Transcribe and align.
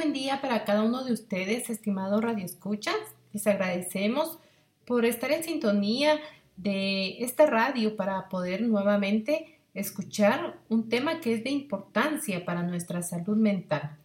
Buen 0.00 0.14
día 0.14 0.40
para 0.40 0.64
cada 0.64 0.82
uno 0.82 1.04
de 1.04 1.12
ustedes, 1.12 1.68
estimados 1.68 2.22
radioescuchas. 2.22 2.96
Les 3.34 3.46
agradecemos 3.46 4.38
por 4.86 5.04
estar 5.04 5.30
en 5.30 5.44
sintonía 5.44 6.18
de 6.56 7.22
esta 7.22 7.44
radio 7.44 7.96
para 7.96 8.30
poder 8.30 8.62
nuevamente 8.62 9.58
escuchar 9.74 10.58
un 10.70 10.88
tema 10.88 11.20
que 11.20 11.34
es 11.34 11.44
de 11.44 11.50
importancia 11.50 12.46
para 12.46 12.62
nuestra 12.62 13.02
salud 13.02 13.36
mental. 13.36 13.98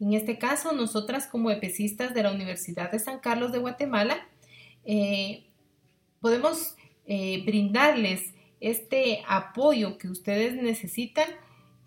En 0.00 0.14
este 0.14 0.38
caso, 0.38 0.72
nosotras 0.72 1.26
como 1.26 1.50
epecistas 1.50 2.14
de 2.14 2.22
la 2.22 2.32
Universidad 2.32 2.90
de 2.90 2.98
San 2.98 3.18
Carlos 3.18 3.52
de 3.52 3.58
Guatemala, 3.58 4.26
eh, 4.86 5.44
podemos 6.22 6.76
eh, 7.04 7.42
brindarles 7.44 8.22
este 8.58 9.22
apoyo 9.28 9.98
que 9.98 10.08
ustedes 10.08 10.54
necesitan 10.54 11.28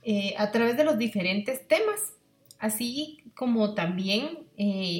eh, 0.04 0.36
a 0.38 0.52
través 0.52 0.78
de 0.78 0.84
los 0.84 1.00
diferentes 1.00 1.68
temas, 1.68 2.14
así 2.60 3.25
como 3.36 3.74
también 3.74 4.40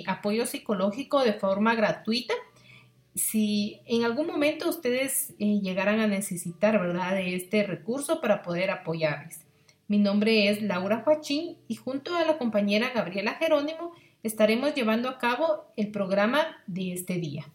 apoyo 0.08 0.46
psicológico 0.46 1.24
de 1.24 1.34
forma 1.34 1.76
gratuita 1.76 2.34
si 3.16 3.80
en 3.86 4.04
algún 4.04 4.28
momento 4.28 4.70
ustedes 4.70 5.34
eh, 5.40 5.62
llegaran 5.62 6.02
a 6.02 6.08
necesitar, 6.08 6.80
¿verdad?, 6.80 7.16
de 7.16 7.36
este 7.36 7.64
recurso 7.64 8.20
para 8.20 8.44
poder 8.44 8.70
apoyarles. 8.70 9.40
Mi 9.88 9.98
nombre 10.00 10.50
es 10.50 10.62
Laura 10.62 11.02
Joachín 11.04 11.58
y 11.68 11.76
junto 11.76 12.16
a 12.16 12.26
la 12.26 12.38
compañera 12.38 12.92
Gabriela 12.94 13.36
Jerónimo 13.36 13.94
estaremos 14.24 14.76
llevando 14.76 15.08
a 15.08 15.18
cabo 15.18 15.66
el 15.78 15.92
programa 15.92 16.58
de 16.68 16.94
este 16.94 17.16
día. 17.16 17.46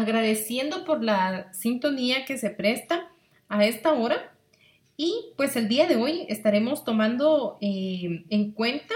Agradeciendo 0.00 0.86
por 0.86 1.04
la 1.04 1.52
sintonía 1.52 2.24
que 2.24 2.38
se 2.38 2.48
presta 2.48 3.12
a 3.50 3.66
esta 3.66 3.92
hora. 3.92 4.34
Y 4.96 5.34
pues 5.36 5.56
el 5.56 5.68
día 5.68 5.86
de 5.86 5.96
hoy 5.96 6.24
estaremos 6.30 6.84
tomando 6.84 7.58
eh, 7.60 8.24
en 8.30 8.52
cuenta 8.52 8.94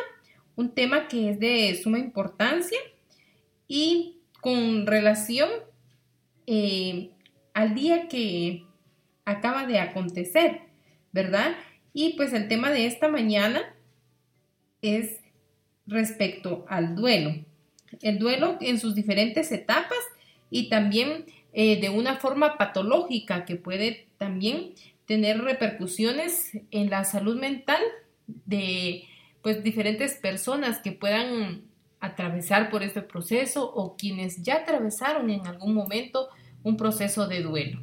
un 0.56 0.74
tema 0.74 1.06
que 1.06 1.28
es 1.28 1.38
de 1.38 1.78
suma 1.82 1.98
importancia 1.98 2.78
y 3.68 4.16
con 4.40 4.86
relación 4.86 5.50
eh, 6.46 7.10
al 7.52 7.74
día 7.74 8.08
que 8.08 8.64
acaba 9.26 9.66
de 9.66 9.80
acontecer, 9.80 10.62
¿verdad? 11.12 11.54
Y 11.92 12.14
pues 12.14 12.32
el 12.32 12.48
tema 12.48 12.70
de 12.70 12.86
esta 12.86 13.08
mañana 13.08 13.60
es 14.80 15.20
respecto 15.86 16.64
al 16.66 16.94
duelo. 16.94 17.44
El 18.00 18.18
duelo 18.18 18.56
en 18.62 18.80
sus 18.80 18.94
diferentes 18.94 19.52
etapas 19.52 19.98
y 20.54 20.68
también 20.68 21.26
eh, 21.52 21.80
de 21.80 21.90
una 21.90 22.14
forma 22.14 22.56
patológica 22.56 23.44
que 23.44 23.56
puede 23.56 24.06
también 24.18 24.74
tener 25.04 25.42
repercusiones 25.42 26.52
en 26.70 26.90
la 26.90 27.02
salud 27.02 27.40
mental 27.40 27.82
de 28.28 29.02
pues 29.42 29.64
diferentes 29.64 30.14
personas 30.14 30.78
que 30.78 30.92
puedan 30.92 31.64
atravesar 31.98 32.70
por 32.70 32.84
este 32.84 33.02
proceso 33.02 33.68
o 33.68 33.96
quienes 33.96 34.44
ya 34.44 34.58
atravesaron 34.58 35.28
en 35.28 35.44
algún 35.48 35.74
momento 35.74 36.28
un 36.62 36.76
proceso 36.76 37.26
de 37.26 37.42
duelo. 37.42 37.82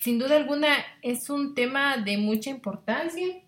Sin 0.00 0.18
duda 0.18 0.34
alguna 0.34 0.74
es 1.02 1.30
un 1.30 1.54
tema 1.54 1.98
de 1.98 2.18
mucha 2.18 2.50
importancia 2.50 3.44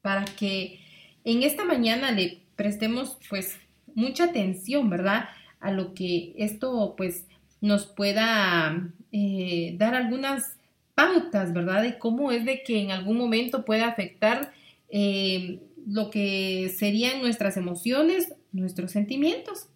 para 0.00 0.24
que 0.24 0.85
en 1.26 1.42
esta 1.42 1.64
mañana 1.64 2.12
le 2.12 2.40
prestemos 2.54 3.18
pues 3.28 3.58
mucha 3.94 4.24
atención, 4.24 4.88
¿verdad? 4.88 5.28
A 5.60 5.72
lo 5.72 5.92
que 5.92 6.32
esto 6.38 6.94
pues 6.96 7.26
nos 7.60 7.86
pueda 7.86 8.90
eh, 9.10 9.74
dar 9.76 9.94
algunas 9.94 10.56
pautas, 10.94 11.52
¿verdad? 11.52 11.82
De 11.82 11.98
cómo 11.98 12.30
es 12.30 12.44
de 12.44 12.62
que 12.62 12.80
en 12.80 12.92
algún 12.92 13.18
momento 13.18 13.64
puede 13.64 13.82
afectar 13.82 14.52
eh, 14.88 15.60
lo 15.86 16.10
que 16.10 16.72
serían 16.74 17.20
nuestras 17.20 17.56
emociones, 17.56 18.32
nuestros 18.52 18.92
sentimientos. 18.92 19.66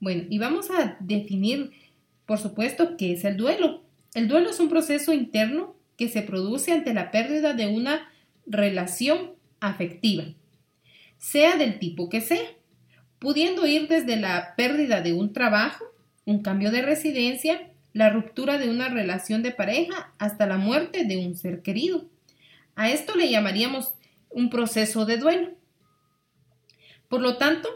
Bueno, 0.00 0.24
y 0.28 0.38
vamos 0.38 0.68
a 0.70 0.96
definir, 0.98 1.70
por 2.26 2.38
supuesto, 2.38 2.96
qué 2.96 3.12
es 3.12 3.24
el 3.24 3.36
duelo. 3.36 3.82
El 4.14 4.26
duelo 4.26 4.50
es 4.50 4.58
un 4.58 4.68
proceso 4.68 5.12
interno 5.12 5.76
que 5.96 6.08
se 6.08 6.22
produce 6.22 6.72
ante 6.72 6.92
la 6.92 7.12
pérdida 7.12 7.54
de 7.54 7.68
una 7.68 8.10
relación 8.46 9.32
afectiva, 9.60 10.24
sea 11.18 11.56
del 11.56 11.78
tipo 11.78 12.08
que 12.08 12.20
sea 12.20 12.42
pudiendo 13.18 13.66
ir 13.66 13.88
desde 13.88 14.16
la 14.16 14.54
pérdida 14.56 15.00
de 15.00 15.12
un 15.12 15.32
trabajo, 15.32 15.84
un 16.24 16.42
cambio 16.42 16.70
de 16.70 16.82
residencia, 16.82 17.70
la 17.92 18.10
ruptura 18.10 18.58
de 18.58 18.70
una 18.70 18.88
relación 18.88 19.42
de 19.42 19.50
pareja, 19.50 20.12
hasta 20.18 20.46
la 20.46 20.56
muerte 20.56 21.04
de 21.04 21.16
un 21.16 21.36
ser 21.36 21.62
querido. 21.62 22.04
A 22.76 22.90
esto 22.90 23.16
le 23.16 23.30
llamaríamos 23.30 23.94
un 24.30 24.50
proceso 24.50 25.04
de 25.04 25.16
duelo. 25.16 25.50
Por 27.08 27.22
lo 27.22 27.38
tanto, 27.38 27.68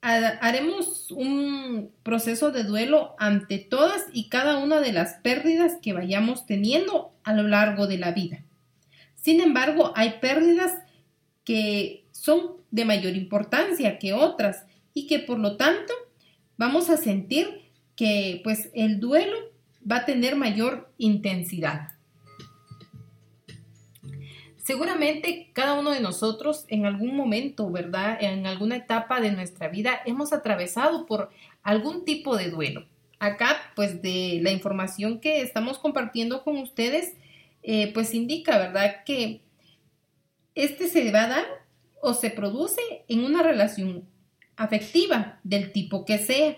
haremos 0.00 1.10
un 1.10 1.90
proceso 2.02 2.50
de 2.50 2.64
duelo 2.64 3.14
ante 3.18 3.58
todas 3.58 4.06
y 4.12 4.28
cada 4.28 4.58
una 4.58 4.80
de 4.80 4.92
las 4.92 5.14
pérdidas 5.22 5.76
que 5.80 5.92
vayamos 5.92 6.46
teniendo 6.46 7.12
a 7.24 7.32
lo 7.32 7.44
largo 7.44 7.86
de 7.86 7.98
la 7.98 8.12
vida. 8.12 8.44
Sin 9.14 9.40
embargo, 9.40 9.92
hay 9.96 10.18
pérdidas 10.20 10.72
que 11.44 12.04
son 12.10 12.57
de 12.70 12.84
mayor 12.84 13.16
importancia 13.16 13.98
que 13.98 14.12
otras 14.12 14.64
y 14.94 15.06
que 15.06 15.18
por 15.18 15.38
lo 15.38 15.56
tanto 15.56 15.92
vamos 16.56 16.90
a 16.90 16.96
sentir 16.96 17.70
que 17.96 18.40
pues 18.44 18.70
el 18.74 19.00
duelo 19.00 19.36
va 19.90 19.96
a 19.96 20.04
tener 20.04 20.36
mayor 20.36 20.92
intensidad. 20.98 21.88
Seguramente 24.68 25.50
cada 25.54 25.74
uno 25.74 25.92
de 25.92 26.00
nosotros 26.00 26.66
en 26.68 26.84
algún 26.84 27.16
momento, 27.16 27.70
¿verdad? 27.70 28.18
En 28.20 28.46
alguna 28.46 28.76
etapa 28.76 29.20
de 29.20 29.32
nuestra 29.32 29.68
vida 29.68 30.00
hemos 30.04 30.32
atravesado 30.34 31.06
por 31.06 31.30
algún 31.62 32.04
tipo 32.04 32.36
de 32.36 32.50
duelo. 32.50 32.84
Acá, 33.18 33.56
pues 33.74 34.02
de 34.02 34.40
la 34.42 34.50
información 34.50 35.20
que 35.20 35.40
estamos 35.40 35.78
compartiendo 35.78 36.44
con 36.44 36.58
ustedes, 36.58 37.14
eh, 37.62 37.92
pues 37.94 38.14
indica, 38.14 38.58
¿verdad? 38.58 39.04
Que 39.04 39.40
este 40.54 40.88
se 40.88 41.10
va 41.12 41.24
a 41.24 41.28
dar 41.28 41.46
o 42.02 42.14
se 42.14 42.30
produce 42.30 42.80
en 43.08 43.24
una 43.24 43.42
relación 43.42 44.08
afectiva 44.56 45.40
del 45.44 45.72
tipo 45.72 46.04
que 46.04 46.18
sea. 46.18 46.56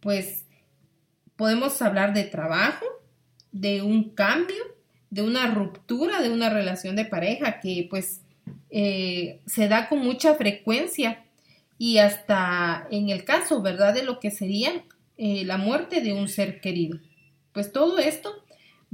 Pues 0.00 0.46
podemos 1.36 1.80
hablar 1.82 2.14
de 2.14 2.24
trabajo, 2.24 2.86
de 3.52 3.82
un 3.82 4.10
cambio, 4.10 4.76
de 5.10 5.22
una 5.22 5.46
ruptura 5.46 6.20
de 6.20 6.30
una 6.30 6.50
relación 6.50 6.96
de 6.96 7.04
pareja 7.04 7.60
que 7.60 7.86
pues 7.88 8.20
eh, 8.70 9.40
se 9.46 9.68
da 9.68 9.88
con 9.88 10.00
mucha 10.00 10.34
frecuencia 10.34 11.24
y 11.78 11.98
hasta 11.98 12.86
en 12.90 13.10
el 13.10 13.24
caso, 13.24 13.62
¿verdad? 13.62 13.94
De 13.94 14.02
lo 14.02 14.18
que 14.18 14.30
sería 14.30 14.84
eh, 15.16 15.44
la 15.44 15.58
muerte 15.58 16.00
de 16.00 16.12
un 16.12 16.28
ser 16.28 16.60
querido. 16.60 16.98
Pues 17.52 17.72
todo 17.72 17.98
esto 17.98 18.32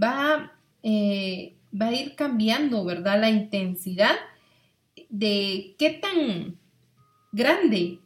va, 0.01 0.53
eh, 0.83 1.55
va 1.81 1.87
a 1.87 1.93
ir 1.93 2.15
cambiando, 2.15 2.85
¿verdad? 2.85 3.21
La 3.21 3.31
intensidad 3.31 4.15
de 5.09 5.75
qué 5.79 5.91
tan 5.91 6.57
grande 7.33 7.99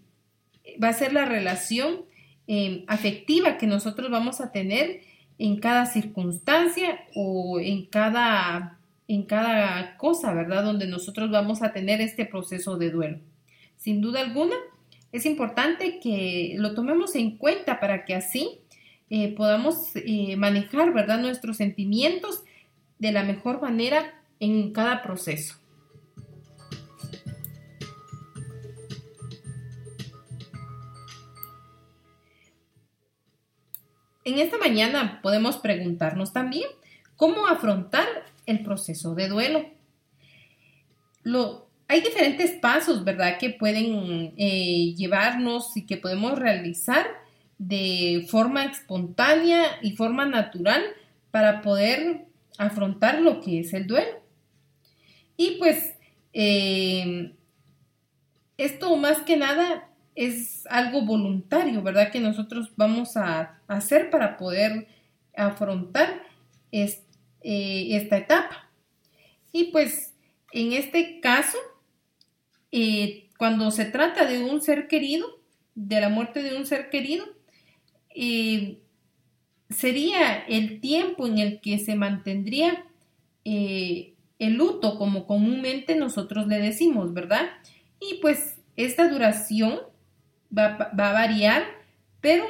va 0.82 0.88
a 0.88 0.92
ser 0.92 1.12
la 1.12 1.24
relación 1.24 2.04
em, 2.46 2.84
afectiva 2.86 3.58
que 3.58 3.66
nosotros 3.66 4.10
vamos 4.10 4.40
a 4.40 4.52
tener 4.52 5.00
en 5.38 5.58
cada 5.58 5.86
circunstancia 5.86 7.00
o 7.14 7.60
en 7.60 7.86
cada, 7.86 8.78
en 9.08 9.24
cada 9.24 9.96
cosa, 9.96 10.32
¿verdad? 10.32 10.64
Donde 10.64 10.86
nosotros 10.86 11.30
vamos 11.30 11.62
a 11.62 11.72
tener 11.72 12.00
este 12.00 12.24
proceso 12.24 12.78
de 12.78 12.90
duelo. 12.90 13.18
Sin 13.76 14.00
duda 14.00 14.20
alguna, 14.20 14.56
es 15.12 15.26
importante 15.26 16.00
que 16.00 16.54
lo 16.56 16.74
tomemos 16.74 17.14
en 17.14 17.36
cuenta 17.36 17.80
para 17.80 18.04
que 18.04 18.14
así 18.14 18.60
eh, 19.10 19.34
podamos 19.34 19.94
eh, 19.94 20.36
manejar, 20.36 20.92
¿verdad? 20.92 21.20
Nuestros 21.20 21.58
sentimientos 21.58 22.42
de 22.98 23.12
la 23.12 23.22
mejor 23.22 23.60
manera 23.60 24.14
en 24.40 24.72
cada 24.72 25.02
proceso. 25.02 25.56
En 34.26 34.40
esta 34.40 34.58
mañana 34.58 35.20
podemos 35.23 35.58
preguntarnos 35.58 36.32
también 36.32 36.67
cómo 37.14 37.46
afrontar 37.46 38.08
el 38.46 38.64
proceso 38.64 39.14
de 39.14 39.28
duelo. 39.28 39.64
Lo, 41.23 41.69
hay 41.87 42.00
diferentes 42.00 42.50
pasos, 42.50 43.05
¿verdad?, 43.05 43.38
que 43.38 43.50
pueden 43.50 44.34
eh, 44.37 44.94
llevarnos 44.96 45.76
y 45.76 45.87
que 45.87 45.96
podemos 45.96 46.37
realizar 46.40 47.06
de 47.58 48.26
forma 48.28 48.64
espontánea 48.64 49.62
y 49.81 49.93
forma 49.93 50.26
natural 50.26 50.82
para 51.31 51.62
poder 51.62 52.25
afrontar 52.58 53.20
lo 53.20 53.40
que 53.40 53.61
es 53.61 53.73
el 53.75 53.87
duelo. 53.87 54.25
Y 55.37 55.52
pues 55.61 55.94
eh, 56.32 57.32
esto 58.58 58.96
más 58.96 59.19
que 59.19 59.37
nada 59.37 59.88
es 60.16 60.66
algo 60.68 61.02
voluntario, 61.02 61.82
¿verdad? 61.82 62.10
Que 62.10 62.20
nosotros 62.20 62.72
vamos 62.76 63.16
a 63.18 63.60
hacer 63.68 64.10
para 64.10 64.38
poder 64.38 64.88
afrontar 65.36 66.22
eh, 66.72 66.98
esta 67.42 68.16
etapa. 68.16 68.70
Y 69.52 69.64
pues 69.64 70.14
en 70.52 70.72
este 70.72 71.20
caso, 71.20 71.58
eh, 72.72 73.28
cuando 73.38 73.70
se 73.70 73.84
trata 73.84 74.24
de 74.24 74.42
un 74.42 74.62
ser 74.62 74.88
querido, 74.88 75.26
de 75.74 76.00
la 76.00 76.08
muerte 76.08 76.42
de 76.42 76.56
un 76.56 76.64
ser 76.64 76.88
querido, 76.88 77.26
eh, 78.14 78.78
sería 79.68 80.38
el 80.48 80.80
tiempo 80.80 81.26
en 81.26 81.38
el 81.38 81.60
que 81.60 81.78
se 81.78 81.94
mantendría 81.94 82.84
el 83.44 84.54
luto, 84.54 84.98
como 84.98 85.24
comúnmente 85.24 85.94
nosotros 85.94 86.48
le 86.48 86.58
decimos, 86.58 87.14
¿verdad? 87.14 87.48
Y 88.00 88.14
pues 88.20 88.56
esta 88.74 89.08
duración 89.08 89.78
va, 90.56 90.76
a 90.76 91.12
variar, 91.12 91.64
pero 92.20 92.44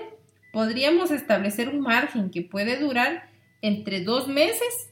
podríamos 0.52 1.10
establecer 1.10 1.68
un 1.68 1.80
margen 1.80 2.30
que 2.30 2.42
puede 2.42 2.78
durar 2.78 3.28
entre 3.62 4.02
dos 4.02 4.28
meses 4.28 4.90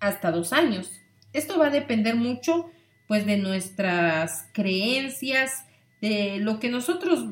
hasta 0.00 0.30
dos 0.30 0.52
años. 0.52 0.90
Esto 1.32 1.58
va 1.58 1.66
a 1.66 1.70
depender 1.70 2.16
mucho 2.16 2.70
pues 3.06 3.26
de 3.26 3.36
nuestras 3.36 4.48
creencias, 4.52 5.66
de 6.00 6.38
lo 6.38 6.58
que 6.58 6.68
nosotros 6.68 7.26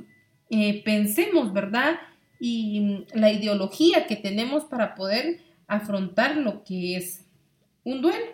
eh, 0.50 0.82
pensemos, 0.85 1.53
¿verdad? 1.53 1.99
Y 2.38 3.06
la 3.15 3.31
ideología 3.31 4.06
que 4.06 4.17
tenemos 4.17 4.65
para 4.65 4.94
poder 4.94 5.41
afrontar 5.67 6.37
lo 6.37 6.65
que 6.65 6.97
es 6.97 7.25
un 7.85 8.03
duelo. 8.03 8.26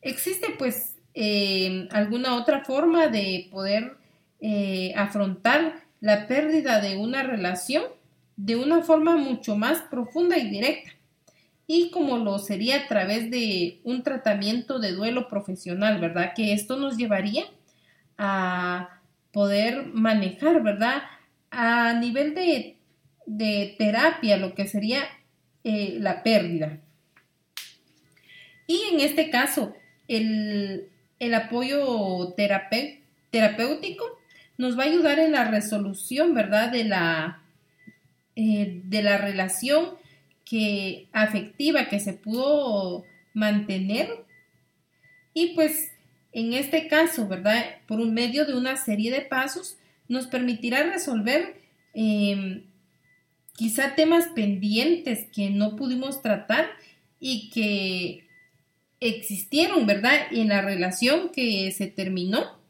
Existe 0.00 0.54
pues 0.58 0.96
eh, 1.14 1.86
alguna 1.90 2.36
otra 2.36 2.64
forma 2.64 3.08
de 3.08 3.48
poder 3.50 3.96
eh, 4.42 4.92
afrontar 4.96 5.76
la 6.00 6.26
pérdida 6.26 6.80
de 6.80 6.98
una 6.98 7.22
relación 7.22 7.84
de 8.36 8.56
una 8.56 8.82
forma 8.82 9.16
mucho 9.16 9.56
más 9.56 9.78
profunda 9.82 10.36
y 10.36 10.50
directa 10.50 10.90
y 11.66 11.90
como 11.90 12.18
lo 12.18 12.38
sería 12.38 12.80
a 12.80 12.86
través 12.86 13.30
de 13.30 13.80
un 13.84 14.02
tratamiento 14.02 14.78
de 14.78 14.92
duelo 14.92 15.28
profesional, 15.28 16.00
¿verdad? 16.00 16.32
Que 16.34 16.52
esto 16.52 16.76
nos 16.76 16.98
llevaría 16.98 17.44
a 18.18 19.00
poder 19.32 19.86
manejar, 19.86 20.62
¿verdad? 20.62 21.02
A 21.50 21.94
nivel 21.94 22.34
de, 22.34 22.76
terapia, 23.78 24.36
lo 24.36 24.54
que 24.54 24.66
sería 24.68 25.02
eh, 25.64 25.96
la 25.98 26.22
pérdida. 26.22 26.78
Y 28.66 28.82
en 28.92 29.00
este 29.00 29.30
caso, 29.30 29.74
el, 30.08 30.90
apoyo 31.34 32.34
terapéutico 33.30 34.18
nos 34.62 34.78
va 34.78 34.84
a 34.84 34.86
ayudar 34.86 35.18
en 35.18 35.32
la 35.32 35.50
resolución, 35.50 36.34
¿verdad? 36.34 36.70
De 36.70 36.84
la, 36.84 37.42
eh, 38.36 38.80
de 38.84 39.02
la 39.02 39.18
relación 39.18 39.96
que, 40.44 41.08
afectiva 41.12 41.88
que 41.88 41.98
se 41.98 42.12
pudo 42.12 43.04
mantener. 43.34 44.24
Y 45.34 45.54
pues 45.56 45.90
en 46.30 46.52
este 46.52 46.86
caso, 46.86 47.26
¿verdad? 47.26 47.64
Por 47.88 47.98
un 47.98 48.14
medio 48.14 48.46
de 48.46 48.54
una 48.54 48.76
serie 48.76 49.10
de 49.10 49.22
pasos, 49.22 49.78
nos 50.06 50.28
permitirá 50.28 50.84
resolver 50.84 51.56
em, 51.92 52.62
quizá 53.56 53.96
temas 53.96 54.28
pendientes 54.28 55.26
que 55.34 55.50
no 55.50 55.74
pudimos 55.74 56.22
tratar 56.22 56.70
y 57.18 57.50
que 57.50 58.28
existieron, 59.00 59.86
¿verdad? 59.88 60.14
En 60.30 60.50
la 60.50 60.62
relación 60.62 61.30
que 61.30 61.72
se 61.72 61.88
terminó. 61.88 62.62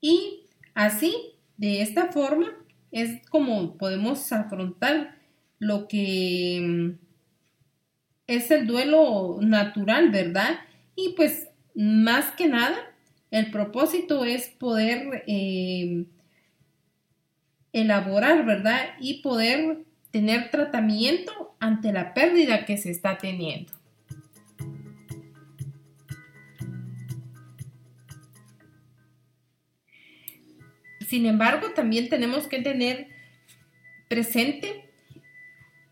Y 0.00 0.44
Así, 0.78 1.34
de 1.56 1.82
esta 1.82 2.12
forma, 2.12 2.56
es 2.92 3.28
como 3.30 3.76
podemos 3.76 4.30
afrontar 4.30 5.16
lo 5.58 5.88
que 5.88 6.60
mm, 6.64 6.90
es 8.28 8.52
el 8.52 8.68
duelo 8.68 9.38
natural, 9.40 10.10
¿verdad? 10.10 10.60
Y 10.94 11.14
pues 11.16 11.48
más 11.74 12.26
que 12.36 12.46
nada, 12.46 12.76
el 13.32 13.50
propósito 13.50 14.24
es 14.24 14.50
poder 14.50 15.24
eh, 15.26 16.04
elaborar, 17.72 18.46
¿verdad? 18.46 18.90
Y 19.00 19.20
poder 19.20 19.84
tener 20.12 20.52
tratamiento 20.52 21.56
ante 21.58 21.92
la 21.92 22.14
pérdida 22.14 22.66
que 22.66 22.76
se 22.76 22.92
está 22.92 23.18
teniendo. 23.18 23.72
Sin 31.08 31.24
embargo, 31.24 31.70
también 31.70 32.10
tenemos 32.10 32.48
que 32.48 32.60
tener 32.60 33.08
presente 34.08 34.84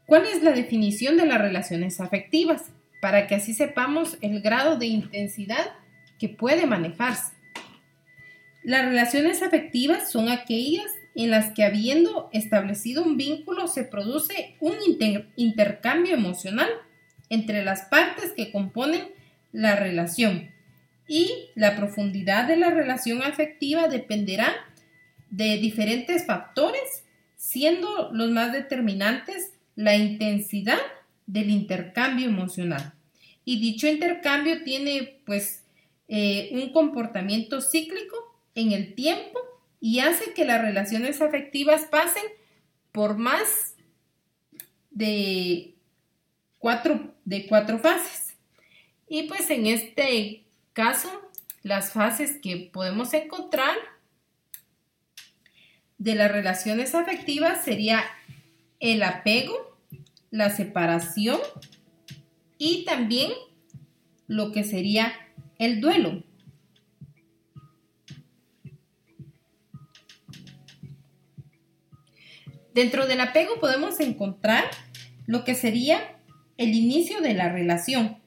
cuál 0.05 0.27
es 0.27 0.43
la 0.43 0.53
definición 0.53 1.17
de 1.17 1.25
las 1.25 1.41
relaciones 1.41 2.01
afectivas, 2.01 2.71
para 3.01 3.27
que 3.27 3.35
así 3.35 3.55
sepamos 3.55 4.19
el 4.21 4.43
grado 4.43 4.77
de 4.77 4.87
intensidad 4.87 5.73
que 6.19 6.29
puede 6.29 6.67
manejarse. 6.67 7.33
Las 8.63 8.85
relaciones 8.85 9.43
afectivas 9.43 10.11
son 10.11 10.29
aquellas 10.29 10.91
en 11.15 11.31
las 11.31 11.53
que 11.53 11.65
habiendo 11.65 12.29
establecido 12.33 13.03
un 13.03 13.17
vínculo 13.17 13.69
se 13.69 13.85
produce 13.85 14.57
un 14.61 14.75
intercambio 15.37 16.15
emocional 16.15 16.69
entre 17.31 17.65
las 17.65 17.83
partes 17.87 18.33
que 18.33 18.53
componen 18.53 19.09
la 19.53 19.77
relación 19.77 20.51
y 21.09 21.31
la 21.55 21.77
profundidad 21.77 22.49
de 22.49 22.57
la 22.57 22.71
relación 22.71 23.23
afectiva 23.23 23.89
dependerá 23.89 24.55
de 25.31 25.59
diferentes 25.59 26.27
factores, 26.27 27.05
siendo 27.37 28.11
los 28.13 28.31
más 28.31 28.53
determinantes 28.53 29.53
la 29.75 29.97
intensidad 29.97 30.79
del 31.27 31.51
intercambio 31.51 32.27
emocional. 32.27 32.95
Y 33.45 33.61
dicho 33.61 33.87
intercambio 33.87 34.63
tiene 34.65 35.21
pues 35.25 35.63
eh, 36.09 36.51
un 36.53 36.73
comportamiento 36.73 37.61
cíclico 37.61 38.17
en 38.55 38.73
el 38.73 38.95
tiempo 38.95 39.39
y 39.81 40.01
hace 40.01 40.33
que 40.33 40.45
las 40.45 40.61
relaciones 40.61 41.21
afectivas 41.21 41.83
pasen 41.91 42.25
por 42.93 43.19
más 43.19 43.75
de 44.91 45.75
cuatro, 46.59 47.15
de 47.25 47.47
cuatro 47.47 47.79
fases. 47.79 48.35
Y 49.09 49.25
pues 49.25 49.51
en 49.51 49.67
este 49.67 50.45
caso, 50.73 51.31
las 51.63 51.93
fases 51.93 52.39
que 52.43 52.71
podemos 52.73 53.13
encontrar 53.15 53.77
de 55.99 56.15
las 56.15 56.31
relaciones 56.31 56.95
afectivas 56.95 57.65
sería 57.65 58.05
el 58.81 59.03
apego, 59.03 59.79
la 60.31 60.51
separación 60.51 61.41
y 62.59 62.85
también 62.85 63.33
lo 64.27 64.53
que 64.53 64.65
sería 64.65 65.13
el 65.59 65.81
duelo. 65.81 66.23
Dentro 72.75 73.07
del 73.07 73.21
apego 73.21 73.59
podemos 73.59 74.01
encontrar 74.01 74.65
lo 75.27 75.45
que 75.45 75.55
sería 75.55 76.19
el 76.59 76.75
inicio 76.75 77.23
de 77.23 77.33
la 77.33 77.49
relación. 77.49 78.19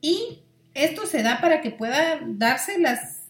Y 0.00 0.44
esto 0.74 1.06
se 1.06 1.22
da 1.22 1.40
para 1.40 1.60
que 1.60 1.72
puedan 1.72 2.38
darse 2.38 2.78
las 2.78 3.28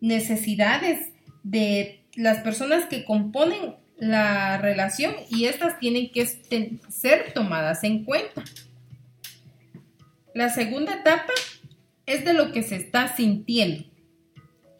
necesidades 0.00 1.12
de 1.42 2.01
las 2.14 2.38
personas 2.40 2.86
que 2.86 3.04
componen 3.04 3.76
la 3.98 4.58
relación 4.58 5.14
y 5.30 5.44
estas 5.44 5.78
tienen 5.78 6.10
que 6.10 6.26
ser 6.26 7.32
tomadas 7.32 7.84
en 7.84 8.04
cuenta. 8.04 8.42
La 10.34 10.48
segunda 10.48 10.94
etapa 10.94 11.32
es 12.06 12.24
de 12.24 12.32
lo 12.32 12.52
que 12.52 12.62
se 12.62 12.76
está 12.76 13.14
sintiendo 13.14 13.84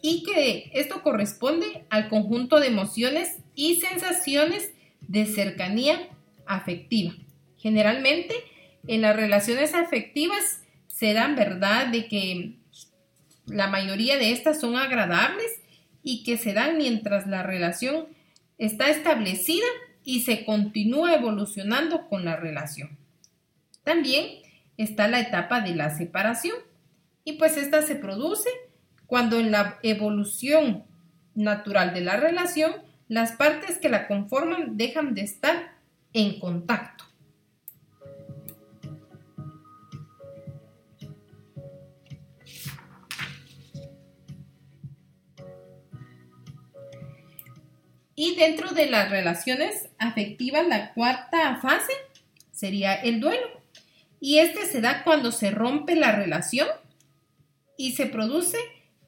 y 0.03 0.25
que 0.25 0.71
esto 0.75 1.03
corresponde 1.03 1.85
al 1.89 2.09
conjunto 2.09 2.59
de 2.59 2.67
emociones 2.67 3.39
y 3.55 3.77
sensaciones 3.77 4.73
de 5.01 5.27
cercanía 5.27 6.09
afectiva. 6.47 7.15
Generalmente 7.59 8.35
en 8.89 9.03
las 9.03 9.15
relaciones 9.15 9.75
afectivas 9.75 10.63
se 10.89 11.13
dan 11.13 11.37
verdad 11.37 11.87
de 11.87 12.09
que 12.09 12.57
la 13.47 13.69
mayoría 13.69 14.19
de 14.19 14.33
estas 14.33 14.61
son 14.61 14.77
agradables 14.77 15.62
y 16.03 16.25
que 16.25 16.39
se 16.39 16.53
dan 16.53 16.79
mientras 16.79 17.27
la 17.27 17.43
relación 17.43 18.07
está 18.59 18.91
establecida 18.91 19.67
y 20.05 20.23
se 20.23 20.45
continúa 20.45 21.15
evolucionando 21.15 22.09
con 22.09 22.25
la 22.25 22.37
relación. 22.37 22.99
También 23.85 24.27
está 24.77 25.09
la 25.09 25.21
etapa 25.21 25.61
de 25.61 25.75
la 25.75 25.97
separación 25.97 26.57
y 27.25 27.35
pues 27.35 27.57
esta 27.57 27.83
se 27.83 27.97
produce 27.97 28.49
cuando 29.07 29.39
en 29.39 29.51
la 29.51 29.79
evolución 29.83 30.85
natural 31.35 31.95
de 31.95 32.01
la 32.01 32.17
relación 32.17 32.73
las 33.09 33.33
partes 33.33 33.79
que 33.79 33.89
la 33.89 34.09
conforman 34.09 34.77
dejan 34.77 35.15
de 35.15 35.23
estar 35.23 35.75
en 36.13 36.41
contacto. 36.41 37.05
Y 48.15 48.37
dentro 48.37 48.71
de 48.71 48.87
las 48.87 49.11
relaciones 49.11 49.89
afectivas, 49.99 50.67
la 50.67 50.93
cuarta 50.93 51.57
fase 51.57 51.93
sería 52.51 52.95
el 52.95 53.21
duelo. 53.21 53.47
Y 54.21 54.39
este 54.39 54.67
se 54.67 54.81
da 54.81 55.03
cuando 55.03 55.33
se 55.33 55.51
rompe 55.51 55.97
la 55.97 56.13
relación 56.13 56.69
y 57.77 57.93
se 57.93 58.07
produce 58.07 58.59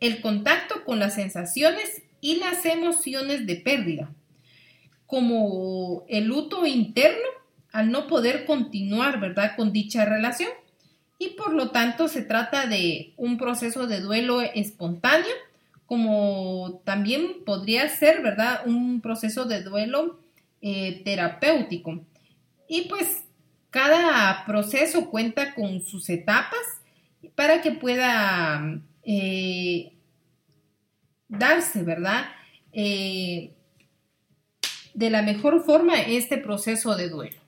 el 0.00 0.20
contacto 0.20 0.84
con 0.84 0.98
las 0.98 1.14
sensaciones 1.14 2.02
y 2.20 2.36
las 2.36 2.64
emociones 2.64 3.46
de 3.46 3.56
pérdida, 3.56 4.10
como 5.06 6.04
el 6.08 6.24
luto 6.24 6.66
interno 6.66 7.28
al 7.70 7.90
no 7.90 8.06
poder 8.06 8.46
continuar, 8.46 9.20
¿verdad?, 9.20 9.56
con 9.56 9.72
dicha 9.72 10.04
relación. 10.04 10.50
Y 11.18 11.30
por 11.30 11.52
lo 11.52 11.70
tanto 11.70 12.08
se 12.08 12.22
trata 12.22 12.66
de 12.66 13.12
un 13.16 13.36
proceso 13.36 13.86
de 13.86 14.00
duelo 14.00 14.40
espontáneo, 14.40 15.34
como 15.86 16.80
también 16.84 17.44
podría 17.44 17.88
ser, 17.88 18.22
¿verdad?, 18.22 18.62
un 18.66 19.00
proceso 19.00 19.44
de 19.44 19.62
duelo 19.62 20.20
eh, 20.62 21.02
terapéutico. 21.04 22.04
Y 22.68 22.88
pues 22.88 23.24
cada 23.70 24.44
proceso 24.46 25.10
cuenta 25.10 25.54
con 25.54 25.84
sus 25.84 26.08
etapas 26.08 26.60
para 27.34 27.60
que 27.60 27.72
pueda 27.72 28.80
eh, 29.02 29.92
darse, 31.28 31.82
¿verdad? 31.82 32.26
Eh, 32.72 33.52
de 34.94 35.10
la 35.10 35.22
mejor 35.22 35.64
forma 35.64 36.00
este 36.00 36.38
proceso 36.38 36.96
de 36.96 37.08
duelo. 37.08 37.43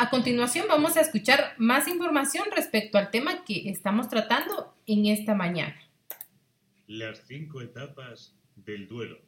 A 0.00 0.10
continuación 0.10 0.66
vamos 0.68 0.96
a 0.96 1.00
escuchar 1.00 1.56
más 1.58 1.88
información 1.88 2.46
respecto 2.54 2.98
al 2.98 3.10
tema 3.10 3.44
que 3.44 3.68
estamos 3.68 4.08
tratando 4.08 4.72
en 4.86 5.06
esta 5.06 5.34
mañana. 5.34 5.76
Las 6.86 7.26
cinco 7.26 7.62
etapas 7.62 8.32
del 8.54 8.86
duelo. 8.86 9.18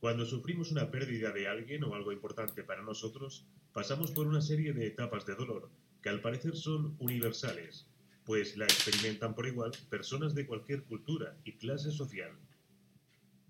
Cuando 0.00 0.24
sufrimos 0.24 0.72
una 0.72 0.90
pérdida 0.90 1.30
de 1.30 1.46
alguien 1.46 1.84
o 1.84 1.94
algo 1.94 2.10
importante 2.10 2.64
para 2.64 2.80
nosotros, 2.80 3.44
pasamos 3.74 4.12
por 4.12 4.26
una 4.26 4.40
serie 4.40 4.72
de 4.72 4.86
etapas 4.86 5.26
de 5.26 5.34
dolor 5.34 5.68
que 6.02 6.08
al 6.08 6.22
parecer 6.22 6.56
son 6.56 6.96
universales, 7.00 7.86
pues 8.24 8.56
la 8.56 8.64
experimentan 8.64 9.34
por 9.34 9.46
igual 9.46 9.72
personas 9.90 10.34
de 10.34 10.46
cualquier 10.46 10.84
cultura 10.84 11.36
y 11.44 11.52
clase 11.58 11.90
social. 11.90 12.32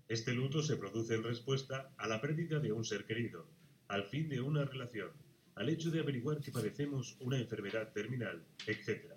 Este 0.09 0.33
luto 0.33 0.61
se 0.61 0.75
produce 0.75 1.15
en 1.15 1.23
respuesta 1.23 1.93
a 1.97 2.05
la 2.05 2.19
pérdida 2.19 2.59
de 2.59 2.73
un 2.73 2.83
ser 2.83 3.05
querido, 3.05 3.47
al 3.87 4.05
fin 4.05 4.29
de 4.29 4.41
una 4.41 4.65
relación, 4.65 5.11
al 5.55 5.69
hecho 5.69 5.91
de 5.91 5.99
averiguar 5.99 6.39
que 6.41 6.51
padecemos 6.51 7.17
una 7.19 7.37
enfermedad 7.37 7.91
terminal, 7.93 8.43
etc. 8.67 9.13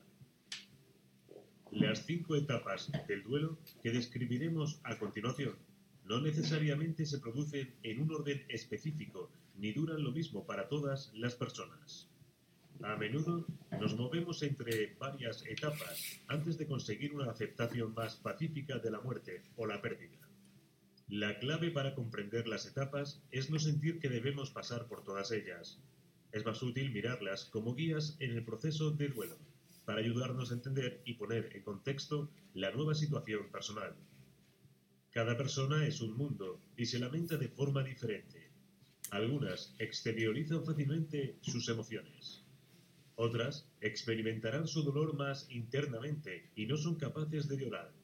Las 1.73 2.07
cinco 2.07 2.37
etapas 2.37 2.91
del 3.09 3.23
duelo 3.23 3.59
que 3.83 3.91
describiremos 3.91 4.81
a 4.85 4.99
continuación 4.99 5.57
no 6.05 6.21
necesariamente 6.21 7.05
se 7.05 7.19
producen 7.19 7.75
en 7.83 8.01
un 8.01 8.15
orden 8.15 8.45
específico 8.49 9.31
ni 9.57 9.73
duran 9.73 10.03
lo 10.03 10.13
mismo 10.13 10.47
para 10.47 10.69
todas 10.69 11.11
las 11.15 11.35
personas. 11.35 12.09
A 12.83 12.97
menudo 12.97 13.47
nos 13.81 13.97
movemos 13.97 14.43
entre 14.43 14.95
varias 14.99 15.45
etapas 15.47 16.21
antes 16.29 16.59
de 16.59 16.67
conseguir 16.67 17.15
una 17.15 17.31
aceptación 17.31 17.95
más 17.95 18.17
pacífica 18.17 18.79
de 18.79 18.91
la 18.91 19.01
muerte 19.01 19.43
o 19.57 19.67
la 19.67 19.81
pérdida. 19.81 20.26
La 21.09 21.39
clave 21.39 21.71
para 21.71 21.95
comprender 21.95 22.49
las 22.49 22.67
etapas 22.67 23.23
es 23.31 23.49
no 23.49 23.61
sentir 23.61 24.01
que 24.01 24.09
debemos 24.09 24.51
pasar 24.51 24.89
por 24.89 25.05
todas 25.05 25.31
ellas. 25.31 25.79
Es 26.33 26.45
más 26.45 26.61
útil 26.65 26.91
mirarlas 26.91 27.45
como 27.45 27.77
guías 27.77 28.17
en 28.19 28.33
el 28.33 28.45
proceso 28.45 28.91
de 28.91 29.09
duelo, 29.09 29.39
para 29.85 30.01
ayudarnos 30.01 30.51
a 30.51 30.55
entender 30.55 31.01
y 31.05 31.15
poner 31.15 31.51
en 31.55 31.63
contexto 31.63 32.29
la 32.55 32.73
nueva 32.73 32.97
situación 32.97 33.49
personal. 33.53 33.95
Cada 35.13 35.37
persona 35.37 35.87
es 35.87 36.01
un 36.01 36.17
mundo 36.17 36.61
y 36.77 36.87
se 36.87 36.99
lamenta 36.99 37.37
de 37.37 37.49
forma 37.49 37.85
diferente. 37.85 38.51
Algunas 39.13 39.77
exteriorizan 39.79 40.65
fácilmente 40.65 41.39
sus 41.41 41.69
emociones. 41.69 42.43
Otras 43.15 43.71
experimentarán 43.81 44.67
su 44.67 44.83
dolor 44.83 45.17
más 45.17 45.47
internamente 45.51 46.51
y 46.57 46.67
no 46.67 46.77
son 46.77 46.97
capaces 46.97 47.47
de 47.47 47.59
llorar. 47.59 47.96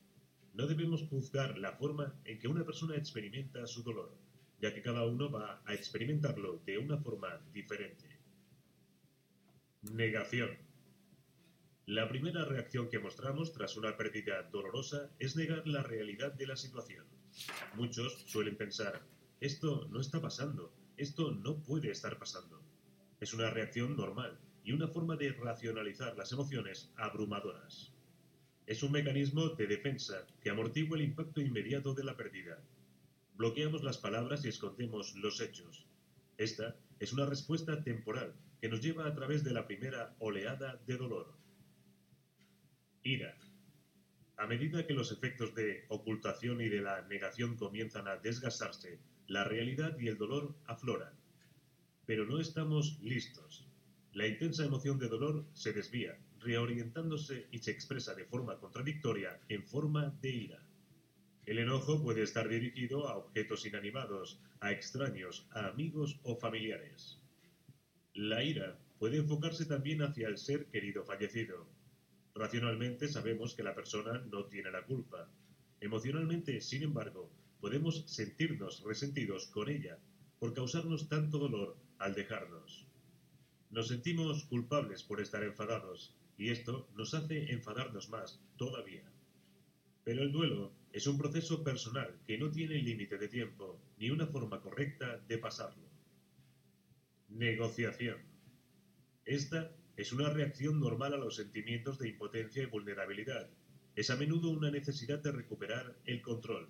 No 0.55 0.67
debemos 0.67 1.03
juzgar 1.09 1.59
la 1.59 1.73
forma 1.73 2.15
en 2.25 2.39
que 2.39 2.49
una 2.49 2.65
persona 2.65 2.97
experimenta 2.97 3.67
su 3.67 3.83
dolor, 3.83 4.15
ya 4.61 4.75
que 4.75 4.83
cada 4.83 5.07
uno 5.07 5.31
va 5.31 5.63
a 5.65 5.75
experimentarlo 5.75 6.61
de 6.67 6.79
una 6.79 6.99
forma 6.99 7.41
diferente. 7.53 8.21
Negación. 9.83 10.51
La 11.87 12.09
primera 12.09 12.45
reacción 12.45 12.89
que 12.89 12.99
mostramos 12.99 13.53
tras 13.53 13.77
una 13.77 13.97
pérdida 13.97 14.43
dolorosa 14.45 15.11
es 15.19 15.37
negar 15.37 15.67
la 15.67 15.83
realidad 15.83 16.33
de 16.33 16.47
la 16.47 16.57
situación. 16.57 17.07
Muchos 17.75 18.25
suelen 18.27 18.57
pensar, 18.57 19.03
esto 19.41 19.89
no 19.91 20.01
está 20.01 20.21
pasando, 20.21 20.73
esto 20.97 21.33
no 21.33 21.63
puede 21.63 21.91
estar 21.91 22.19
pasando. 22.19 22.63
Es 23.21 23.33
una 23.33 23.51
reacción 23.51 23.97
normal 23.97 24.39
y 24.63 24.73
una 24.73 24.87
forma 24.87 25.17
de 25.17 25.33
racionalizar 25.33 26.17
las 26.17 26.31
emociones 26.31 26.93
abrumadoras. 26.97 27.93
Es 28.67 28.83
un 28.83 28.93
mecanismo 28.93 29.49
de 29.51 29.67
defensa 29.67 30.27
que 30.41 30.51
amortigua 30.51 30.97
el 30.97 31.05
impacto 31.05 31.41
inmediato 31.41 31.95
de 31.95 32.05
la 32.05 32.17
pérdida. 32.17 32.63
Bloqueamos 33.35 33.83
las 33.83 33.99
palabras 33.99 34.45
y 34.45 34.49
escondemos 34.49 35.17
los 35.17 35.41
hechos. 35.41 35.85
Esta 36.39 36.77
es 37.01 37.13
una 37.13 37.27
respuesta 37.27 37.83
temporal 37.83 38.35
que 38.61 38.69
nos 38.69 38.81
lleva 38.81 39.07
a 39.07 39.15
través 39.15 39.43
de 39.43 39.51
la 39.51 39.67
primera 39.67 40.15
oleada 40.21 40.81
de 40.87 40.97
dolor. 40.97 41.35
Ira. 43.03 43.37
A 44.37 44.47
medida 44.47 44.87
que 44.87 44.95
los 44.95 45.11
efectos 45.11 45.55
de 45.55 45.85
ocultación 45.89 46.61
y 46.61 46.69
de 46.69 46.81
la 46.81 47.03
negación 47.03 47.57
comienzan 47.57 48.07
a 48.07 48.17
desgastarse, 48.17 49.01
la 49.27 49.45
realidad 49.45 49.99
y 49.99 50.07
el 50.07 50.19
dolor 50.19 50.55
afloran. 50.67 51.13
Pero 52.07 52.27
no 52.27 52.41
estamos 52.41 53.01
listos. 53.01 53.67
La 54.13 54.27
intensa 54.27 54.65
emoción 54.65 54.99
de 54.99 55.09
dolor 55.09 55.45
se 55.53 55.73
desvía, 55.73 56.17
reorientándose 56.43 57.47
y 57.51 57.59
se 57.59 57.71
expresa 57.71 58.15
de 58.15 58.25
forma 58.25 58.59
contradictoria 58.59 59.41
en 59.49 59.65
forma 59.65 60.15
de 60.21 60.31
ira. 60.31 60.63
El 61.47 61.59
enojo 61.59 62.03
puede 62.03 62.23
estar 62.23 62.49
dirigido 62.49 63.09
a 63.09 63.17
objetos 63.17 63.67
inanimados, 63.67 64.41
a 64.61 64.73
extraños, 64.73 65.47
a 65.51 65.67
amigos 65.67 66.21
o 66.23 66.37
familiares. 66.37 67.19
La 68.15 68.45
ira 68.45 68.79
puede 68.99 69.19
enfocarse 69.19 69.65
también 69.65 70.03
hacia 70.03 70.29
el 70.29 70.39
ser 70.39 70.67
querido 70.67 71.05
fallecido, 71.05 71.67
Racionalmente 72.35 73.09
sabemos 73.09 73.55
que 73.55 73.63
la 73.63 73.75
persona 73.75 74.19
no 74.31 74.47
tiene 74.47 74.71
la 74.71 74.85
culpa. 74.85 75.29
Emocionalmente, 75.81 76.61
sin 76.63 76.83
embargo, 76.83 77.31
podemos 77.61 78.05
sentirnos 78.07 78.83
resentidos 78.85 79.49
con 79.49 79.69
ella 79.69 79.99
por 80.39 80.55
causarnos 80.55 81.09
tanto 81.09 81.39
dolor 81.39 81.77
al 81.99 82.15
dejarnos. 82.15 82.87
Nos 83.71 83.89
sentimos 83.89 84.45
culpables 84.45 85.03
por 85.03 85.21
estar 85.21 85.45
enfadados 85.45 86.15
y 86.43 86.51
esto 86.51 86.89
nos 86.97 87.15
hace 87.15 87.53
enfadarnos 87.53 88.09
más 88.09 88.41
todavía. 88.57 89.05
Pero 90.03 90.25
el 90.25 90.33
duelo 90.33 90.73
es 90.93 91.07
un 91.07 91.17
proceso 91.17 91.63
personal 91.63 92.19
que 92.27 92.37
no 92.37 92.51
tiene 92.51 92.83
límite 92.83 93.17
de 93.17 93.29
tiempo 93.29 93.81
ni 93.97 94.11
una 94.11 94.27
forma 94.27 94.61
correcta 94.61 95.19
de 95.29 95.39
pasarlo. 95.39 95.89
Negociación. 97.29 98.19
Esta 99.25 99.71
es 99.97 100.13
una 100.13 100.31
reacción 100.31 100.81
normal 100.81 101.15
a 101.15 101.19
los 101.19 101.37
sentimientos 101.37 102.01
de 102.01 102.09
impotencia 102.09 102.65
y 102.65 102.67
vulnerabilidad. 102.67 103.49
Es 103.95 104.11
a 104.11 104.17
menudo 104.17 104.51
una 104.51 104.73
necesidad 104.73 105.21
de 105.21 105.31
recuperar 105.31 105.95
el 106.07 106.23
control. 106.23 106.69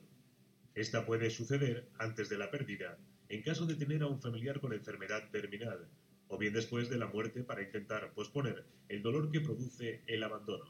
Esta 0.74 1.06
puede 1.06 1.30
suceder 1.30 1.88
antes 1.98 2.28
de 2.28 2.36
la 2.36 2.50
pérdida, 2.50 2.98
en 3.30 3.40
caso 3.40 3.64
de 3.64 3.76
tener 3.76 4.02
a 4.02 4.08
un 4.08 4.20
familiar 4.20 4.60
con 4.60 4.74
enfermedad 4.74 5.30
terminal, 5.30 5.88
o 6.32 6.38
bien 6.38 6.54
después 6.54 6.88
de 6.88 6.96
la 6.96 7.08
muerte 7.08 7.44
para 7.44 7.62
intentar 7.62 8.10
posponer 8.14 8.64
el 8.88 9.02
dolor 9.02 9.30
que 9.30 9.42
produce 9.42 10.00
el 10.06 10.22
abandono. 10.22 10.64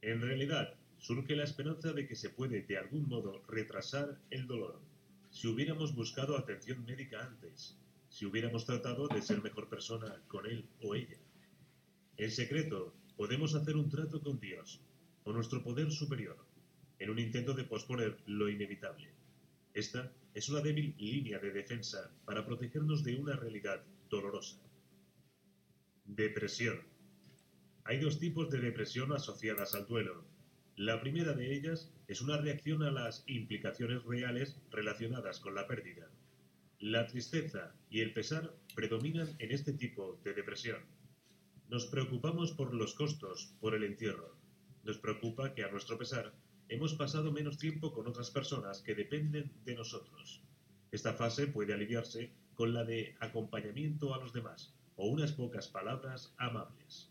En 0.00 0.20
realidad, 0.20 0.74
surge 0.98 1.34
la 1.34 1.42
esperanza 1.42 1.92
de 1.92 2.06
que 2.06 2.14
se 2.14 2.30
puede 2.30 2.62
de 2.62 2.78
algún 2.78 3.08
modo 3.08 3.42
retrasar 3.48 4.16
el 4.30 4.46
dolor, 4.46 4.80
si 5.30 5.48
hubiéramos 5.48 5.92
buscado 5.92 6.38
atención 6.38 6.84
médica 6.84 7.26
antes, 7.26 7.76
si 8.10 8.26
hubiéramos 8.26 8.64
tratado 8.64 9.08
de 9.08 9.22
ser 9.22 9.42
mejor 9.42 9.68
persona 9.68 10.22
con 10.28 10.46
él 10.46 10.64
o 10.80 10.94
ella. 10.94 11.18
En 12.16 12.30
secreto, 12.30 12.94
podemos 13.16 13.56
hacer 13.56 13.74
un 13.74 13.90
trato 13.90 14.20
con 14.20 14.38
Dios 14.38 14.80
o 15.24 15.32
nuestro 15.32 15.64
poder 15.64 15.90
superior, 15.90 16.38
en 17.00 17.10
un 17.10 17.18
intento 17.18 17.54
de 17.54 17.64
posponer 17.64 18.18
lo 18.26 18.48
inevitable. 18.48 19.10
Esta 19.74 20.12
es 20.32 20.48
una 20.48 20.60
débil 20.60 20.94
línea 20.96 21.40
de 21.40 21.50
defensa 21.50 22.08
para 22.24 22.46
protegernos 22.46 23.02
de 23.02 23.16
una 23.16 23.34
realidad 23.34 23.82
dolorosa. 24.08 24.56
Depresión. 26.08 26.80
Hay 27.82 27.98
dos 27.98 28.20
tipos 28.20 28.48
de 28.48 28.60
depresión 28.60 29.12
asociadas 29.12 29.74
al 29.74 29.86
duelo. 29.86 30.24
La 30.76 31.00
primera 31.00 31.32
de 31.32 31.52
ellas 31.52 31.92
es 32.06 32.20
una 32.22 32.36
reacción 32.36 32.84
a 32.84 32.92
las 32.92 33.24
implicaciones 33.26 34.04
reales 34.04 34.56
relacionadas 34.70 35.40
con 35.40 35.56
la 35.56 35.66
pérdida. 35.66 36.08
La 36.78 37.08
tristeza 37.08 37.74
y 37.90 38.02
el 38.02 38.12
pesar 38.12 38.54
predominan 38.76 39.34
en 39.40 39.50
este 39.50 39.72
tipo 39.72 40.20
de 40.22 40.32
depresión. 40.32 40.78
Nos 41.68 41.86
preocupamos 41.86 42.52
por 42.52 42.72
los 42.72 42.94
costos, 42.94 43.56
por 43.60 43.74
el 43.74 43.82
entierro. 43.82 44.36
Nos 44.84 44.98
preocupa 44.98 45.54
que 45.54 45.64
a 45.64 45.72
nuestro 45.72 45.98
pesar 45.98 46.32
hemos 46.68 46.94
pasado 46.94 47.32
menos 47.32 47.58
tiempo 47.58 47.92
con 47.92 48.06
otras 48.06 48.30
personas 48.30 48.80
que 48.80 48.94
dependen 48.94 49.50
de 49.64 49.74
nosotros. 49.74 50.40
Esta 50.92 51.14
fase 51.14 51.48
puede 51.48 51.74
aliviarse 51.74 52.30
con 52.54 52.72
la 52.72 52.84
de 52.84 53.16
acompañamiento 53.18 54.14
a 54.14 54.18
los 54.18 54.32
demás 54.32 54.75
o 54.96 55.08
unas 55.08 55.32
pocas 55.32 55.68
palabras 55.68 56.34
amables. 56.38 57.10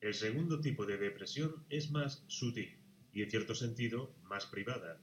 El 0.00 0.14
segundo 0.14 0.60
tipo 0.60 0.86
de 0.86 0.96
depresión 0.96 1.64
es 1.68 1.90
más 1.90 2.24
sutil 2.26 2.78
y 3.12 3.22
en 3.22 3.30
cierto 3.30 3.54
sentido 3.54 4.14
más 4.22 4.46
privada. 4.46 4.98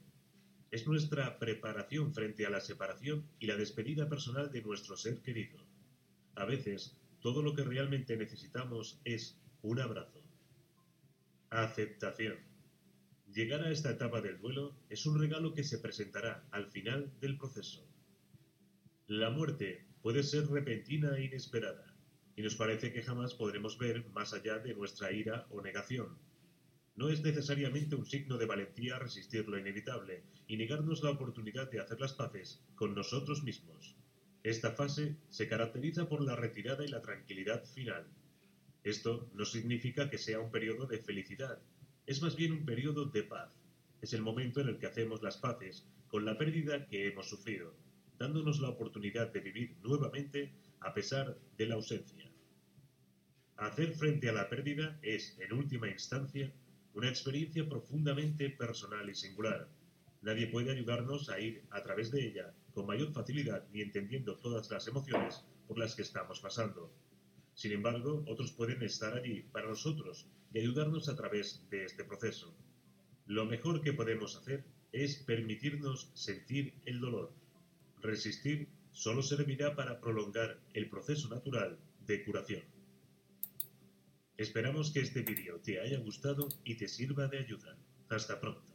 Es 0.70 0.86
nuestra 0.86 1.38
preparación 1.38 2.12
frente 2.12 2.46
a 2.46 2.50
la 2.50 2.60
separación 2.60 3.26
y 3.38 3.46
la 3.46 3.56
despedida 3.56 4.08
personal 4.08 4.50
de 4.50 4.62
nuestro 4.62 4.96
ser 4.96 5.22
querido. 5.22 5.58
A 6.34 6.44
veces, 6.44 6.96
todo 7.20 7.42
lo 7.42 7.54
que 7.54 7.64
realmente 7.64 8.16
necesitamos 8.16 9.00
es 9.04 9.38
un 9.62 9.80
abrazo. 9.80 10.22
Aceptación. 11.50 12.36
Llegar 13.32 13.62
a 13.62 13.70
esta 13.70 13.90
etapa 13.90 14.20
del 14.20 14.38
duelo 14.38 14.74
es 14.88 15.06
un 15.06 15.18
regalo 15.20 15.52
que 15.52 15.64
se 15.64 15.78
presentará 15.78 16.46
al 16.50 16.66
final 16.66 17.12
del 17.20 17.36
proceso. 17.38 17.86
La 19.06 19.30
muerte 19.30 19.86
puede 20.02 20.22
ser 20.22 20.46
repentina 20.48 21.16
e 21.16 21.24
inesperada, 21.24 21.87
y 22.38 22.42
nos 22.42 22.54
parece 22.54 22.92
que 22.92 23.02
jamás 23.02 23.34
podremos 23.34 23.78
ver 23.78 24.08
más 24.10 24.32
allá 24.32 24.60
de 24.60 24.72
nuestra 24.72 25.10
ira 25.10 25.48
o 25.50 25.60
negación. 25.60 26.16
No 26.94 27.08
es 27.08 27.20
necesariamente 27.20 27.96
un 27.96 28.06
signo 28.06 28.38
de 28.38 28.46
valentía 28.46 28.96
resistir 28.96 29.48
lo 29.48 29.58
inevitable 29.58 30.22
y 30.46 30.56
negarnos 30.56 31.02
la 31.02 31.10
oportunidad 31.10 31.68
de 31.68 31.80
hacer 31.80 32.00
las 32.00 32.12
paces 32.12 32.62
con 32.76 32.94
nosotros 32.94 33.42
mismos. 33.42 33.96
Esta 34.44 34.70
fase 34.70 35.16
se 35.30 35.48
caracteriza 35.48 36.08
por 36.08 36.22
la 36.22 36.36
retirada 36.36 36.84
y 36.84 36.88
la 36.88 37.02
tranquilidad 37.02 37.64
final. 37.64 38.06
Esto 38.84 39.28
no 39.34 39.44
significa 39.44 40.08
que 40.08 40.18
sea 40.18 40.38
un 40.38 40.52
periodo 40.52 40.86
de 40.86 40.98
felicidad, 40.98 41.58
es 42.06 42.22
más 42.22 42.36
bien 42.36 42.52
un 42.52 42.64
periodo 42.64 43.06
de 43.06 43.24
paz. 43.24 43.50
Es 44.00 44.12
el 44.12 44.22
momento 44.22 44.60
en 44.60 44.68
el 44.68 44.78
que 44.78 44.86
hacemos 44.86 45.24
las 45.24 45.38
paces 45.38 45.88
con 46.06 46.24
la 46.24 46.38
pérdida 46.38 46.86
que 46.86 47.08
hemos 47.08 47.28
sufrido 47.28 47.74
dándonos 48.18 48.60
la 48.60 48.68
oportunidad 48.68 49.32
de 49.32 49.40
vivir 49.40 49.76
nuevamente 49.82 50.52
a 50.80 50.92
pesar 50.92 51.38
de 51.56 51.66
la 51.66 51.76
ausencia. 51.76 52.27
Hacer 53.58 53.92
frente 53.92 54.28
a 54.28 54.32
la 54.32 54.48
pérdida 54.48 54.98
es, 55.02 55.36
en 55.38 55.52
última 55.52 55.88
instancia, 55.88 56.50
una 56.94 57.08
experiencia 57.08 57.68
profundamente 57.68 58.50
personal 58.50 59.10
y 59.10 59.14
singular. 59.14 59.68
Nadie 60.22 60.46
puede 60.46 60.70
ayudarnos 60.70 61.28
a 61.28 61.38
ir 61.38 61.62
a 61.70 61.82
través 61.82 62.10
de 62.10 62.26
ella 62.26 62.54
con 62.72 62.86
mayor 62.86 63.12
facilidad 63.12 63.66
ni 63.72 63.82
entendiendo 63.82 64.38
todas 64.38 64.70
las 64.70 64.86
emociones 64.88 65.44
por 65.66 65.78
las 65.78 65.94
que 65.94 66.02
estamos 66.02 66.40
pasando. 66.40 66.90
Sin 67.54 67.72
embargo, 67.72 68.24
otros 68.26 68.52
pueden 68.52 68.82
estar 68.82 69.14
allí 69.14 69.42
para 69.52 69.68
nosotros 69.68 70.26
y 70.52 70.60
ayudarnos 70.60 71.08
a 71.08 71.16
través 71.16 71.68
de 71.70 71.84
este 71.84 72.04
proceso. 72.04 72.54
Lo 73.26 73.44
mejor 73.44 73.82
que 73.82 73.92
podemos 73.92 74.36
hacer 74.36 74.64
es 74.92 75.16
permitirnos 75.16 76.10
sentir 76.14 76.74
el 76.86 77.00
dolor 77.00 77.32
resistir 78.02 78.68
solo 78.92 79.22
servirá 79.22 79.74
para 79.74 80.00
prolongar 80.00 80.58
el 80.74 80.88
proceso 80.88 81.28
natural 81.28 81.78
de 82.06 82.24
curación. 82.24 82.77
Esperamos 84.38 84.92
que 84.92 85.00
este 85.00 85.22
vídeo 85.22 85.58
te 85.60 85.80
haya 85.80 85.98
gustado 85.98 86.46
y 86.62 86.76
te 86.76 86.86
sirva 86.86 87.26
de 87.26 87.38
ayuda. 87.38 87.76
Hasta 88.08 88.40
pronto. 88.40 88.67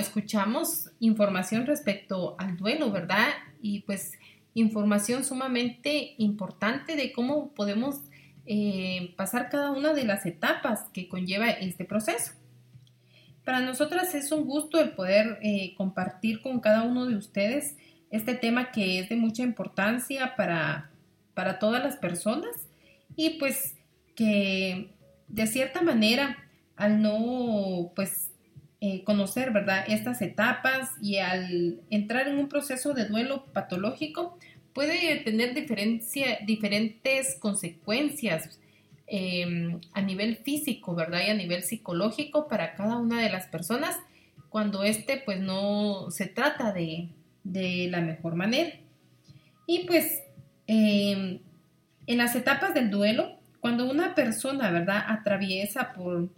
Escuchamos 0.00 0.90
información 0.98 1.66
respecto 1.66 2.34
al 2.38 2.56
duelo, 2.56 2.90
¿verdad? 2.90 3.28
Y 3.62 3.80
pues 3.80 4.12
información 4.54 5.24
sumamente 5.24 6.14
importante 6.18 6.96
de 6.96 7.12
cómo 7.12 7.52
podemos 7.52 8.00
eh, 8.46 9.14
pasar 9.16 9.48
cada 9.48 9.70
una 9.70 9.92
de 9.92 10.04
las 10.04 10.26
etapas 10.26 10.88
que 10.92 11.08
conlleva 11.08 11.50
este 11.50 11.84
proceso. 11.84 12.32
Para 13.44 13.60
nosotras 13.60 14.14
es 14.14 14.32
un 14.32 14.44
gusto 14.44 14.80
el 14.80 14.90
poder 14.90 15.38
eh, 15.42 15.74
compartir 15.76 16.42
con 16.42 16.60
cada 16.60 16.82
uno 16.82 17.06
de 17.06 17.16
ustedes 17.16 17.76
este 18.10 18.34
tema 18.34 18.72
que 18.72 18.98
es 18.98 19.08
de 19.08 19.16
mucha 19.16 19.42
importancia 19.42 20.34
para, 20.36 20.90
para 21.34 21.58
todas 21.58 21.82
las 21.82 21.96
personas 21.96 22.50
y 23.16 23.38
pues 23.38 23.76
que 24.16 24.90
de 25.28 25.46
cierta 25.46 25.80
manera 25.82 26.36
al 26.76 27.00
no 27.00 27.92
pues 27.94 28.29
eh, 28.82 29.04
conocer, 29.04 29.50
¿verdad? 29.50 29.84
Estas 29.88 30.22
etapas 30.22 30.90
y 31.02 31.18
al 31.18 31.80
entrar 31.90 32.28
en 32.28 32.38
un 32.38 32.48
proceso 32.48 32.94
de 32.94 33.04
duelo 33.04 33.44
patológico 33.52 34.38
puede 34.72 35.16
tener 35.16 35.54
diferentes 35.54 37.34
consecuencias 37.38 38.58
em, 39.06 39.80
a 39.92 40.00
nivel 40.00 40.36
físico, 40.36 40.94
¿verdad? 40.94 41.20
Y 41.26 41.30
a 41.30 41.34
nivel 41.34 41.62
psicológico 41.62 42.48
para 42.48 42.74
cada 42.74 42.96
una 42.96 43.20
de 43.20 43.28
las 43.28 43.46
personas 43.48 43.98
cuando 44.48 44.82
este 44.82 45.22
pues 45.24 45.40
no 45.40 46.10
se 46.10 46.26
trata 46.26 46.72
de, 46.72 47.10
de 47.44 47.88
la 47.90 48.00
mejor 48.00 48.34
manera. 48.34 48.70
Y 49.66 49.86
pues 49.86 50.22
em, 50.66 51.40
en 52.06 52.18
las 52.18 52.34
etapas 52.34 52.72
del 52.72 52.90
duelo, 52.90 53.38
cuando 53.60 53.90
una 53.90 54.14
persona, 54.14 54.70
¿verdad? 54.70 55.04
Atraviesa 55.06 55.92
por, 55.92 56.30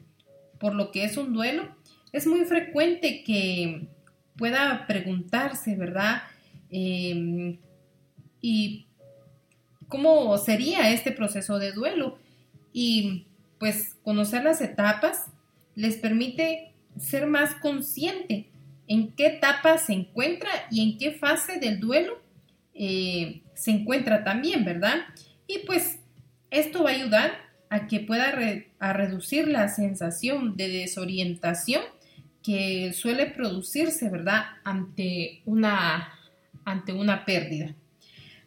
por 0.58 0.74
lo 0.74 0.90
que 0.90 1.04
es 1.04 1.16
un 1.16 1.32
duelo, 1.32 1.68
es 2.12 2.26
muy 2.26 2.44
frecuente 2.44 3.24
que 3.24 3.88
pueda 4.36 4.86
preguntarse, 4.86 5.76
¿verdad? 5.76 6.22
Em, 6.70 7.58
y 8.40 8.86
cómo 9.88 10.36
sería 10.38 10.90
este 10.90 11.12
proceso 11.12 11.58
de 11.58 11.72
duelo. 11.72 12.18
Y 12.72 13.26
pues 13.58 13.96
conocer 14.02 14.44
las 14.44 14.60
etapas 14.60 15.26
les 15.74 15.96
permite 15.96 16.72
ser 16.98 17.26
más 17.26 17.54
consciente 17.56 18.50
en 18.86 19.12
qué 19.12 19.26
etapa 19.26 19.78
se 19.78 19.92
encuentra 19.94 20.50
y 20.70 20.82
en 20.82 20.98
qué 20.98 21.12
fase 21.12 21.58
del 21.58 21.80
duelo 21.80 22.20
eh, 22.74 23.42
se 23.54 23.70
encuentra 23.70 24.24
también, 24.24 24.64
¿verdad? 24.64 24.96
Y 25.46 25.60
pues 25.60 25.98
esto 26.50 26.84
va 26.84 26.90
a 26.90 26.94
ayudar 26.94 27.32
a 27.70 27.86
que 27.86 28.00
pueda 28.00 28.34
a 28.78 28.92
reducir 28.92 29.48
la 29.48 29.68
sensación 29.68 30.56
de 30.56 30.68
desorientación 30.68 31.82
que 32.42 32.92
suele 32.92 33.26
producirse, 33.26 34.08
¿verdad? 34.08 34.44
Ante 34.64 35.42
una, 35.44 36.18
ante 36.64 36.92
una 36.92 37.24
pérdida. 37.24 37.74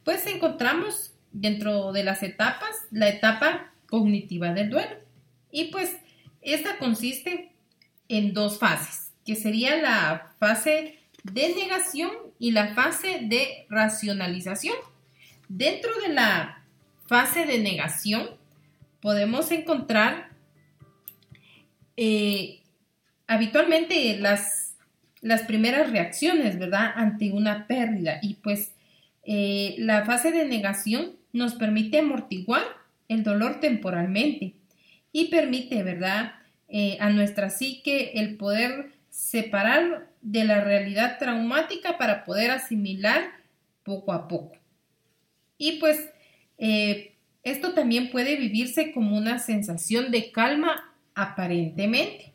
Pues 0.03 0.25
encontramos 0.27 1.13
dentro 1.31 1.91
de 1.91 2.03
las 2.03 2.23
etapas 2.23 2.71
la 2.91 3.10
etapa 3.10 3.73
cognitiva 3.88 4.53
del 4.53 4.69
duelo. 4.69 4.95
Y 5.51 5.65
pues 5.65 5.95
esta 6.41 6.77
consiste 6.77 7.51
en 8.08 8.34
dos 8.34 8.60
fases, 8.60 9.12
que 9.25 9.36
sería 9.36 9.77
la 9.77 10.34
fase 10.39 10.99
de 11.23 11.55
negación 11.55 12.12
y 12.38 12.51
la 12.51 12.73
fase 12.73 13.21
de 13.23 13.65
racionalización. 13.69 14.75
Dentro 15.47 15.91
de 16.01 16.13
la 16.13 16.63
fase 17.08 17.45
de 17.45 17.60
negación 17.60 18.29
podemos 19.01 19.51
encontrar 19.51 20.29
eh, 21.97 22.62
habitualmente 23.27 24.17
las, 24.19 24.75
las 25.21 25.43
primeras 25.43 25.91
reacciones, 25.91 26.59
¿verdad? 26.59 26.91
Ante 26.95 27.31
una 27.31 27.67
pérdida. 27.67 28.19
Y 28.21 28.35
pues 28.35 28.71
eh, 29.23 29.75
la 29.77 30.05
fase 30.05 30.31
de 30.31 30.45
negación 30.45 31.13
nos 31.33 31.55
permite 31.55 31.99
amortiguar 31.99 32.63
el 33.07 33.23
dolor 33.23 33.59
temporalmente 33.59 34.53
y 35.11 35.25
permite, 35.25 35.83
¿verdad? 35.83 36.33
Eh, 36.67 36.97
a 36.99 37.09
nuestra 37.09 37.49
psique 37.49 38.13
el 38.15 38.38
poder 38.38 38.91
separar 39.09 40.09
de 40.21 40.43
la 40.43 40.61
realidad 40.61 41.17
traumática 41.19 41.97
para 41.97 42.25
poder 42.25 42.51
asimilar 42.51 43.21
poco 43.83 44.13
a 44.13 44.27
poco. 44.27 44.57
Y 45.57 45.73
pues 45.79 46.09
eh, 46.57 47.13
esto 47.43 47.73
también 47.73 48.09
puede 48.09 48.35
vivirse 48.35 48.91
como 48.91 49.15
una 49.15 49.39
sensación 49.39 50.11
de 50.11 50.31
calma 50.31 50.93
aparentemente 51.13 52.35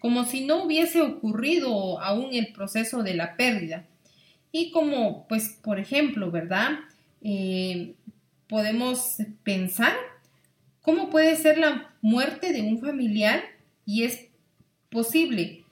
como 0.00 0.24
si 0.24 0.44
no 0.44 0.64
hubiese 0.64 1.00
ocurrido 1.00 2.00
aún 2.00 2.28
el 2.32 2.52
proceso 2.52 3.02
de 3.02 3.14
la 3.14 3.36
pérdida. 3.36 3.86
Y 4.52 4.70
como, 4.70 5.26
pues, 5.28 5.58
por 5.62 5.78
ejemplo, 5.78 6.30
¿verdad? 6.30 6.78
Eh, 7.22 7.94
podemos 8.48 9.16
pensar 9.42 9.92
cómo 10.82 11.10
puede 11.10 11.36
ser 11.36 11.58
la 11.58 11.94
muerte 12.00 12.52
de 12.52 12.62
un 12.62 12.80
familiar 12.80 13.42
y 13.84 14.04
es 14.04 14.26
posible 14.90 15.64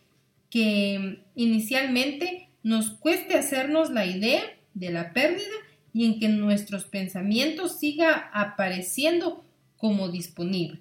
que 0.51 1.23
inicialmente 1.35 2.49
nos 2.63 2.91
cueste 2.91 3.35
hacernos 3.35 3.91
la 3.91 4.07
idea 4.07 4.43
de 4.75 4.91
la 4.91 5.13
pérdida 5.13 5.55
y 5.93 6.05
en 6.05 6.21
que 6.21 6.29
nuestros 6.29 6.85
pensamientos 6.85 7.79
siga 7.79 8.31
apareciendo 8.35 9.45
como 9.77 10.09
disponible. 10.11 10.81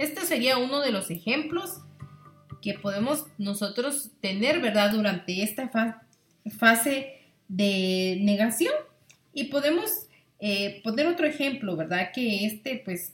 Este 0.00 0.24
sería 0.24 0.56
uno 0.56 0.80
de 0.80 0.92
los 0.92 1.10
ejemplos 1.10 1.82
que 2.62 2.72
podemos 2.72 3.26
nosotros 3.36 4.08
tener, 4.22 4.62
¿verdad? 4.62 4.92
Durante 4.92 5.42
esta 5.42 5.70
fase 6.58 7.18
de 7.48 8.16
negación. 8.22 8.72
Y 9.34 9.44
podemos 9.44 10.06
eh, 10.38 10.80
poner 10.82 11.06
otro 11.06 11.26
ejemplo, 11.26 11.76
¿verdad? 11.76 12.12
Que 12.14 12.46
este, 12.46 12.80
pues, 12.82 13.12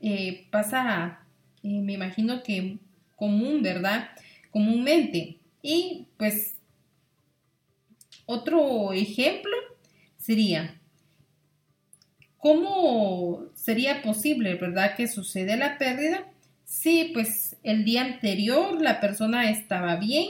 eh, 0.00 0.48
pasa, 0.50 1.20
eh, 1.62 1.80
me 1.82 1.92
imagino 1.92 2.42
que 2.42 2.78
común, 3.14 3.62
¿verdad? 3.62 4.08
Comúnmente. 4.50 5.38
Y 5.62 6.08
pues, 6.16 6.56
otro 8.26 8.92
ejemplo 8.92 9.52
sería, 10.16 10.77
¿cómo 12.38 13.46
sería 13.54 14.02
posible, 14.02 14.54
¿verdad? 14.54 14.96
Que 14.96 15.06
sucede 15.08 15.56
la 15.56 15.78
pérdida 15.78 16.24
Sí, 16.68 17.12
pues 17.14 17.56
el 17.62 17.86
día 17.86 18.02
anterior 18.02 18.80
la 18.82 19.00
persona 19.00 19.50
estaba 19.50 19.96
bien 19.96 20.26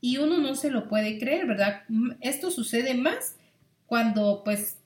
y 0.00 0.16
uno 0.16 0.38
no 0.38 0.54
se 0.54 0.70
lo 0.70 0.88
puede 0.88 1.18
creer, 1.18 1.46
¿verdad? 1.46 1.82
Esto 2.22 2.50
sucede 2.50 2.94
más 2.94 3.36
cuando 3.84 4.40
pues 4.42 4.78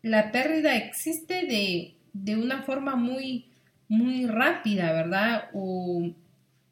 la 0.00 0.32
pérdida 0.32 0.76
existe 0.76 1.44
de, 1.44 1.96
de 2.14 2.36
una 2.36 2.62
forma 2.62 2.96
muy, 2.96 3.50
muy 3.86 4.24
rápida, 4.24 4.92
¿verdad? 4.94 5.50
O 5.52 6.10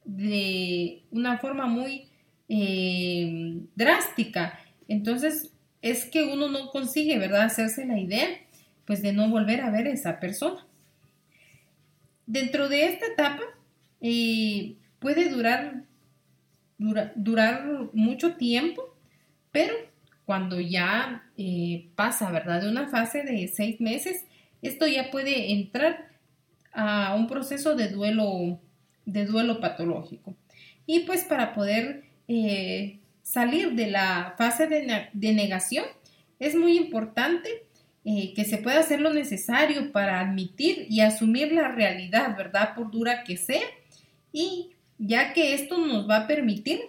de 0.07 1.03
una 1.11 1.37
forma 1.37 1.67
muy 1.67 2.07
eh, 2.49 3.61
drástica. 3.77 4.59
Entonces 4.89 5.53
es 5.83 6.07
que 6.07 6.23
uno 6.23 6.49
no 6.49 6.71
consigue, 6.71 7.19
¿verdad? 7.19 7.43
Hacerse 7.43 7.85
la 7.85 8.01
idea, 8.01 8.29
pues 8.87 9.03
de 9.03 9.13
no 9.13 9.29
volver 9.29 9.61
a 9.61 9.71
ver 9.71 9.87
a 9.87 9.93
esa 9.93 10.21
persona. 10.21 10.67
Dentro 12.27 12.69
de 12.69 12.87
esta 12.87 13.07
etapa 13.07 13.43
eh, 14.01 14.77
puede 14.99 15.29
durar, 15.29 15.85
durar 16.79 17.91
mucho 17.93 18.37
tiempo, 18.37 18.97
pero 19.51 19.75
cuando 20.25 20.61
ya 20.61 21.25
eh, 21.37 21.91
pasa, 21.95 22.31
¿verdad? 22.31 22.63
De 22.63 22.69
una 22.69 22.89
fase 22.89 23.23
de 23.23 23.49
seis 23.49 23.81
meses, 23.81 24.25
esto 24.63 24.87
ya 24.87 25.11
puede 25.11 25.53
entrar 25.53 26.13
a 26.73 27.15
un 27.15 27.27
proceso 27.27 27.75
de 27.75 27.89
duelo, 27.89 28.61
de 29.05 29.27
duelo 29.27 29.61
patológico. 29.61 30.35
Y 30.87 31.01
pues 31.01 31.25
para 31.25 31.53
poder 31.53 32.05
eh, 32.29 32.99
salir 33.23 33.73
de 33.73 33.89
la 33.89 34.35
fase 34.39 34.67
de, 34.69 35.09
de 35.13 35.33
negación, 35.33 35.85
es 36.39 36.55
muy 36.55 36.77
importante 36.77 37.67
eh, 38.05 38.35
que 38.35 38.45
se 38.45 38.59
pueda 38.59 38.81
hacer 38.81 39.01
lo 39.01 39.13
necesario 39.13 39.93
para 39.93 40.21
admitir 40.21 40.87
y 40.91 41.01
asumir 41.01 41.53
la 41.53 41.69
realidad, 41.69 42.37
¿verdad? 42.37 42.75
Por 42.75 42.91
dura 42.91 43.23
que 43.23 43.37
sea. 43.37 43.63
Y 44.33 44.71
ya 44.99 45.33
que 45.33 45.55
esto 45.55 45.79
nos 45.79 46.09
va 46.09 46.19
a 46.19 46.27
permitir 46.27 46.81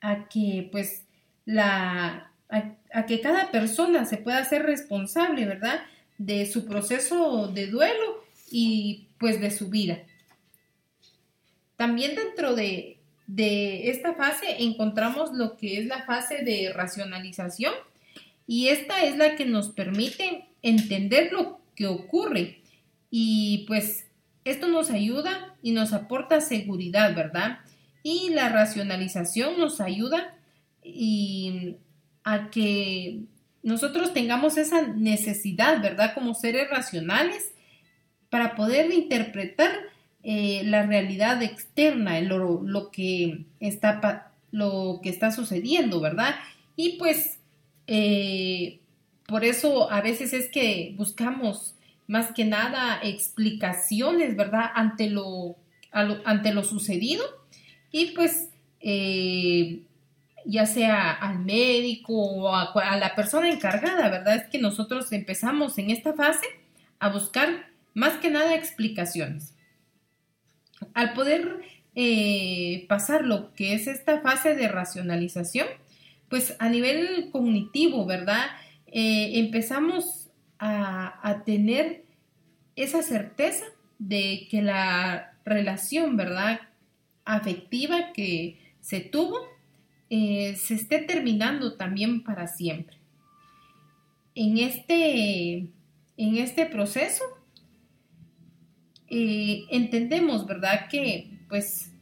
a 0.00 0.28
que 0.28 0.68
pues 0.72 1.04
la 1.44 2.32
a, 2.48 3.06
que 3.06 3.20
cada 3.20 3.50
persona 3.50 4.04
se 4.04 4.16
pueda 4.16 4.38
hacer 4.38 4.62
responsable, 4.62 5.46
¿verdad? 5.46 5.82
De 6.18 6.46
su 6.46 6.66
proceso 6.66 7.48
de 7.48 7.66
duelo 7.66 8.24
y 8.50 9.06
pues 9.18 9.40
de 9.40 9.50
su 9.50 9.68
vida. 9.68 9.98
También 11.76 12.14
dentro 12.14 12.54
de, 12.54 12.98
de 13.26 13.90
esta 13.90 14.14
fase 14.14 14.62
encontramos 14.64 15.32
lo 15.32 15.56
que 15.56 15.78
es 15.78 15.86
la 15.86 16.04
fase 16.04 16.42
de 16.42 16.72
racionalización 16.72 17.74
y 18.46 18.68
esta 18.68 19.04
es 19.04 19.16
la 19.16 19.36
que 19.36 19.44
nos 19.44 19.68
permite 19.68 20.46
entender 20.62 21.32
lo 21.32 21.60
que 21.74 21.86
ocurre 21.86 22.60
y 23.10 23.64
pues 23.66 24.06
esto 24.44 24.68
nos 24.68 24.90
ayuda 24.90 25.56
y 25.62 25.72
nos 25.72 25.92
aporta 25.92 26.40
seguridad, 26.40 27.14
¿verdad? 27.14 27.58
Y 28.02 28.30
la 28.30 28.48
racionalización 28.48 29.58
nos 29.58 29.80
ayuda 29.80 30.36
y 30.82 31.76
a 32.22 32.50
que 32.50 33.22
nosotros 33.62 34.12
tengamos 34.12 34.56
esa 34.56 34.86
necesidad, 34.86 35.82
¿verdad? 35.82 36.14
Como 36.14 36.34
seres 36.34 36.70
racionales 36.70 37.52
para 38.30 38.54
poder 38.54 38.92
interpretar 38.92 39.72
eh, 40.22 40.62
la 40.64 40.86
realidad 40.86 41.42
externa, 41.42 42.20
lo, 42.20 42.62
lo, 42.62 42.90
que 42.90 43.44
está, 43.58 44.32
lo 44.52 45.00
que 45.02 45.08
está 45.08 45.32
sucediendo, 45.32 46.00
¿verdad? 46.00 46.36
Y 46.76 46.98
pues 46.98 47.38
eh, 47.86 48.80
por 49.26 49.44
eso 49.44 49.90
a 49.90 50.00
veces 50.00 50.32
es 50.32 50.48
que 50.50 50.94
buscamos 50.96 51.74
más 52.06 52.32
que 52.32 52.44
nada 52.44 53.00
explicaciones, 53.02 54.36
¿verdad? 54.36 54.70
Ante 54.74 55.10
lo, 55.10 55.56
ante 55.92 56.52
lo 56.52 56.62
sucedido 56.62 57.24
y 57.90 58.12
pues 58.12 58.50
eh, 58.80 59.82
ya 60.44 60.66
sea 60.66 61.10
al 61.10 61.40
médico 61.40 62.12
o 62.12 62.54
a, 62.54 62.96
la 62.96 63.14
persona 63.14 63.50
encargada, 63.50 64.08
¿verdad? 64.08 64.36
Es 64.36 64.44
que 64.44 64.58
nosotros 64.58 65.10
empezamos 65.12 65.76
en 65.78 65.90
esta 65.90 66.12
fase 66.12 66.46
a 67.00 67.08
buscar 67.08 67.68
más 67.94 68.14
que 68.18 68.30
nada 68.30 68.54
explicaciones. 68.54 69.54
Al 70.94 71.14
poder 71.14 71.62
eh, 71.94 72.86
pasar 72.88 73.24
lo 73.24 73.52
que 73.54 73.74
es 73.74 73.88
esta 73.88 74.20
fase 74.20 74.54
de 74.54 74.68
racionalización, 74.68 75.66
pues 76.28 76.54
a 76.58 76.68
nivel 76.68 77.30
cognitivo, 77.32 78.06
¿verdad? 78.06 78.46
Eh, 78.98 79.40
empezamos 79.40 80.30
a, 80.58 81.42
tener 81.44 82.06
esa 82.76 83.02
certeza 83.02 83.66
de 83.98 84.48
que 84.50 84.62
la 84.62 85.36
relación, 85.44 86.16
¿verdad? 86.16 86.62
Afectiva 87.26 88.14
que 88.14 88.58
se 88.80 89.00
tuvo, 89.00 89.36
eh, 90.08 90.56
se 90.56 90.72
esté 90.72 91.00
terminando 91.00 91.76
también 91.76 92.24
para 92.24 92.46
siempre. 92.46 92.96
En 94.34 94.56
este, 94.56 95.68
en 96.16 96.36
este 96.38 96.64
proceso, 96.64 97.24
eh, 99.08 99.66
entendemos, 99.72 100.46
¿verdad? 100.46 100.88
Que 100.88 101.38
pues 101.50 101.92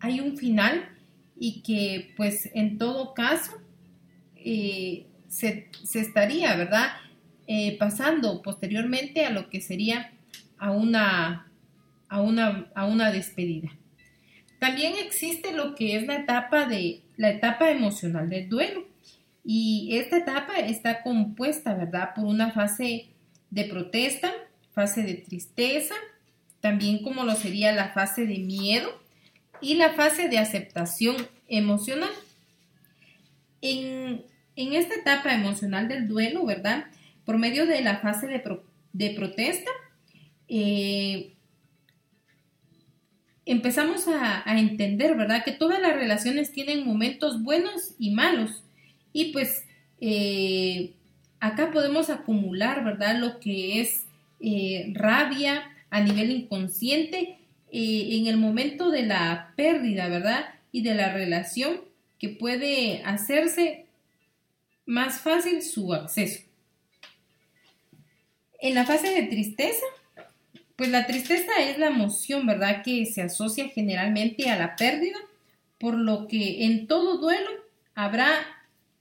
hay 0.00 0.20
un 0.20 0.38
final 0.38 0.88
y 1.38 1.60
que 1.60 2.14
pues 2.16 2.48
en 2.54 2.78
todo 2.78 3.12
caso 3.12 3.52
se, 5.36 5.68
estaría, 5.94 6.56
¿verdad? 6.56 6.88
Eh, 7.46 7.76
pasando 7.78 8.40
posteriormente 8.40 9.26
a 9.26 9.30
lo 9.30 9.50
que 9.50 9.60
sería 9.60 10.12
a 10.56 10.70
una, 10.70 11.52
a 12.08 12.20
una, 12.22 12.70
a 12.74 12.86
una 12.86 13.12
despedida. 13.12 13.70
También 14.58 14.94
existe 14.98 15.52
lo 15.52 15.74
que 15.74 15.96
es 15.96 16.06
la 16.06 16.16
etapa 16.16 16.64
de 16.66 17.02
la 17.18 17.30
etapa 17.30 17.70
emocional 17.70 18.30
del 18.30 18.48
duelo. 18.48 18.86
Y 19.44 19.96
esta 19.98 20.16
etapa 20.16 20.54
está 20.58 21.02
compuesta, 21.02 21.74
¿verdad?, 21.74 22.14
por 22.14 22.24
una 22.24 22.50
fase 22.50 23.10
de 23.50 23.64
protesta, 23.64 24.32
fase 24.72 25.02
de 25.02 25.14
tristeza, 25.14 25.94
también 26.60 27.02
como 27.02 27.22
lo 27.24 27.36
sería 27.36 27.72
la 27.72 27.90
fase 27.90 28.26
de 28.26 28.38
miedo 28.38 28.90
y 29.60 29.74
la 29.74 29.92
fase 29.92 30.28
de 30.28 30.38
aceptación 30.38 31.16
emocional. 31.46 32.10
En 33.60 34.24
en 34.56 34.72
esta 34.72 34.94
etapa 34.94 35.34
emocional 35.34 35.86
del 35.86 36.08
duelo, 36.08 36.44
¿verdad? 36.46 36.86
Por 37.24 37.38
medio 37.38 37.66
de 37.66 37.82
la 37.82 37.98
fase 37.98 38.26
de, 38.26 39.10
protesta, 39.10 39.70
eh, 40.48 41.34
empezamos 43.44 44.08
a, 44.08 44.42
entender, 44.58 45.14
¿verdad? 45.14 45.44
Que 45.44 45.52
todas 45.52 45.80
las 45.80 45.94
relaciones 45.94 46.52
tienen 46.52 46.86
momentos 46.86 47.42
buenos 47.42 47.94
y 47.98 48.12
malos. 48.12 48.64
Y 49.12 49.32
pues 49.32 49.64
eh, 50.00 50.94
acá 51.38 51.70
podemos 51.70 52.08
acumular, 52.08 52.82
¿verdad? 52.82 53.18
Lo 53.18 53.38
que 53.38 53.80
es 53.80 54.04
eh, 54.40 54.90
rabia 54.94 55.70
a 55.90 56.00
nivel 56.00 56.30
inconsciente 56.30 57.38
en 57.70 58.26
el 58.26 58.38
momento 58.38 58.90
de 58.90 59.02
la 59.02 59.52
pérdida, 59.54 60.08
¿verdad? 60.08 60.46
Y 60.72 60.82
de 60.82 60.94
la 60.94 61.12
relación 61.12 61.80
que 62.18 62.30
puede 62.30 63.02
hacerse 63.04 63.85
más 64.86 65.20
fácil 65.20 65.62
su 65.62 65.92
acceso. 65.92 66.42
En 68.60 68.74
la 68.74 68.86
fase 68.86 69.08
de 69.08 69.24
tristeza, 69.24 69.84
pues 70.76 70.90
la 70.90 71.06
tristeza 71.06 71.52
es 71.60 71.78
la 71.78 71.88
emoción, 71.88 72.46
¿verdad? 72.46 72.82
Que 72.82 73.04
se 73.06 73.22
asocia 73.22 73.68
generalmente 73.68 74.48
a 74.48 74.56
la 74.56 74.76
pérdida, 74.76 75.18
por 75.78 75.94
lo 75.94 76.26
que 76.28 76.64
en 76.64 76.86
todo 76.86 77.18
duelo 77.18 77.50
habrá 77.94 78.30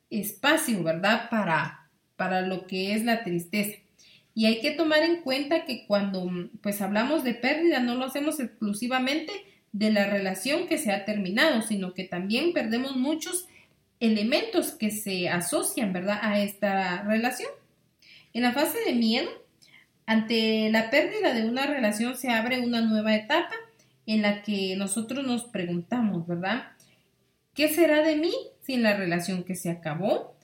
espacio, 0.10 0.84
¿verdad? 0.84 1.30
Para, 1.30 1.90
para 2.16 2.42
lo 2.42 2.68
que 2.68 2.94
es 2.94 3.06
la 3.06 3.24
tristeza. 3.24 3.78
Y 4.34 4.48
hay 4.48 4.60
que 4.60 4.72
tomar 4.72 5.04
en 5.04 5.22
cuenta 5.22 5.66
que 5.66 5.86
cuando 5.88 6.30
pues 6.62 6.82
hablamos 6.82 7.24
de 7.24 7.34
pérdida 7.34 7.80
no 7.80 7.96
lo 7.96 8.06
hacemos 8.06 8.40
exclusivamente 8.40 9.32
de 9.72 9.92
la 9.92 10.08
relación 10.08 10.68
que 10.68 10.78
se 10.78 10.92
ha 10.92 11.06
terminado, 11.06 11.62
sino 11.62 11.94
que 11.94 12.04
también 12.04 12.54
perdemos 12.54 12.96
muchos 12.96 13.48
elementos 14.00 14.72
que 14.72 14.92
se 14.92 15.30
asocian, 15.30 15.94
¿verdad?, 15.94 16.20
a 16.22 16.40
esta 16.42 17.04
relación. 17.04 17.50
En 18.34 18.44
la 18.44 18.54
fase 18.54 18.78
de 18.86 18.94
miedo, 18.94 19.30
ante 20.06 20.70
la 20.72 20.90
pérdida 20.90 21.34
de 21.34 21.48
una 21.48 21.66
relación 21.66 22.16
se 22.18 22.30
abre 22.30 22.60
una 22.60 22.82
nueva 22.82 23.16
etapa 23.16 23.56
en 24.06 24.22
la 24.22 24.44
que 24.44 24.76
nosotros 24.76 25.26
nos 25.26 25.46
preguntamos, 25.46 26.28
¿verdad? 26.28 26.72
¿Qué 27.54 27.70
será 27.70 28.02
de 28.02 28.18
mí 28.18 28.34
sin 28.62 28.84
la 28.84 28.96
relación 28.96 29.44
que 29.44 29.56
se 29.56 29.72
acabó? 29.72 30.36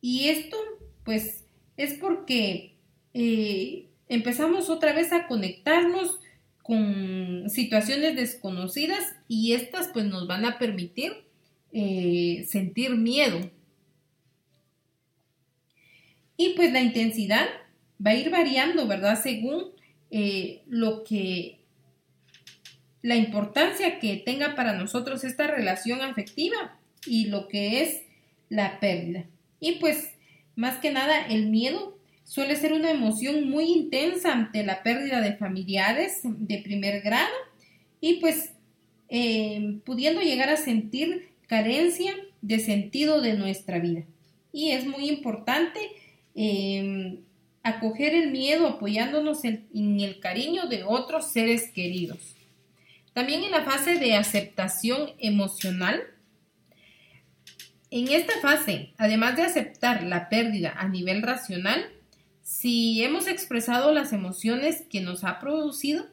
Y 0.00 0.28
esto, 0.28 0.56
pues, 1.04 1.44
es 1.76 1.94
porque 1.94 2.76
eh, 3.14 3.86
empezamos 4.08 4.68
otra 4.70 4.92
vez 4.92 5.12
a 5.12 5.26
conectarnos 5.26 6.20
con 6.62 7.50
situaciones 7.50 8.14
desconocidas 8.14 9.16
y 9.26 9.54
estas 9.54 9.88
pues 9.88 10.04
nos 10.04 10.28
van 10.28 10.44
a 10.44 10.58
permitir 10.58 11.24
eh, 11.72 12.46
sentir 12.48 12.96
miedo. 12.96 13.50
Y 16.36 16.50
pues 16.50 16.72
la 16.72 16.80
intensidad 16.80 17.46
va 18.04 18.10
a 18.10 18.14
ir 18.14 18.30
variando, 18.30 18.86
¿verdad? 18.86 19.20
Según 19.22 19.72
eh, 20.10 20.62
lo 20.68 21.04
que 21.04 21.60
la 23.02 23.16
importancia 23.16 23.98
que 23.98 24.16
tenga 24.16 24.54
para 24.54 24.74
nosotros 24.74 25.24
esta 25.24 25.48
relación 25.48 26.02
afectiva 26.02 26.78
y 27.04 27.26
lo 27.26 27.48
que 27.48 27.82
es 27.82 28.02
la 28.48 28.78
pérdida. 28.78 29.26
Y 29.58 29.72
pues 29.72 30.12
más 30.54 30.78
que 30.78 30.92
nada 30.92 31.26
el 31.26 31.48
miedo 31.48 31.98
suele 32.24 32.56
ser 32.56 32.72
una 32.72 32.90
emoción 32.90 33.48
muy 33.48 33.64
intensa 33.64 34.32
ante 34.32 34.64
la 34.64 34.82
pérdida 34.82 35.20
de 35.20 35.36
familiares 35.36 36.20
de 36.22 36.58
primer 36.58 37.02
grado 37.02 37.34
y 38.00 38.14
pues 38.20 38.52
eh, 39.08 39.80
pudiendo 39.84 40.20
llegar 40.20 40.48
a 40.48 40.56
sentir 40.56 41.31
carencia 41.52 42.14
de 42.40 42.60
sentido 42.60 43.20
de 43.20 43.34
nuestra 43.34 43.78
vida. 43.78 44.04
Y 44.54 44.70
es 44.70 44.86
muy 44.86 45.10
importante 45.10 45.80
eh, 46.34 47.18
acoger 47.62 48.14
el 48.14 48.30
miedo 48.30 48.66
apoyándonos 48.66 49.44
en, 49.44 49.68
el 50.00 50.18
cariño 50.18 50.66
de 50.68 50.82
otros 50.82 51.30
seres 51.30 51.70
queridos. 51.70 52.36
También 53.12 53.44
en 53.44 53.50
la 53.50 53.64
fase 53.64 53.96
de 53.96 54.14
aceptación 54.14 55.10
emocional, 55.18 56.00
en 57.90 58.08
esta 58.08 58.40
fase, 58.40 58.94
además 58.96 59.36
de 59.36 59.42
aceptar 59.42 60.04
la 60.04 60.30
pérdida 60.30 60.72
a 60.74 60.88
nivel 60.88 61.20
racional, 61.20 61.84
si 62.40 63.04
hemos 63.04 63.26
expresado 63.26 63.92
las 63.92 64.14
emociones 64.14 64.84
que 64.88 65.02
nos 65.02 65.22
ha 65.22 65.38
producido, 65.38 66.06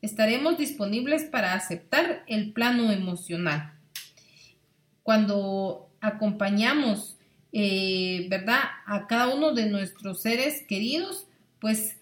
estaremos 0.00 0.56
disponibles 0.56 1.24
para 1.24 1.52
aceptar 1.52 2.24
el 2.26 2.54
plano 2.54 2.90
emocional. 2.90 3.75
Cuando 5.06 5.88
acompañamos, 6.00 7.16
eh, 7.52 8.26
¿verdad?, 8.28 8.58
a 8.86 9.06
cada 9.06 9.32
uno 9.32 9.54
de 9.54 9.66
nuestros 9.66 10.20
seres 10.20 10.64
queridos, 10.66 11.28
pues 11.60 11.96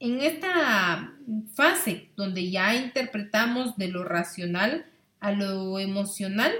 en 0.00 0.20
esta 0.20 1.14
fase 1.54 2.08
donde 2.16 2.50
ya 2.50 2.74
interpretamos 2.74 3.76
de 3.76 3.86
lo 3.86 4.02
racional 4.02 4.86
a 5.20 5.30
lo 5.30 5.78
emocional, 5.78 6.50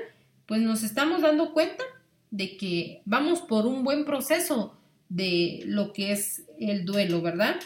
pues 0.46 0.60
nos 0.60 0.84
estamos 0.84 1.22
dando 1.22 1.52
cuenta 1.52 1.82
de 2.30 2.56
que 2.56 3.02
vamos 3.04 3.40
por 3.40 3.66
un 3.66 3.82
buen 3.82 4.04
proceso 4.04 4.78
de 5.08 5.64
lo 5.66 5.92
que 5.92 6.12
es 6.12 6.44
el 6.60 6.84
duelo, 6.84 7.22
¿verdad? 7.22 7.56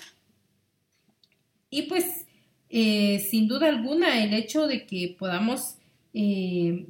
Y 1.68 1.83
pues, 1.83 2.25
eh, 2.71 3.27
sin 3.31 3.47
duda 3.47 3.68
alguna, 3.68 4.25
el 4.25 4.33
hecho 4.33 4.66
de 4.66 4.87
que 4.87 5.16
podamos 5.18 5.77
eh, 6.14 6.87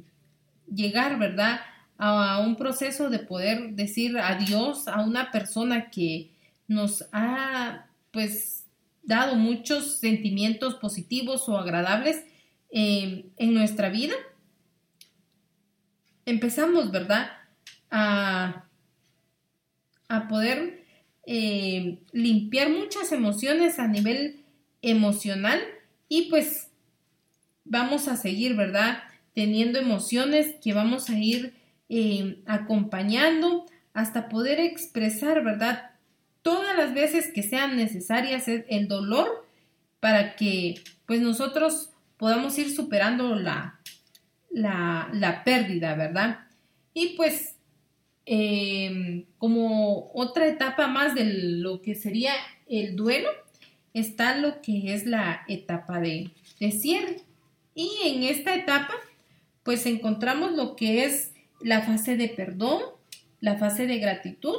llegar, 0.73 1.19
¿verdad? 1.19 1.61
A, 1.97 2.39
un 2.39 2.55
proceso 2.55 3.09
de 3.09 3.19
poder 3.19 3.71
decir 3.75 4.17
adiós 4.17 4.87
a 4.87 5.01
una 5.01 5.31
persona 5.31 5.89
que 5.89 6.31
nos 6.67 7.05
ha, 7.11 7.87
pues, 8.11 8.65
dado 9.03 9.35
muchos 9.35 9.99
sentimientos 9.99 10.75
positivos 10.75 11.47
o 11.49 11.57
agradables 11.57 12.23
eh, 12.71 13.25
en 13.37 13.53
nuestra 13.53 13.89
vida, 13.89 14.15
empezamos, 16.25 16.91
¿verdad? 16.91 17.29
A 17.91 18.65
a 20.13 20.27
poder 20.27 20.83
eh, 21.25 21.99
limpiar 22.11 22.69
muchas 22.69 23.11
emociones 23.11 23.79
a 23.79 23.87
nivel 23.87 24.43
emocional 24.81 25.59
y 26.07 26.29
pues 26.29 26.69
vamos 27.65 28.07
a 28.07 28.17
seguir, 28.17 28.55
¿verdad? 28.55 29.03
Teniendo 29.33 29.79
emociones 29.79 30.55
que 30.61 30.73
vamos 30.73 31.09
a 31.09 31.17
ir 31.17 31.53
eh, 31.89 32.41
acompañando 32.45 33.65
hasta 33.93 34.29
poder 34.29 34.59
expresar, 34.59 35.43
¿verdad? 35.43 35.91
Todas 36.41 36.75
las 36.77 36.93
veces 36.93 37.31
que 37.33 37.43
sean 37.43 37.77
necesarias 37.77 38.47
el 38.47 38.87
dolor 38.87 39.47
para 39.99 40.35
que 40.35 40.75
pues 41.05 41.21
nosotros 41.21 41.91
podamos 42.17 42.57
ir 42.57 42.69
superando 42.71 43.35
la, 43.35 43.79
la, 44.51 45.09
la 45.13 45.43
pérdida, 45.43 45.95
¿verdad? 45.95 46.39
Y 46.93 47.15
pues 47.15 47.55
Em, 48.25 49.25
como 49.37 50.09
otra 50.13 50.47
etapa 50.47 50.87
más 50.87 51.13
de 51.13 51.25
lo 51.25 51.81
que 51.81 51.93
sería 51.93 52.31
el 52.69 52.95
duelo, 52.95 53.29
está 53.93 54.37
lo 54.37 54.61
que 54.61 54.93
es 54.93 55.05
la 55.05 55.43
etapa 55.47 55.99
de, 55.99 56.31
de 56.59 56.71
cierre. 56.71 57.17
Y 57.75 57.89
en 58.05 58.23
esta 58.23 58.55
etapa, 58.55 58.93
pues 59.63 59.85
encontramos 59.85 60.51
lo 60.51 60.75
que 60.75 61.05
es 61.05 61.31
la 61.61 61.81
fase 61.81 62.17
de 62.17 62.29
perdón, 62.29 62.81
la 63.39 63.57
fase 63.57 63.87
de 63.87 63.97
gratitud, 63.97 64.55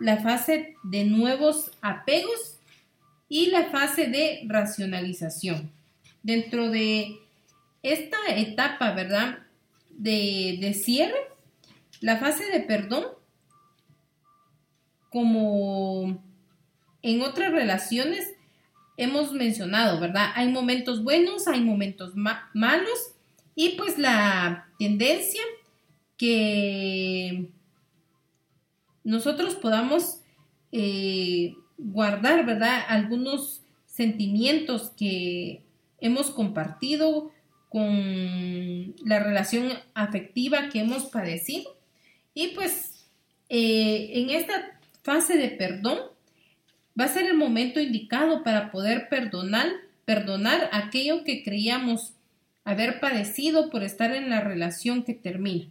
la 0.00 0.18
fase 0.18 0.74
de 0.82 1.04
nuevos 1.04 1.70
apegos 1.80 2.58
y 3.28 3.46
la 3.46 3.66
fase 3.66 4.06
de 4.08 4.42
racionalización. 4.46 5.70
Dentro 6.22 6.70
de 6.70 7.18
esta 7.82 8.16
etapa, 8.28 8.92
¿verdad? 8.92 9.38
De, 9.90 10.74
cierre, 10.74 11.18
la 12.00 12.16
fase 12.18 12.46
de 12.46 12.60
perdón, 12.60 13.04
como 15.10 16.20
en 17.02 17.22
otras 17.22 17.52
relaciones 17.52 18.32
hemos 18.96 19.32
mencionado, 19.32 20.00
¿verdad? 20.00 20.32
Hay 20.34 20.48
momentos 20.48 21.04
buenos, 21.04 21.46
hay 21.46 21.60
momentos 21.60 22.14
malos 22.16 23.13
y 23.54 23.70
pues 23.70 23.98
la 23.98 24.68
tendencia 24.78 25.42
que 26.16 27.50
nosotros 29.04 29.54
podamos 29.54 30.20
eh, 30.72 31.54
guardar, 31.78 32.46
¿verdad? 32.46 32.84
Algunos 32.88 33.62
sentimientos 33.86 34.90
que 34.96 35.62
hemos 36.00 36.30
compartido 36.30 37.30
con 37.68 38.94
la 39.04 39.20
relación 39.20 39.72
afectiva 39.94 40.68
que 40.68 40.80
hemos 40.80 41.06
padecido 41.06 41.76
y 42.32 42.48
pues 42.48 43.06
eh, 43.48 44.10
en 44.14 44.30
esta 44.30 44.78
fase 45.02 45.36
de 45.36 45.48
perdón 45.48 45.98
va 46.98 47.04
a 47.04 47.08
ser 47.08 47.26
el 47.26 47.34
momento 47.34 47.80
indicado 47.80 48.42
para 48.42 48.70
poder 48.70 49.08
perdonar, 49.08 49.68
perdonar 50.04 50.70
aquello 50.72 51.24
que 51.24 51.42
creíamos 51.42 52.13
haber 52.64 53.00
padecido 53.00 53.70
por 53.70 53.82
estar 53.82 54.14
en 54.14 54.30
la 54.30 54.40
relación 54.40 55.04
que 55.04 55.14
termina. 55.14 55.70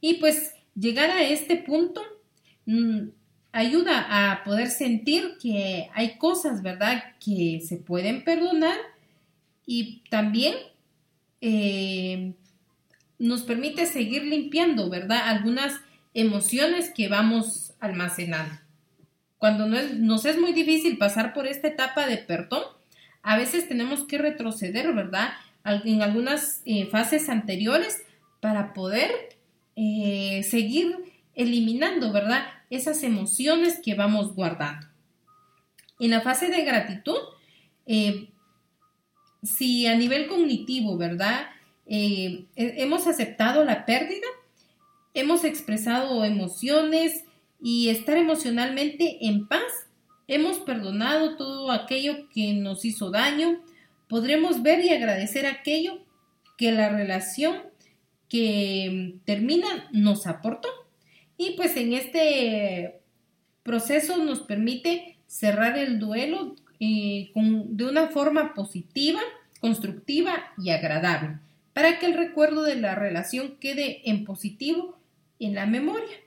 Y 0.00 0.14
pues 0.14 0.54
llegar 0.74 1.10
a 1.10 1.22
este 1.22 1.56
punto 1.56 2.02
mm, 2.66 3.08
ayuda 3.52 4.32
a 4.32 4.44
poder 4.44 4.68
sentir 4.68 5.36
que 5.40 5.88
hay 5.94 6.16
cosas, 6.16 6.62
¿verdad?, 6.62 7.14
que 7.24 7.60
se 7.66 7.76
pueden 7.76 8.24
perdonar 8.24 8.76
y 9.66 10.02
también 10.10 10.54
eh, 11.40 12.32
nos 13.18 13.42
permite 13.42 13.86
seguir 13.86 14.24
limpiando, 14.24 14.88
¿verdad?, 14.88 15.28
algunas 15.28 15.74
emociones 16.14 16.90
que 16.90 17.08
vamos 17.08 17.74
almacenando. 17.78 18.54
Cuando 19.38 19.66
nos 19.66 20.24
es 20.24 20.38
muy 20.38 20.52
difícil 20.52 20.98
pasar 20.98 21.34
por 21.34 21.46
esta 21.46 21.68
etapa 21.68 22.06
de 22.06 22.16
perdón, 22.16 22.62
a 23.22 23.36
veces 23.36 23.68
tenemos 23.68 24.04
que 24.04 24.18
retroceder, 24.18 24.92
¿verdad? 24.94 25.30
En 25.64 26.02
algunas 26.02 26.62
eh, 26.64 26.86
fases 26.86 27.28
anteriores 27.28 28.02
para 28.40 28.72
poder 28.72 29.10
eh, 29.76 30.42
seguir 30.48 30.96
eliminando, 31.34 32.12
¿verdad? 32.12 32.44
Esas 32.70 33.02
emociones 33.02 33.80
que 33.82 33.94
vamos 33.94 34.34
guardando. 34.34 34.86
En 36.00 36.10
la 36.10 36.20
fase 36.20 36.48
de 36.48 36.64
gratitud, 36.64 37.18
eh, 37.86 38.28
si 39.42 39.86
a 39.86 39.96
nivel 39.96 40.26
cognitivo, 40.26 40.96
¿verdad? 40.96 41.46
hemos 41.84 43.06
aceptado 43.06 43.64
la 43.64 43.84
pérdida, 43.84 44.26
hemos 45.14 45.44
expresado 45.44 46.24
emociones 46.24 47.24
y 47.62 47.88
estar 47.90 48.16
emocionalmente 48.16 49.18
en 49.26 49.46
paz. 49.46 49.86
Hemos 50.26 50.58
perdonado 50.58 51.36
todo 51.36 51.70
aquello 51.70 52.28
que 52.30 52.54
nos 52.54 52.84
hizo 52.84 53.10
daño. 53.10 53.60
Podremos 54.12 54.62
ver 54.62 54.84
y 54.84 54.90
agradecer 54.90 55.46
aquello 55.46 56.04
que 56.58 56.70
la 56.70 56.90
relación 56.90 57.62
que 58.28 59.14
termina 59.24 59.88
nos 59.90 60.26
aportó. 60.26 60.68
Y 61.38 61.52
pues 61.52 61.74
en 61.78 61.94
este 61.94 63.00
proceso 63.62 64.18
nos 64.18 64.40
permite 64.40 65.16
cerrar 65.26 65.78
el 65.78 65.98
duelo 65.98 66.56
eh, 66.78 67.32
de 67.34 67.84
una 67.86 68.08
forma 68.08 68.52
positiva, 68.52 69.22
constructiva 69.60 70.52
y 70.58 70.68
agradable, 70.68 71.38
para 71.72 71.98
que 71.98 72.04
el 72.04 72.12
recuerdo 72.12 72.64
de 72.64 72.76
la 72.76 72.94
relación 72.94 73.56
quede 73.60 74.02
en 74.10 74.26
positivo 74.26 74.98
en 75.38 75.54
la 75.54 75.64
memoria. 75.64 76.18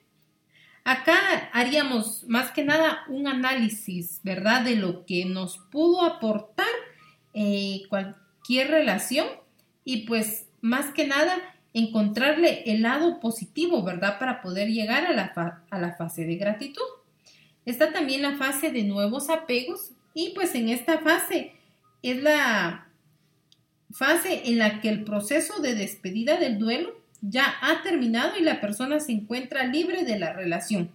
Acá 0.85 1.51
haríamos 1.53 2.23
más 2.27 2.49
que 2.49 2.63
nada 2.63 3.03
un 3.09 3.27
análisis, 3.27 4.21
¿verdad?, 4.23 4.63
de 4.63 4.75
lo 4.75 5.05
que 5.05 5.25
nos 5.25 5.59
pudo 5.69 6.01
aportar 6.01 6.65
eh, 7.35 7.83
cualquier 7.89 8.69
relación 8.69 9.27
y 9.83 10.07
pues 10.07 10.47
más 10.61 10.93
que 10.93 11.05
nada 11.05 11.35
encontrarle 11.73 12.63
el 12.65 12.81
lado 12.81 13.19
positivo, 13.19 13.83
¿verdad?, 13.83 14.17
para 14.17 14.41
poder 14.41 14.69
llegar 14.69 15.05
a 15.05 15.11
la, 15.11 15.61
a 15.69 15.79
la 15.79 15.95
fase 15.97 16.25
de 16.25 16.37
gratitud. 16.37 16.81
Está 17.65 17.91
también 17.91 18.21
la 18.21 18.37
fase 18.37 18.71
de 18.71 18.83
nuevos 18.83 19.29
apegos 19.29 19.91
y 20.13 20.29
pues 20.29 20.55
en 20.55 20.69
esta 20.69 20.99
fase 20.99 21.51
es 22.01 22.23
la 22.23 22.87
fase 23.91 24.43
en 24.45 24.59
la 24.59 24.79
que 24.79 24.87
el 24.87 25.03
proceso 25.03 25.61
de 25.61 25.75
despedida 25.75 26.37
del 26.37 26.57
duelo 26.57 26.95
ya 27.21 27.55
ha 27.61 27.83
terminado 27.83 28.37
y 28.37 28.43
la 28.43 28.61
persona 28.61 29.01
se 29.01 29.11
encuentra 29.11 29.65
libre 29.65 30.05
de 30.05 30.17
la 30.17 30.31
relación 30.31 30.91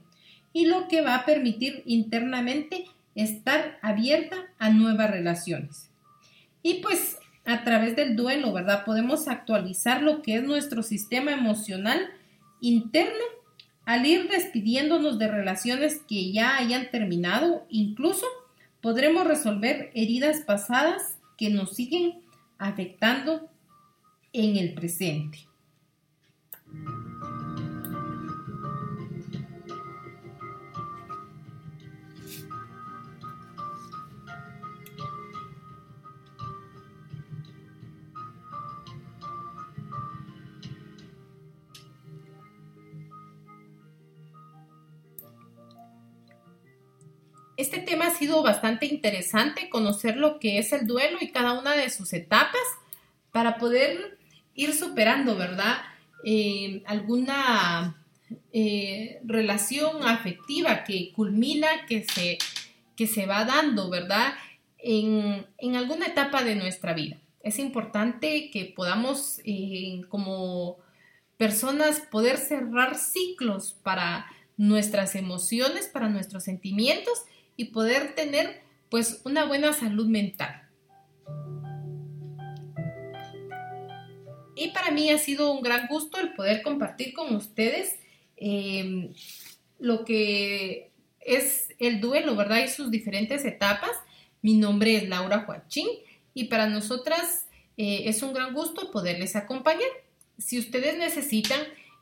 y 0.55 0.65
lo 0.65 0.89
que 0.89 1.03
va 1.03 1.17
a 1.17 1.27
permitir 1.27 1.83
internamente 1.85 2.87
estar 3.15 3.79
abierta 3.83 4.37
a 4.59 4.71
nuevas 4.71 5.11
relaciones. 5.11 5.90
Y 6.63 6.75
pues 6.83 7.19
a 7.45 7.65
través 7.65 7.97
del 7.97 8.17
duelo, 8.17 8.53
¿verdad? 8.53 8.85
Podemos 8.85 9.29
actualizar 9.29 10.03
lo 10.03 10.23
que 10.23 10.37
es 10.37 10.43
nuestro 10.43 10.83
sistema 10.83 11.33
emocional 11.33 12.11
interno 12.61 13.25
al 13.85 14.07
ir 14.07 14.29
despidiéndonos 14.29 15.19
de 15.19 15.29
relaciones 15.29 16.01
que 16.09 16.33
ya 16.33 16.57
hayan 16.59 16.91
terminado, 16.91 17.67
incluso 17.69 18.27
podremos 18.81 19.27
resolver 19.27 19.91
heridas 19.95 20.43
pasadas 20.43 21.19
que 21.37 21.51
nos 21.51 21.75
siguen 21.75 22.21
afectando 22.59 23.49
en 24.33 24.57
el 24.57 24.75
presente. 24.75 25.39
Este 47.61 47.79
tema 47.79 48.07
ha 48.07 48.15
sido 48.15 48.43
bastante 48.43 48.87
interesante, 48.87 49.69
conocer 49.69 50.17
lo 50.17 50.39
que 50.39 50.57
es 50.57 50.73
el 50.73 50.87
duelo 50.87 51.19
y 51.21 51.31
cada 51.31 51.53
una 51.53 51.75
de 51.77 51.91
sus 51.91 52.15
etapas 52.15 52.63
para 53.33 53.59
poder 53.59 54.17
ir 54.55 54.73
superando, 54.73 55.37
¿verdad? 55.37 55.77
Eh, 56.25 56.83
alguna 56.87 58.03
eh, 58.55 59.21
relación 59.25 60.09
afectiva 60.09 60.85
que 60.85 61.13
culmina, 61.13 61.85
que 61.87 62.05
se, 62.05 62.39
que 62.97 63.07
se 63.07 63.27
va 63.27 63.45
dando, 63.45 63.91
¿verdad? 63.91 64.33
En, 64.79 65.45
alguna 65.77 66.07
etapa 66.07 66.43
de 66.43 66.55
nuestra 66.55 66.95
vida. 66.95 67.19
Es 67.43 67.59
importante 67.59 68.51
que 68.51 68.73
podamos, 68.75 69.39
eh, 69.45 70.01
como 70.09 70.79
personas, 71.37 72.01
poder 72.11 72.39
cerrar 72.39 72.97
ciclos 72.97 73.77
para 73.83 74.25
nuestras 74.57 75.15
emociones, 75.15 75.89
para 75.89 76.09
nuestros 76.09 76.45
sentimientos 76.45 77.25
y 77.57 77.67
poder 77.67 78.15
tener 78.15 78.63
pues 78.89 79.21
una 79.25 79.45
buena 79.45 79.73
salud 79.73 80.07
mental. 80.07 80.69
Y 84.57 84.69
para 84.73 84.91
mí 84.91 85.11
ha 85.11 85.19
sido 85.19 85.53
un 85.53 85.63
gran 85.63 85.87
gusto 85.89 86.19
el 86.19 86.35
poder 86.35 86.63
compartir 86.63 87.15
con 87.15 87.35
ustedes 87.35 87.97
em, 88.37 89.15
lo 89.79 90.05
que 90.05 90.91
es 91.21 91.69
el 91.79 92.01
duelo, 92.01 92.37
¿verdad? 92.37 92.63
Y 92.65 92.69
sus 92.69 92.91
diferentes 92.91 93.45
etapas. 93.45 93.93
Mi 94.43 94.57
nombre 94.57 94.97
es 94.97 95.09
Laura 95.09 95.45
Joachín 95.47 95.87
y 96.35 96.45
para 96.45 96.67
nosotras 96.67 97.47
eh, 97.77 98.03
es 98.07 98.23
un 98.23 98.35
gran 98.35 98.53
gusto 98.53 98.91
poderles 98.91 99.37
acompañar. 99.37 99.89
Si 100.37 100.59
ustedes 100.59 100.99
necesitan 100.99 101.61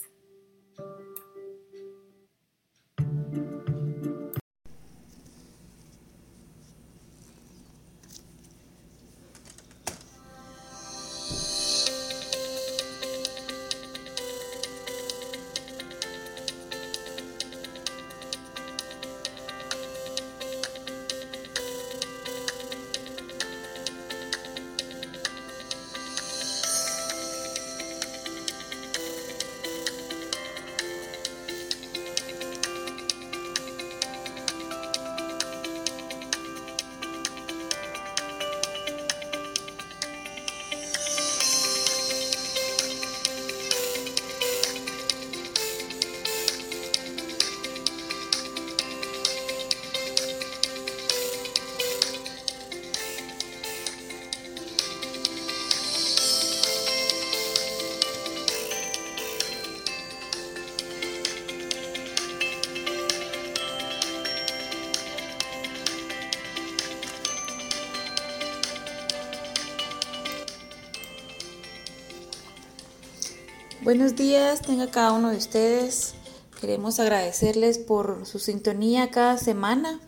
Buenos 73.85 74.15
días, 74.15 74.63
tenga 74.63 74.93
cada 74.93 75.11
uno 75.11 75.31
de 75.31 75.37
ustedes. 75.37 76.15
Queremos 76.61 77.01
agradecerles 77.01 77.79
por 77.79 78.27
su 78.27 78.39
sintonía 78.39 79.11
cada 79.11 79.37
semana. 79.39 79.99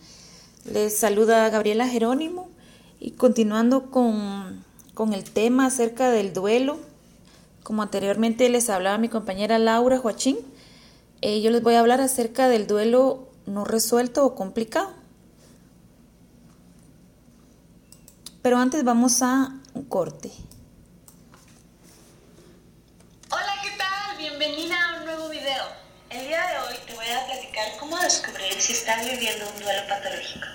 Les 0.64 0.96
saluda 0.96 1.50
Gabriela 1.50 1.88
Jerónimo 1.88 2.48
y 3.00 3.12
continuando 3.12 3.90
con, 3.90 4.62
el 5.12 5.24
tema 5.24 5.66
acerca 5.66 6.12
del 6.12 6.32
duelo, 6.32 6.78
como 7.64 7.82
anteriormente 7.82 8.48
les 8.48 8.70
hablaba 8.70 8.96
mi 8.96 9.08
compañera 9.08 9.58
Laura 9.58 9.98
Joachín, 9.98 10.38
eh, 11.20 11.40
yo 11.40 11.50
les 11.50 11.60
voy 11.60 11.74
a 11.74 11.80
hablar 11.80 12.00
acerca 12.00 12.48
del 12.48 12.68
duelo 12.68 13.26
no 13.44 13.64
resuelto 13.64 14.24
o 14.24 14.36
complicado. 14.36 14.90
Pero 18.40 18.56
antes 18.58 18.84
vamos 18.84 19.20
a 19.20 19.60
un 19.74 19.82
corte. 19.82 20.30
están 28.86 29.02
viviendo 29.06 29.48
un 29.48 29.62
duelo 29.62 29.88
patológico. 29.88 30.46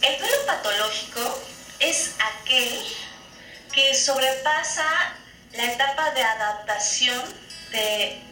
El 0.00 0.18
duelo 0.18 0.46
patológico 0.46 1.42
es 1.80 2.14
aquel 2.20 2.80
que 3.74 3.92
sobrepasa 3.92 4.84
la 5.54 5.64
etapa 5.64 6.12
de 6.12 6.22
adaptación 6.22 7.24
de, 7.72 8.22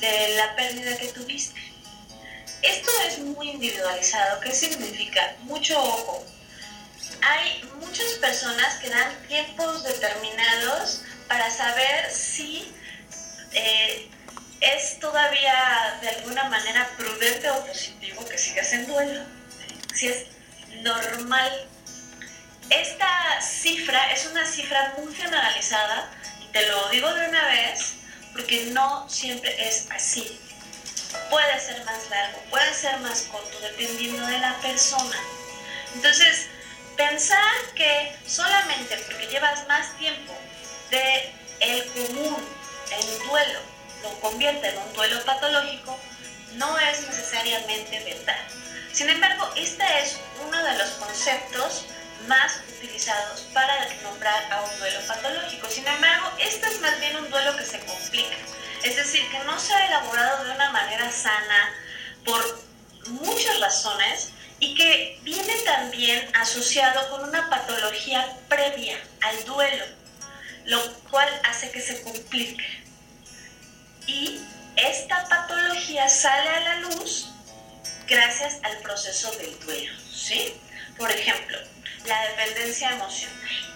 de 0.00 0.34
la 0.36 0.56
pérdida 0.56 0.96
que 0.96 1.08
tuviste. 1.08 1.65
Esto 2.62 2.90
es 3.06 3.18
muy 3.18 3.50
individualizado. 3.50 4.40
¿Qué 4.40 4.52
significa? 4.52 5.36
Mucho 5.40 5.78
ojo. 5.80 6.24
Hay 7.22 7.62
muchas 7.80 8.12
personas 8.20 8.76
que 8.76 8.90
dan 8.90 9.14
tiempos 9.28 9.84
determinados 9.84 11.02
para 11.28 11.50
saber 11.50 12.10
si 12.10 12.72
eh, 13.52 14.08
es 14.60 14.98
todavía 15.00 15.98
de 16.00 16.08
alguna 16.08 16.44
manera 16.44 16.88
prudente 16.96 17.50
o 17.50 17.66
positivo 17.66 18.24
que 18.26 18.38
sigas 18.38 18.72
en 18.72 18.86
duelo. 18.86 19.24
Si 19.94 20.08
es 20.08 20.26
normal. 20.82 21.68
Esta 22.68 23.40
cifra 23.40 24.12
es 24.12 24.26
una 24.26 24.44
cifra 24.44 24.94
muy 24.98 25.14
generalizada 25.14 26.10
te 26.56 26.66
lo 26.68 26.88
digo 26.88 27.12
de 27.12 27.28
una 27.28 27.48
vez 27.48 27.96
porque 28.32 28.66
no 28.72 29.06
siempre 29.10 29.68
es 29.68 29.88
así. 29.90 30.40
Puede 31.30 31.60
ser 31.60 31.84
más 31.84 32.08
largo, 32.10 32.40
puede 32.50 32.72
ser 32.74 32.98
más 32.98 33.22
corto, 33.22 33.60
dependiendo 33.60 34.26
de 34.26 34.38
la 34.38 34.54
persona. 34.60 35.18
Entonces, 35.94 36.46
pensar 36.96 37.54
que 37.74 38.16
solamente 38.26 38.96
porque 39.06 39.26
llevas 39.26 39.66
más 39.68 39.96
tiempo 39.98 40.34
de 40.90 41.32
el 41.60 41.84
común 41.92 42.36
en 42.90 43.28
duelo 43.28 43.76
lo 44.02 44.20
convierte 44.20 44.68
en 44.68 44.78
un 44.78 44.92
duelo 44.92 45.24
patológico, 45.24 45.98
no 46.54 46.78
es 46.78 47.00
necesariamente 47.00 48.02
verdad. 48.04 48.38
Sin 48.92 49.10
embargo, 49.10 49.50
este 49.56 49.84
es 50.02 50.18
uno 50.46 50.62
de 50.62 50.78
los 50.78 50.90
conceptos 50.90 51.84
más 52.28 52.60
utilizados 52.76 53.42
para 53.52 53.88
nombrar 54.02 54.52
a 54.52 54.62
un 54.62 54.78
duelo 54.78 55.00
patológico. 55.06 55.68
Sin 55.68 55.86
embargo, 55.86 56.30
este 56.38 56.66
es 56.66 56.80
más 56.80 56.98
bien 57.00 57.16
un 57.16 57.30
duelo 57.30 57.56
que 57.56 57.64
se 57.64 57.78
complica. 57.80 58.36
Es 58.82 58.96
decir, 58.96 59.22
que 59.30 59.38
no 59.44 59.58
se 59.58 59.72
ha 59.72 59.86
elaborado 59.86 60.44
de 60.44 60.52
una 60.52 60.70
manera 60.70 61.10
sana 61.10 61.74
por 62.24 62.66
muchas 63.08 63.60
razones 63.60 64.30
y 64.58 64.74
que 64.74 65.18
viene 65.22 65.54
también 65.64 66.28
asociado 66.34 67.10
con 67.10 67.28
una 67.28 67.48
patología 67.50 68.26
previa 68.48 68.98
al 69.22 69.44
duelo, 69.44 69.84
lo 70.64 70.92
cual 71.10 71.28
hace 71.44 71.70
que 71.70 71.80
se 71.80 72.02
complique. 72.02 72.84
Y 74.06 74.40
esta 74.76 75.28
patología 75.28 76.08
sale 76.08 76.48
a 76.48 76.60
la 76.60 76.76
luz 76.80 77.28
gracias 78.06 78.58
al 78.62 78.78
proceso 78.78 79.30
del 79.32 79.58
duelo, 79.60 79.92
¿sí? 80.12 80.54
Por 80.96 81.10
ejemplo, 81.10 81.58
la 82.06 82.28
dependencia 82.28 82.90
emocional. 82.90 83.75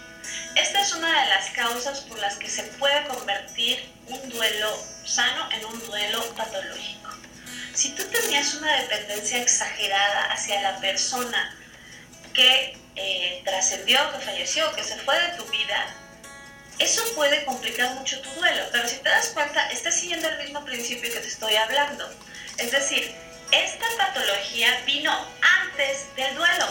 Esta 0.57 0.81
es 0.81 0.93
una 0.95 1.23
de 1.23 1.29
las 1.29 1.51
causas 1.51 2.01
por 2.01 2.19
las 2.19 2.37
que 2.37 2.49
se 2.49 2.65
puede 2.65 3.07
convertir 3.07 3.89
un 4.09 4.29
duelo 4.31 4.85
sano 5.05 5.49
en 5.53 5.65
un 5.65 5.87
duelo 5.87 6.35
patológico. 6.35 7.11
Si 7.75 7.91
tú 7.91 8.03
tenías 8.05 8.55
una 8.55 8.81
dependencia 8.81 9.41
exagerada 9.41 10.33
hacia 10.33 10.61
la 10.61 10.81
persona 10.81 11.57
que 12.35 12.77
eh, 12.97 13.43
trascendió, 13.45 13.99
que 14.13 14.19
falleció, 14.19 14.71
que 14.73 14.83
se 14.83 14.97
fue 14.97 15.19
de 15.21 15.37
tu 15.37 15.45
vida, 15.47 15.95
eso 16.79 17.03
puede 17.15 17.45
complicar 17.45 17.95
mucho 17.95 18.21
tu 18.21 18.31
duelo. 18.31 18.65
Pero 18.73 18.89
si 18.89 18.97
te 18.97 19.09
das 19.09 19.29
cuenta, 19.29 19.71
estás 19.71 19.95
siguiendo 19.95 20.29
el 20.29 20.39
mismo 20.39 20.65
principio 20.65 21.13
que 21.13 21.21
te 21.21 21.29
estoy 21.29 21.55
hablando. 21.55 22.09
Es 22.59 22.73
decir, 22.73 23.15
esta 23.53 23.87
patología 23.97 24.81
vino 24.87 25.13
antes 25.63 26.15
del 26.17 26.35
duelo, 26.35 26.67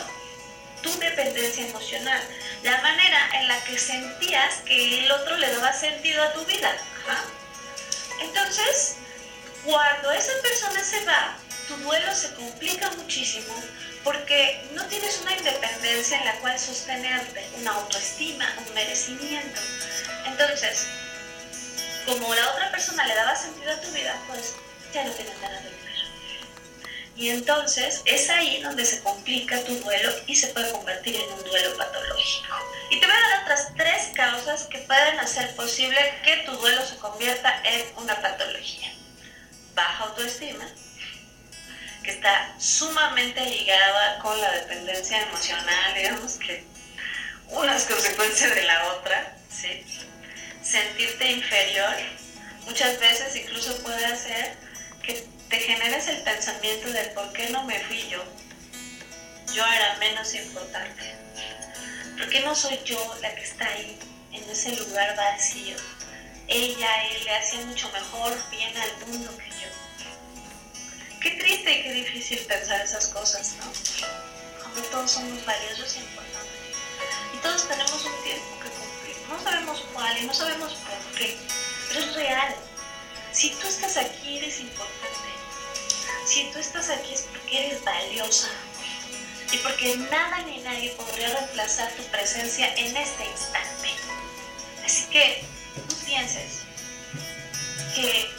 tu 0.81 0.91
dependencia 0.99 1.67
emocional, 1.67 2.21
la 2.63 2.81
manera 2.81 3.29
en 3.33 3.47
la 3.47 3.63
que 3.63 3.77
sentías 3.77 4.55
que 4.65 5.05
el 5.05 5.11
otro 5.11 5.37
le 5.37 5.51
daba 5.53 5.73
sentido 5.73 6.23
a 6.23 6.33
tu 6.33 6.45
vida. 6.45 6.75
Entonces, 8.21 8.95
cuando 9.63 10.11
esa 10.11 10.33
persona 10.41 10.83
se 10.83 11.03
va, 11.05 11.37
tu 11.67 11.75
duelo 11.77 12.15
se 12.15 12.33
complica 12.33 12.89
muchísimo 12.91 13.53
porque 14.03 14.63
no 14.73 14.85
tienes 14.87 15.19
una 15.21 15.35
independencia 15.35 16.17
en 16.17 16.25
la 16.25 16.33
cual 16.39 16.57
sostenerte, 16.59 17.45
una 17.57 17.71
autoestima, 17.71 18.45
un 18.65 18.73
merecimiento. 18.73 19.61
Entonces, 20.25 20.87
como 22.05 22.33
la 22.33 22.51
otra 22.51 22.71
persona 22.71 23.05
le 23.05 23.15
daba 23.15 23.35
sentido 23.35 23.71
a 23.71 23.81
tu 23.81 23.91
vida, 23.91 24.15
pues 24.27 24.55
ya 24.93 25.03
no 25.03 25.11
tienes 25.11 25.39
ganas 25.41 25.63
de 25.63 25.69
vivir. 25.69 25.88
Y 27.19 27.31
entonces 27.31 28.01
es 28.05 28.29
ahí 28.29 28.61
donde 28.61 28.85
se 28.85 29.03
complica 29.03 29.61
tu 29.65 29.75
duelo 29.75 30.09
y 30.25 30.37
se 30.37 30.47
puede 30.47 30.71
convertir 30.71 31.17
en 31.17 31.33
un 31.33 31.43
duelo 31.43 31.75
patológico. 31.75 32.55
Y 32.89 32.97
te 32.97 33.05
voy 33.05 33.13
a 33.13 33.19
dar 33.19 33.43
otras 33.43 33.73
tres 33.75 34.11
causas 34.15 34.63
que 34.67 34.77
pueden 34.79 35.19
hacer 35.19 35.53
posible 35.57 35.97
que 36.23 36.37
tu 36.45 36.53
duelo 36.53 36.81
se 36.85 36.95
convierta 36.95 37.61
en 37.65 37.83
una 37.97 38.21
patología. 38.21 38.93
Baja 39.75 40.05
autoestima, 40.05 40.65
que 42.03 42.11
está 42.11 42.55
sumamente 42.57 43.45
ligada 43.45 44.19
con 44.19 44.39
la 44.39 44.51
dependencia 44.53 45.21
emocional, 45.21 45.93
digamos 45.95 46.35
que 46.35 46.63
una 47.49 47.75
es 47.75 47.83
consecuencia 47.83 48.47
de 48.49 48.63
la 48.63 48.93
otra, 48.93 49.35
¿sí? 49.51 49.85
sentirte 50.63 51.31
inferior 51.31 51.95
muchas 52.65 52.97
veces 52.99 53.35
incluso 53.35 53.75
puede 53.81 54.05
hacer 54.05 54.55
que 55.01 55.27
te 55.49 55.59
generes 55.59 56.07
el 56.07 56.21
pensamiento 56.21 56.91
de 56.91 57.05
por 57.15 57.33
qué 57.33 57.49
no 57.49 57.63
me 57.63 57.79
fui 57.85 58.07
yo. 58.07 58.23
Yo 59.53 59.65
era 59.65 59.97
menos 59.97 60.33
importante. 60.35 61.15
¿Por 62.17 62.29
qué 62.29 62.41
no 62.41 62.53
soy 62.53 62.79
yo 62.85 63.17
la 63.21 63.33
que 63.33 63.43
está 63.43 63.65
ahí, 63.65 63.97
en 64.31 64.47
ese 64.47 64.75
lugar 64.75 65.15
vacío? 65.15 65.75
Ella, 66.47 67.03
él 67.07 67.23
le 67.23 67.35
hacía 67.35 67.61
mucho 67.65 67.91
mejor 67.91 68.37
bien 68.51 68.77
al 68.77 69.07
mundo 69.07 69.35
que 69.37 69.49
yo. 69.49 69.69
Qué 71.19 71.31
triste 71.31 71.79
y 71.79 71.83
qué 71.83 71.93
difícil 71.93 72.39
pensar 72.39 72.81
esas 72.81 73.07
cosas, 73.07 73.55
¿no? 73.57 73.71
Como 74.63 74.85
todos 74.87 75.11
somos 75.11 75.43
valiosos 75.45 75.95
e 75.95 75.99
importantes. 75.99 76.77
Y 77.33 77.37
todos 77.37 77.67
tenemos 77.67 78.05
un 78.05 78.23
tiempo 78.23 78.45
que 78.61 79.27
no 79.27 79.43
sabemos 79.43 79.81
cuál 79.93 80.17
y 80.17 80.25
no 80.27 80.33
sabemos 80.33 80.73
por 80.73 81.17
qué, 81.17 81.37
pero 81.87 81.99
es 82.01 82.15
real. 82.15 82.55
Si 83.31 83.49
tú 83.51 83.67
estás 83.67 83.97
aquí, 83.97 84.37
eres 84.37 84.59
importante. 84.59 85.28
Si 86.29 86.43
tú 86.51 86.59
estás 86.59 86.89
aquí 86.89 87.13
es 87.13 87.21
porque 87.21 87.65
eres 87.65 87.83
valiosa. 87.83 88.49
Y 89.51 89.57
porque 89.57 89.97
nada 89.97 90.43
ni 90.43 90.59
nadie 90.59 90.91
podría 90.91 91.29
reemplazar 91.29 91.91
tu 91.93 92.03
presencia 92.03 92.71
en 92.75 92.95
este 92.95 93.25
instante. 93.25 93.89
Así 94.85 95.05
que 95.09 95.43
no 95.75 95.95
pienses 96.05 96.59
que 97.95 98.29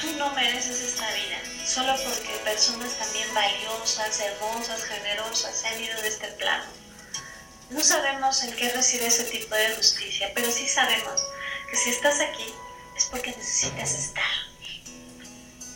tú 0.00 0.12
no 0.16 0.30
mereces 0.34 0.80
esta 0.80 1.12
vida 1.12 1.38
solo 1.66 1.94
porque 2.04 2.28
personas 2.44 2.92
también 2.98 3.26
valiosas, 3.34 4.20
hermosas, 4.20 4.84
generosas 4.84 5.56
se 5.56 5.68
han 5.68 5.82
ido 5.82 6.00
de 6.02 6.08
este 6.08 6.28
plano 6.28 6.80
no 7.70 7.80
sabemos 7.80 8.42
en 8.42 8.52
qué 8.56 8.68
reside 8.70 9.06
ese 9.06 9.24
tipo 9.24 9.54
de 9.54 9.74
justicia, 9.76 10.32
pero 10.34 10.50
sí 10.50 10.68
sabemos 10.68 11.22
que 11.70 11.76
si 11.76 11.90
estás 11.90 12.20
aquí 12.20 12.52
es 12.96 13.04
porque 13.06 13.30
necesitas 13.30 13.92
estar. 13.94 14.49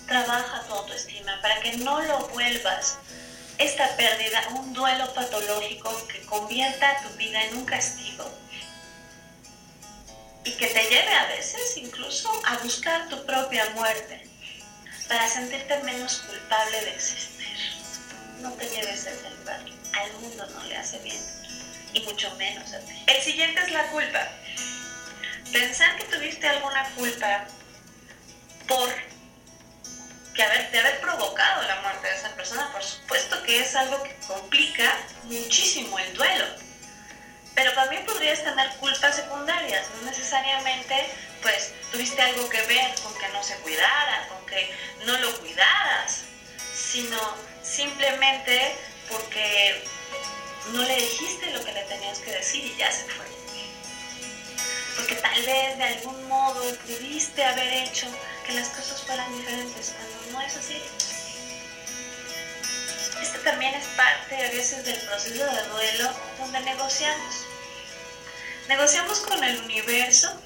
Trabaja 0.07 0.63
tu 0.67 0.75
autoestima 0.75 1.41
para 1.41 1.61
que 1.61 1.77
no 1.79 2.01
lo 2.03 2.29
vuelvas 2.29 2.99
esta 3.59 3.97
pérdida 3.97 4.43
un 4.57 4.73
duelo 4.73 5.13
patológico 5.15 6.07
que 6.09 6.21
convierta 6.27 7.01
tu 7.03 7.17
vida 7.17 7.45
en 7.45 7.59
un 7.59 7.65
castigo 7.65 8.31
y 10.45 10.53
que 10.53 10.67
te 10.67 10.83
lleve 10.83 11.15
a 11.15 11.27
veces 11.27 11.77
incluso 11.77 12.31
a 12.47 12.59
buscar 12.59 13.09
tu 13.09 13.25
propia 13.25 13.71
muerte 13.71 14.29
para 15.09 15.29
sentirte 15.29 15.83
menos 15.83 16.19
culpable 16.19 16.81
de 16.83 16.91
existir. 16.91 17.35
No 18.41 18.53
te 18.53 18.69
lleves 18.69 19.07
a 19.07 19.11
ese 19.11 19.31
lugar, 19.31 19.61
al 19.93 20.13
mundo 20.21 20.47
no 20.47 20.65
le 20.65 20.77
hace 20.77 20.99
bien 20.99 21.21
y 21.95 22.01
mucho 22.01 22.35
menos 22.37 22.73
a 22.73 22.81
ti. 22.81 23.05
El 23.07 23.23
siguiente 23.23 23.61
es 23.63 23.73
la 23.73 23.87
culpa. 23.87 24.29
Pensar 25.53 25.97
que 25.97 26.05
tuviste 26.05 26.47
alguna 26.49 26.91
culpa 26.91 27.47
por 28.67 28.91
que 30.35 30.43
haber, 30.43 30.71
de 30.71 30.81
haber 30.81 31.01
provocado 31.01 31.63
la 31.63 31.81
muerte 31.81 32.09
de 32.09 32.17
esa 32.17 32.31
persona, 32.31 32.71
por 32.73 32.83
supuesto 32.83 33.43
que 33.45 33.61
es 33.61 33.75
algo 33.75 34.03
que 34.03 34.15
complica 34.27 34.99
muchísimo 35.25 35.99
el 35.99 36.13
duelo. 36.15 36.47
Pero 37.55 37.73
también 37.73 38.05
podrías 38.05 38.43
tener 38.43 38.69
culpas 38.77 39.15
secundarias, 39.15 39.87
no 39.97 40.11
necesariamente 40.11 40.95
pues 41.41 41.73
tuviste 41.93 42.21
algo 42.21 42.49
que 42.49 42.61
ver 42.63 42.95
con 43.03 43.15
que 43.19 43.29
no 43.29 43.43
se 43.43 43.55
cuidara, 43.57 44.27
con 44.29 44.45
que 44.47 44.75
no 45.05 45.17
lo 45.19 45.39
cuidaras, 45.41 46.23
sino 46.75 47.19
simplemente 47.63 48.75
porque 49.11 49.85
no 50.73 50.83
le 50.83 50.97
dijiste 50.97 51.51
lo 51.51 51.63
que 51.63 51.73
le 51.73 51.83
tenías 51.83 52.19
que 52.19 52.33
decir 52.33 52.65
y 52.65 52.75
ya 52.77 52.91
se 52.91 53.05
fue. 53.05 53.34
Tal 55.35 55.43
vez 55.47 55.79
de 55.79 55.85
algún 55.85 56.29
modo 56.29 56.63
pudiste 56.87 57.45
haber 57.45 57.89
hecho 57.89 58.07
que 58.47 58.53
las 58.53 58.69
cosas 58.69 59.03
fueran 59.03 59.37
diferentes 59.37 59.93
cuando 59.97 60.39
no 60.39 60.47
es 60.47 60.57
así. 60.57 60.81
Este 63.21 63.39
también 63.41 63.75
es 63.75 63.85
parte 63.97 64.37
a 64.37 64.51
veces 64.53 64.85
del 64.85 64.97
proceso 65.01 65.45
de 65.45 65.63
duelo 65.71 66.11
donde 66.39 66.61
negociamos. 66.61 67.47
Negociamos 68.69 69.19
con 69.21 69.43
el 69.43 69.59
universo 69.65 70.41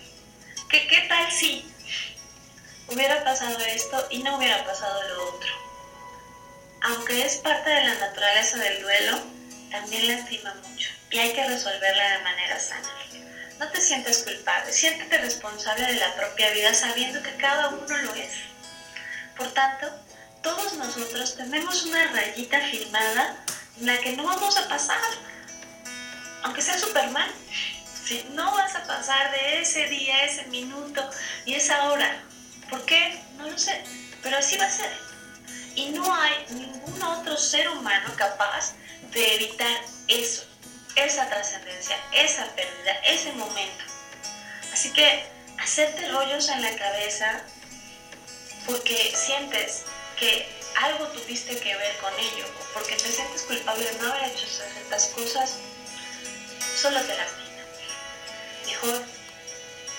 ¿Qué, 0.71 0.87
¿Qué 0.87 1.03
tal 1.07 1.31
si 1.33 1.71
hubiera 2.89 3.23
pasado 3.25 3.59
esto 3.59 4.07
y 4.09 4.23
no 4.23 4.39
hubiera 4.39 4.65
pasado 4.65 5.03
lo 5.03 5.35
otro? 5.35 5.51
Aunque 6.81 7.27
es 7.27 7.37
parte 7.37 7.69
de 7.69 7.85
la 7.85 7.95
naturaleza 7.95 8.57
del 8.57 8.81
duelo, 8.81 9.19
también 9.71 10.09
lastima 10.09 10.55
mucho 10.55 10.89
y 11.11 11.19
hay 11.19 11.35
que 11.35 11.47
resolverla 11.47 12.11
de 12.11 12.25
manera 12.25 12.59
sana. 12.59 12.89
No 13.59 13.69
te 13.71 13.81
sientes 13.81 14.23
culpable, 14.23 14.73
siéntete 14.73 15.19
responsable 15.19 15.87
de 15.87 15.95
la 15.95 16.15
propia 16.15 16.51
vida 16.53 16.73
sabiendo 16.75 17.23
que 17.23 17.35
cada 17.37 17.69
uno 17.69 17.97
lo 17.99 18.15
es. 18.15 18.33
Por 19.37 19.53
tanto, 19.53 19.89
todos 20.43 20.75
nosotros 20.75 21.37
tenemos 21.37 21.83
una 21.85 22.07
rayita 22.13 22.61
firmada 22.61 23.37
en 23.79 23.87
la 23.87 23.99
que 23.99 24.17
no 24.17 24.25
vamos 24.25 24.57
a 24.57 24.69
pasar, 24.69 25.01
aunque 26.43 26.63
sea 26.63 26.79
Superman. 26.79 27.31
Si 28.05 28.25
no 28.31 28.53
vas 28.53 28.75
a 28.77 28.87
pasar 28.87 29.33
de 29.33 29.61
ese 29.61 29.87
día, 29.89 30.25
ese 30.25 30.45
minuto 30.47 31.11
y 31.45 31.55
esa 31.55 31.91
hora. 31.91 32.23
¿Por 32.71 32.85
qué? 32.85 33.21
No 33.37 33.51
lo 33.51 33.59
sé, 33.59 33.83
pero 34.23 34.39
así 34.39 34.57
va 34.57 34.67
a 34.67 34.71
ser. 34.71 34.91
Y 35.75 35.91
no 35.91 36.15
hay 36.15 36.47
ningún 36.51 37.03
otro 37.03 37.37
ser 37.37 37.69
humano 37.69 38.13
capaz 38.17 38.73
de 39.13 39.35
evitar 39.35 39.81
eso, 40.07 40.47
esa 41.05 41.29
trascendencia, 41.29 41.97
esa 42.13 42.47
pérdida, 42.55 42.93
ese 43.05 43.33
momento. 43.33 43.85
Así 44.73 44.93
que 44.93 45.25
hacerte 45.59 46.09
rollos 46.09 46.49
en 46.49 46.63
la 46.63 46.77
cabeza 46.77 47.43
porque 48.67 49.13
sientes 49.17 49.85
que 50.19 50.47
algo 50.77 51.07
tuviste 51.09 51.59
que 51.59 51.77
ver 51.77 51.97
con 51.97 52.13
ello 52.19 52.47
o 52.61 52.75
porque 52.75 52.97
te 52.97 53.11
sientes 53.11 53.43
culpable 53.43 53.85
de 53.85 53.99
no 53.99 54.13
haber 54.13 54.31
hecho 54.31 54.47
ciertas 54.47 55.07
cosas, 55.07 55.55
solo 56.77 57.01
te 57.01 57.17
lastima. 57.17 57.49
Mejor, 58.67 59.03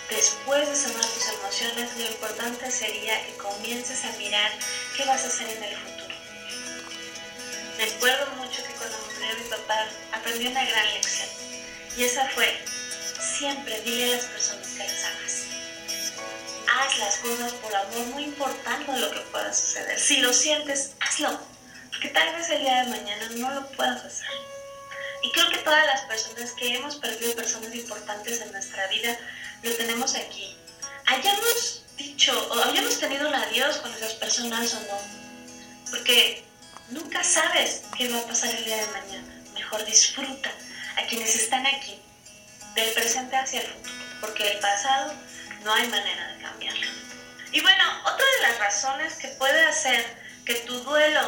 después 0.09 0.69
de 0.69 0.75
sanar 0.75 1.05
tus 1.05 1.27
emociones, 1.29 1.97
lo 1.97 2.05
importante 2.05 2.71
sería 2.71 3.25
que 3.25 3.33
comiences 3.33 4.05
a 4.05 4.17
mirar 4.17 4.51
qué 4.95 5.05
vas 5.05 5.23
a 5.25 5.27
hacer 5.27 5.49
en 5.49 5.63
el 5.63 5.75
futuro. 5.75 5.98
Me 7.79 7.85
acuerdo 7.85 8.25
mucho 8.35 8.61
que 8.61 8.73
cuando 8.73 8.97
murió 8.97 9.41
mi 9.41 9.49
papá 9.49 9.87
aprendí 10.11 10.47
una 10.47 10.65
gran 10.65 10.93
lección 10.95 11.29
y 11.95 12.03
esa 12.03 12.27
fue, 12.31 12.59
siempre 13.37 13.79
dile 13.83 14.11
a 14.11 14.17
las 14.17 14.25
personas 14.25 14.67
que 14.67 14.79
las 14.79 15.03
amas 15.05 15.43
haz 16.67 16.97
las 16.99 17.17
cosas 17.19 17.53
por 17.53 17.73
amor, 17.73 18.07
no 18.07 18.19
importando 18.19 18.97
lo 18.97 19.11
que 19.11 19.21
pueda 19.31 19.53
suceder. 19.53 19.97
Si 19.97 20.17
lo 20.17 20.33
sientes, 20.33 20.91
hazlo, 20.99 21.39
porque 21.89 22.09
tal 22.09 22.35
vez 22.35 22.49
el 22.49 22.63
día 22.63 22.83
de 22.83 22.89
mañana 22.89 23.29
no 23.37 23.49
lo 23.51 23.67
puedas 23.71 24.03
hacer. 24.03 24.27
Y 25.23 25.31
creo 25.31 25.49
que 25.49 25.59
todas 25.59 25.85
las 25.85 26.01
personas 26.01 26.51
que 26.51 26.75
hemos 26.75 26.97
perdido 26.97 27.33
personas 27.33 27.73
importantes 27.73 28.41
en 28.41 28.51
nuestra 28.51 28.87
vida, 28.87 29.17
lo 29.63 29.73
tenemos 29.73 30.15
aquí. 30.15 30.53
Hayamos 31.05 31.83
dicho 31.95 32.49
o 32.51 32.61
hayamos 32.61 32.99
tenido 32.99 33.29
un 33.29 33.35
adiós 33.35 33.77
con 33.77 33.93
esas 33.93 34.15
personas 34.15 34.73
o 34.73 34.81
no. 34.81 35.01
Porque 35.91 36.48
nunca 36.91 37.23
sabes 37.23 37.83
qué 37.97 38.09
va 38.09 38.19
a 38.19 38.23
pasar 38.23 38.53
el 38.55 38.65
día 38.65 38.77
de 38.77 38.87
mañana. 38.87 39.41
Mejor 39.53 39.85
disfruta 39.85 40.51
a 40.97 41.05
quienes 41.07 41.35
están 41.35 41.65
aquí, 41.65 41.99
del 42.75 42.91
presente 42.91 43.35
hacia 43.35 43.61
el 43.61 43.67
futuro. 43.67 43.95
Porque 44.21 44.51
el 44.51 44.59
pasado 44.59 45.13
no 45.63 45.73
hay 45.73 45.87
manera 45.87 46.27
de 46.33 46.41
cambiarlo. 46.41 46.87
Y 47.51 47.61
bueno, 47.61 47.83
otra 48.03 48.25
de 48.25 48.41
las 48.47 48.59
razones 48.59 49.13
que 49.15 49.29
puede 49.29 49.65
hacer 49.65 50.05
que 50.45 50.55
tu 50.55 50.79
duelo 50.81 51.21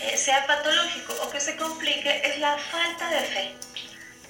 eh, 0.00 0.16
sea 0.16 0.46
patológico 0.46 1.14
o 1.22 1.30
que 1.30 1.40
se 1.40 1.56
complique 1.56 2.22
es 2.24 2.38
la 2.38 2.58
falta 2.58 3.08
de 3.10 3.20
fe, 3.20 3.54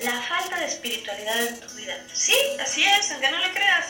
la 0.00 0.20
falta 0.22 0.58
de 0.58 0.66
espiritualidad 0.66 1.46
en 1.46 1.60
tu 1.60 1.68
vida. 1.74 1.96
Sí, 2.12 2.36
así 2.60 2.84
es, 2.84 3.10
aunque 3.12 3.30
no 3.30 3.38
le 3.38 3.52
creas. 3.52 3.86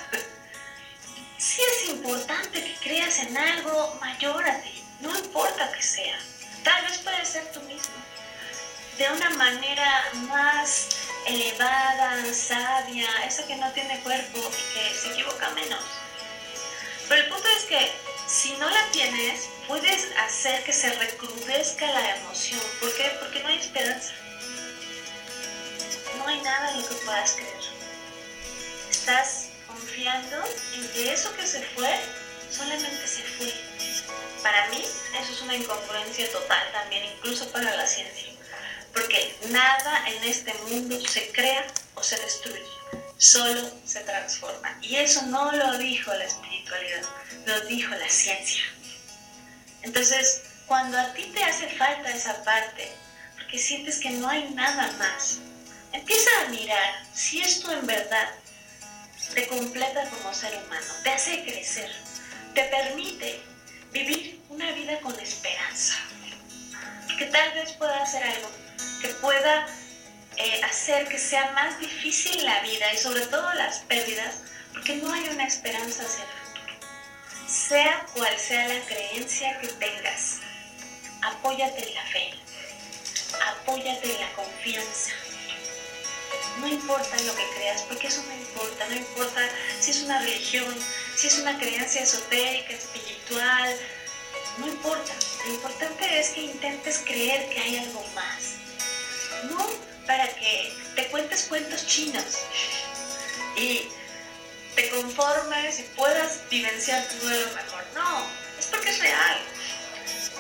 Sí 1.39 1.61
es 1.61 1.91
importante 1.91 2.63
que 2.63 2.75
creas 2.77 3.19
en 3.19 3.37
algo 3.37 3.99
mayor 4.01 4.49
a 4.49 4.61
ti, 4.61 4.85
no 5.01 5.17
importa 5.19 5.73
que 5.73 5.83
sea. 5.83 6.19
Tal 6.65 6.85
vez 6.85 6.99
puede 6.99 7.25
ser 7.25 7.51
tú 7.53 7.61
mismo, 7.63 7.95
de 8.99 9.11
una 9.11 9.31
manera 9.31 10.11
más 10.29 10.89
elevada, 11.27 12.23
sabia, 12.33 13.09
esa 13.27 13.47
que 13.47 13.57
no 13.57 13.71
tiene 13.73 14.01
cuerpo 14.01 14.39
y 14.39 14.75
que 14.75 14.95
se 14.95 15.13
equivoca 15.13 15.51
menos. 15.51 15.85
Pero 17.09 17.23
el 17.23 17.29
punto 17.29 17.49
es 17.57 17.65
que 17.65 17.93
si 18.27 18.53
no 18.57 18.71
la 18.71 18.91
tienes, 18.93 19.49
puedes 19.67 20.09
hacer 20.19 20.63
que 20.65 20.73
se 20.73 20.93
recrudezca 20.95 21.87
la 21.87 22.17
emoción. 22.17 22.61
¿Por 22.81 22.95
qué? 22.97 23.17
Porque 23.21 23.41
no 23.43 23.49
hay 23.49 23.59
esperanza. 23.59 24.13
No 26.17 26.27
hay 26.27 26.41
nada 26.43 26.71
en 26.71 26.81
lo 26.81 26.89
que 26.89 26.95
puedas 26.97 27.33
creer. 27.33 27.63
Estás 28.91 29.49
confiando 29.67 30.43
en 30.75 30.89
que 30.93 31.13
eso 31.13 31.35
que 31.35 31.47
se 31.47 31.63
fue, 31.75 32.01
solamente 32.51 33.07
se 33.07 33.23
fue. 33.23 33.72
Para 34.43 34.69
mí, 34.71 34.83
eso 35.21 35.33
es 35.33 35.43
una 35.43 35.55
incongruencia 35.55 36.31
total 36.33 36.73
también, 36.73 37.05
incluso 37.05 37.51
para 37.53 37.77
la 37.77 37.87
ciencia 37.87 38.33
porque 38.93 39.35
nada 39.49 40.05
en 40.09 40.25
este 40.25 40.53
mundo 40.69 41.01
se 41.09 41.33
crea 41.33 41.67
o 41.95 42.03
se 42.03 42.17
destruye, 42.21 42.63
solo 43.17 43.71
se 43.85 44.01
transforma. 44.01 44.79
Y 44.83 44.97
eso 44.97 45.23
no 45.23 45.53
lo 45.53 45.79
dijo 45.79 46.13
la 46.13 46.25
espiritualidad, 46.25 47.03
lo 47.47 47.61
dijo 47.67 47.95
la 47.95 48.09
ciencia. 48.09 48.63
Entonces, 49.83 50.43
cuando 50.67 50.99
a 50.99 51.13
ti 51.15 51.25
te 51.35 51.43
hace 51.43 51.69
falta 51.71 52.11
esa 52.11 52.43
parte, 52.45 52.93
porque 53.35 53.59
sientes 53.59 53.99
que 53.99 54.11
no 54.11 54.29
hay 54.29 54.51
nada 54.51 54.93
más, 54.99 55.39
empieza 55.93 56.31
a 56.43 56.49
mirar 56.49 57.07
si 57.15 57.41
esto 57.41 57.73
en 57.73 57.87
verdad 57.87 58.29
te 59.35 59.47
completa 59.47 60.09
como 60.11 60.35
ser 60.35 60.55
humano, 60.65 60.95
te 61.03 61.11
hace 61.11 61.43
crecer, 61.45 61.91
te 62.55 62.65
permite 62.65 63.41
vivir 63.93 64.41
una 64.49 64.71
vida 64.73 64.99
con 65.01 65.19
esperanza. 65.21 65.95
Que 67.19 67.27
tal 67.27 67.53
vez 67.53 67.73
pueda 67.73 68.03
hacer 68.03 68.23
algo 68.25 68.51
que 69.03 69.09
pueda 69.09 69.67
eh, 70.37 70.61
hacer 70.63 71.09
que 71.09 71.19
sea 71.19 71.51
más 71.53 71.79
difícil 71.81 72.45
la 72.45 72.61
vida 72.61 72.93
y 72.95 72.97
sobre 72.97 73.27
todo 73.27 73.53
las 73.55 73.81
pérdidas, 73.81 74.37
porque 74.73 74.97
no 74.97 75.13
hay 75.13 75.29
una 75.29 75.45
esperanza 75.45 76.05
hacia 76.05 76.25
el 76.25 76.31
futuro. 76.31 76.89
Sea 77.49 78.07
cual 78.15 78.39
sea 78.39 78.69
la 78.69 78.81
creencia 78.87 79.59
que 79.61 79.69
tengas, 79.69 80.39
apóyate 81.23 81.89
en 81.89 81.95
la 81.95 82.03
fe, 82.07 82.31
apóyate 83.51 84.15
en 84.15 84.21
la 84.21 84.33
confianza. 84.33 85.11
No 86.61 86.69
importa 86.69 87.17
lo 87.23 87.35
que 87.35 87.47
creas, 87.57 87.83
porque 87.83 88.07
eso 88.07 88.23
no 88.23 88.35
importa, 88.35 88.87
no 88.89 88.97
importa 88.97 89.41
si 89.81 89.91
es 89.91 90.03
una 90.03 90.21
religión, 90.21 90.75
si 91.17 91.27
es 91.27 91.39
una 91.39 91.59
creencia 91.59 92.03
esotérica, 92.03 92.73
espiritual, 92.73 93.22
no 94.59 94.67
importa. 94.67 95.13
Lo 95.47 95.55
importante 95.55 96.21
es 96.21 96.29
que 96.31 96.43
intentes 96.43 96.99
creer 96.99 97.49
que 97.51 97.61
hay 97.61 97.79
algo 97.79 98.05
más 98.15 98.63
no 99.45 99.67
para 100.07 100.29
que 100.29 100.73
te 100.95 101.07
cuentes 101.09 101.45
cuentos 101.49 101.87
chinos 101.87 102.39
y 103.57 103.89
te 104.75 104.89
conformes 104.91 105.81
y 105.81 105.83
puedas 105.95 106.41
vivenciar 106.51 107.07
tu 107.09 107.27
duelo 107.27 107.47
mejor. 107.55 107.85
No, 107.95 108.27
es 108.59 108.67
porque 108.67 108.91
es 108.91 109.01
real. 109.01 109.39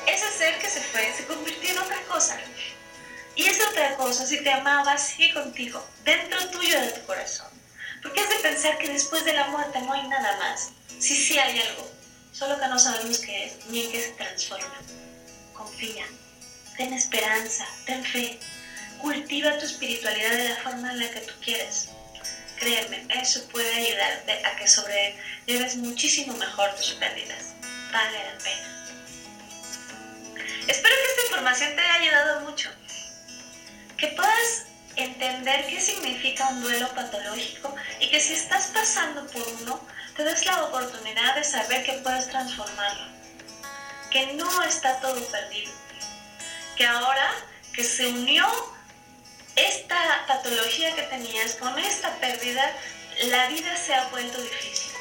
Ese 0.07 0.31
ser 0.31 0.59
que 0.59 0.69
se 0.69 0.81
fue 0.81 1.13
se 1.17 1.27
convirtió 1.27 1.71
en 1.71 1.79
otra 1.79 2.01
cosa. 2.03 2.39
Y 3.35 3.47
esa 3.47 3.69
otra 3.71 3.97
cosa, 3.97 4.27
si 4.27 4.43
te 4.43 4.53
amaba, 4.53 4.99
sigue 4.99 5.33
contigo, 5.33 5.87
dentro 6.05 6.51
tuyo 6.51 6.81
de 6.81 6.89
tu 6.89 7.07
corazón. 7.07 7.49
Porque 8.03 8.21
has 8.21 8.29
de 8.29 8.37
pensar 8.37 8.79
que 8.79 8.89
después 8.89 9.25
de 9.25 9.33
la 9.33 9.47
muerte 9.49 9.81
no 9.81 9.93
hay 9.93 10.07
nada 10.09 10.37
más. 10.39 10.71
Sí, 10.99 11.17
sí 11.17 11.39
hay 11.39 11.61
algo, 11.61 11.91
solo 12.33 12.59
que 12.59 12.67
no 12.67 12.79
sabemos 12.79 13.19
qué 13.19 13.47
es 13.47 13.67
ni 13.67 13.85
en 13.85 13.93
qué 13.93 14.03
se 14.03 14.11
transforma. 14.13 14.81
Confía, 15.53 16.05
ten 16.77 16.93
esperanza, 16.93 17.67
ten 17.87 18.05
fe, 18.05 18.39
cultiva 19.01 19.59
tu 19.59 19.67
espiritualidad 19.67 20.31
de 20.31 20.49
la 20.49 20.57
forma 20.57 20.93
en 20.93 21.01
la 21.01 21.11
que 21.11 21.21
tú 21.21 21.35
quieres. 21.45 21.89
Créeme, 22.59 23.07
eso 23.11 23.47
puede 23.49 23.75
ayudarte 23.75 24.45
a 24.47 24.57
que 24.57 24.69
sobrelleves 24.69 25.77
muchísimo 25.77 26.33
mejor 26.35 26.75
tus 26.77 26.93
pérdidas. 26.93 27.55
Vale 27.93 28.19
la 28.25 28.39
pena. 28.39 28.73
Espero 30.69 30.95
que 30.95 31.11
esta 31.11 31.23
información 31.27 31.75
te 31.75 31.81
haya 31.81 31.95
ayudado 31.95 32.41
mucho. 32.43 32.71
Que 33.97 34.09
puedas 34.09 34.65
entender 34.97 35.67
qué 35.67 35.81
significa 35.81 36.49
un 36.49 36.63
duelo 36.63 36.89
patológico 36.95 37.75
y 38.01 38.09
que 38.11 38.21
si 38.21 38.35
estás 38.35 38.69
pasando 38.69 39.27
por 39.27 39.47
uno, 39.61 39.81
te 40.17 40.25
des 40.25 40.45
la 40.47 40.65
oportunidad 40.65 41.35
de 41.35 41.45
saber 41.45 41.85
que 41.85 41.93
puedes 41.95 42.29
transformarlo. 42.29 43.13
Que 44.11 44.35
no 44.35 44.63
está 44.65 45.01
todo 45.01 45.23
perdido. 45.27 45.73
Que 46.77 46.87
ahora 46.87 47.31
que 47.75 47.85
se 47.85 48.07
unió 48.09 48.47
esta 49.57 50.25
patología 50.27 50.95
que 50.95 51.03
tenías, 51.03 51.55
con 51.57 51.79
esta 51.79 52.15
pérdida, 52.17 52.75
la 53.25 53.49
vida 53.49 53.77
se 53.77 53.95
ha 53.95 54.05
vuelto 54.09 54.41
difícil, 54.41 54.93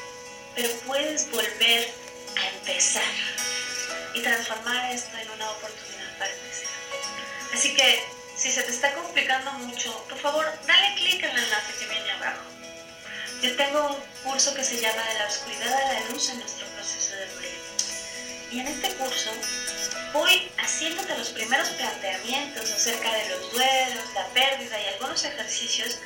pero 0.54 0.68
puedes 0.86 1.30
volver 1.30 1.92
a 2.36 2.48
empezar 2.56 3.02
y 4.14 4.20
transformar 4.20 4.92
esto 4.92 5.16
en 5.16 5.30
una 5.30 5.50
oportunidad 5.50 6.18
para 6.18 6.30
crecer. 6.32 6.68
Así 7.54 7.74
que 7.74 8.04
si 8.36 8.50
se 8.50 8.62
te 8.62 8.70
está 8.70 8.92
complicando 8.94 9.52
mucho, 9.52 9.92
por 10.08 10.18
favor, 10.18 10.46
dale 10.66 10.94
clic 10.96 11.22
en 11.22 11.30
el 11.30 11.44
enlace 11.44 11.72
que 11.78 11.86
viene 11.86 12.10
abajo. 12.12 12.61
Yo 13.42 13.56
tengo 13.56 13.88
un 13.88 14.30
curso 14.30 14.54
que 14.54 14.62
se 14.62 14.80
llama 14.80 15.02
De 15.02 15.18
la 15.18 15.26
oscuridad 15.26 15.72
a 15.72 15.92
la 15.94 16.00
luz 16.10 16.30
en 16.30 16.38
nuestro 16.38 16.64
proceso 16.76 17.16
de 17.16 17.26
duelo. 17.26 17.58
Y 18.52 18.60
en 18.60 18.68
este 18.68 18.88
curso 18.94 19.32
voy 20.12 20.48
haciéndote 20.58 21.18
los 21.18 21.30
primeros 21.30 21.68
planteamientos 21.70 22.70
acerca 22.70 23.12
de 23.12 23.30
los 23.30 23.52
duelos, 23.52 24.04
la 24.14 24.26
pérdida 24.28 24.80
y 24.80 24.94
algunos 24.94 25.24
ejercicios 25.24 25.98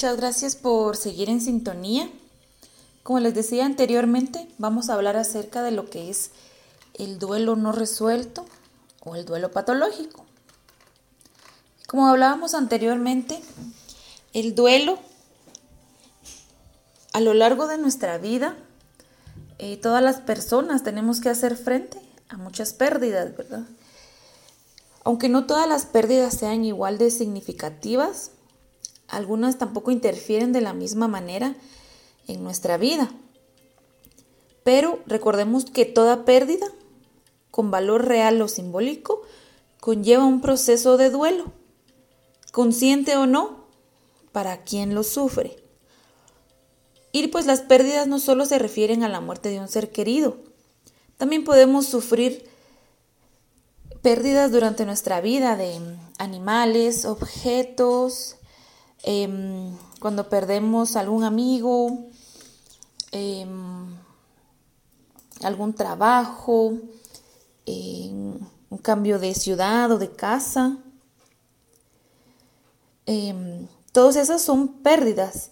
Muchas 0.00 0.16
gracias 0.16 0.56
por 0.56 0.96
seguir 0.96 1.28
en 1.28 1.42
sintonía. 1.42 2.08
Como 3.02 3.20
les 3.20 3.34
decía 3.34 3.66
anteriormente, 3.66 4.48
vamos 4.56 4.88
a 4.88 4.94
hablar 4.94 5.18
acerca 5.18 5.62
de 5.62 5.72
lo 5.72 5.90
que 5.90 6.08
es 6.08 6.30
el 6.94 7.18
duelo 7.18 7.54
no 7.54 7.70
resuelto 7.70 8.46
o 9.04 9.14
el 9.14 9.26
duelo 9.26 9.50
patológico. 9.50 10.24
Como 11.86 12.08
hablábamos 12.08 12.54
anteriormente, 12.54 13.42
el 14.32 14.54
duelo 14.54 14.98
a 17.12 17.20
lo 17.20 17.34
largo 17.34 17.66
de 17.66 17.76
nuestra 17.76 18.16
vida, 18.16 18.56
eh, 19.58 19.76
todas 19.76 20.02
las 20.02 20.22
personas 20.22 20.82
tenemos 20.82 21.20
que 21.20 21.28
hacer 21.28 21.58
frente 21.58 22.00
a 22.30 22.38
muchas 22.38 22.72
pérdidas, 22.72 23.36
¿verdad? 23.36 23.64
Aunque 25.04 25.28
no 25.28 25.44
todas 25.44 25.68
las 25.68 25.84
pérdidas 25.84 26.32
sean 26.32 26.64
igual 26.64 26.96
de 26.96 27.10
significativas, 27.10 28.30
algunas 29.10 29.58
tampoco 29.58 29.90
interfieren 29.90 30.52
de 30.52 30.60
la 30.60 30.72
misma 30.72 31.08
manera 31.08 31.54
en 32.28 32.42
nuestra 32.42 32.76
vida. 32.76 33.10
Pero 34.62 35.00
recordemos 35.06 35.64
que 35.64 35.84
toda 35.84 36.24
pérdida, 36.24 36.66
con 37.50 37.70
valor 37.70 38.06
real 38.06 38.40
o 38.42 38.48
simbólico, 38.48 39.22
conlleva 39.80 40.24
un 40.24 40.40
proceso 40.40 40.96
de 40.96 41.10
duelo, 41.10 41.52
consciente 42.52 43.16
o 43.16 43.26
no, 43.26 43.66
para 44.32 44.62
quien 44.62 44.94
lo 44.94 45.02
sufre. 45.02 45.56
Y 47.12 47.26
pues 47.28 47.46
las 47.46 47.60
pérdidas 47.60 48.06
no 48.06 48.20
solo 48.20 48.44
se 48.44 48.58
refieren 48.58 49.02
a 49.02 49.08
la 49.08 49.20
muerte 49.20 49.48
de 49.48 49.58
un 49.58 49.68
ser 49.68 49.90
querido, 49.90 50.38
también 51.20 51.44
podemos 51.44 51.84
sufrir 51.84 52.48
pérdidas 54.00 54.50
durante 54.52 54.86
nuestra 54.86 55.20
vida 55.20 55.54
de 55.54 55.78
animales, 56.16 57.04
objetos, 57.04 58.36
Em, 59.02 59.76
cuando 59.98 60.28
perdemos 60.28 60.96
algún 60.96 61.24
amigo, 61.24 62.08
em, 63.12 63.96
algún 65.42 65.72
trabajo, 65.74 66.74
em, 67.66 68.38
un 68.70 68.78
cambio 68.78 69.18
de 69.18 69.34
ciudad 69.34 69.90
o 69.90 69.98
de 69.98 70.10
casa. 70.10 70.78
todas 73.92 74.14
esas 74.14 74.40
son 74.40 74.68
pérdidas 74.84 75.50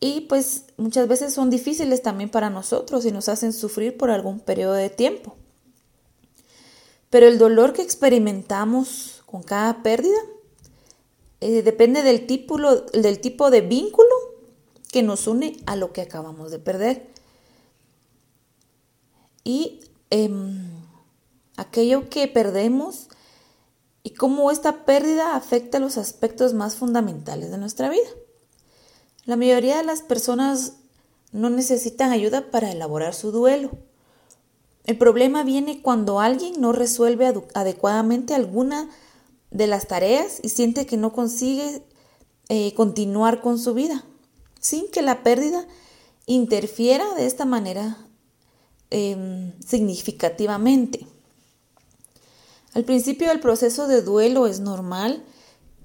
y 0.00 0.22
pues 0.22 0.64
muchas 0.76 1.08
veces 1.08 1.32
son 1.32 1.48
difíciles 1.48 2.02
también 2.02 2.28
para 2.30 2.50
nosotros 2.50 3.06
y 3.06 3.10
nos 3.12 3.30
hacen 3.30 3.54
sufrir 3.54 3.96
por 3.96 4.10
algún 4.10 4.40
periodo 4.40 4.74
de 4.74 4.90
tiempo. 4.90 5.34
Pero 7.08 7.26
el 7.26 7.38
dolor 7.38 7.72
que 7.72 7.82
experimentamos 7.82 9.22
con 9.24 9.42
cada 9.42 9.82
pérdida 9.82 10.18
eh, 11.40 11.62
depende 11.62 12.02
del 12.02 12.26
tipo, 12.26 12.58
del 12.58 13.20
tipo 13.20 13.50
de 13.50 13.62
vínculo 13.62 14.10
que 14.90 15.02
nos 15.02 15.26
une 15.26 15.56
a 15.66 15.76
lo 15.76 15.92
que 15.92 16.02
acabamos 16.02 16.50
de 16.50 16.58
perder. 16.58 17.08
Y 19.44 19.80
em, 20.10 20.68
aquello 21.56 22.08
que 22.08 22.28
perdemos 22.28 23.08
y 24.02 24.10
cómo 24.10 24.50
esta 24.50 24.84
pérdida 24.84 25.36
afecta 25.36 25.78
los 25.78 25.98
aspectos 25.98 26.54
más 26.54 26.74
fundamentales 26.74 27.50
de 27.50 27.58
nuestra 27.58 27.88
vida. 27.88 28.08
La 29.24 29.36
mayoría 29.36 29.76
de 29.76 29.84
las 29.84 30.02
personas 30.02 30.74
no 31.32 31.50
necesitan 31.50 32.10
ayuda 32.10 32.50
para 32.50 32.72
elaborar 32.72 33.14
su 33.14 33.30
duelo. 33.30 33.70
El 34.84 34.98
problema 34.98 35.44
viene 35.44 35.82
cuando 35.82 36.20
alguien 36.20 36.60
no 36.60 36.72
resuelve 36.72 37.32
adecuadamente 37.54 38.34
alguna 38.34 38.88
de 39.50 39.66
las 39.66 39.86
tareas 39.86 40.40
y 40.42 40.48
siente 40.48 40.86
que 40.86 40.96
no 40.96 41.12
consigue 41.12 41.82
eh, 42.48 42.74
continuar 42.74 43.40
con 43.40 43.58
su 43.58 43.74
vida, 43.74 44.04
sin 44.60 44.90
que 44.90 45.02
la 45.02 45.22
pérdida 45.22 45.66
interfiera 46.26 47.14
de 47.14 47.26
esta 47.26 47.44
manera 47.44 47.96
em, 48.90 49.52
significativamente. 49.60 51.06
Al 52.74 52.84
principio 52.84 53.28
del 53.28 53.40
proceso 53.40 53.88
de 53.88 54.02
duelo 54.02 54.46
es 54.46 54.60
normal 54.60 55.24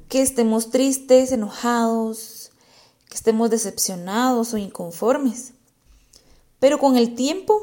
que 0.08 0.22
estemos 0.22 0.70
tristes, 0.70 1.32
enojados, 1.32 2.52
que 3.10 3.16
estemos 3.16 3.50
decepcionados 3.50 4.54
o 4.54 4.58
inconformes. 4.58 5.54
Pero 6.60 6.78
con 6.78 6.96
el 6.96 7.16
tiempo, 7.16 7.60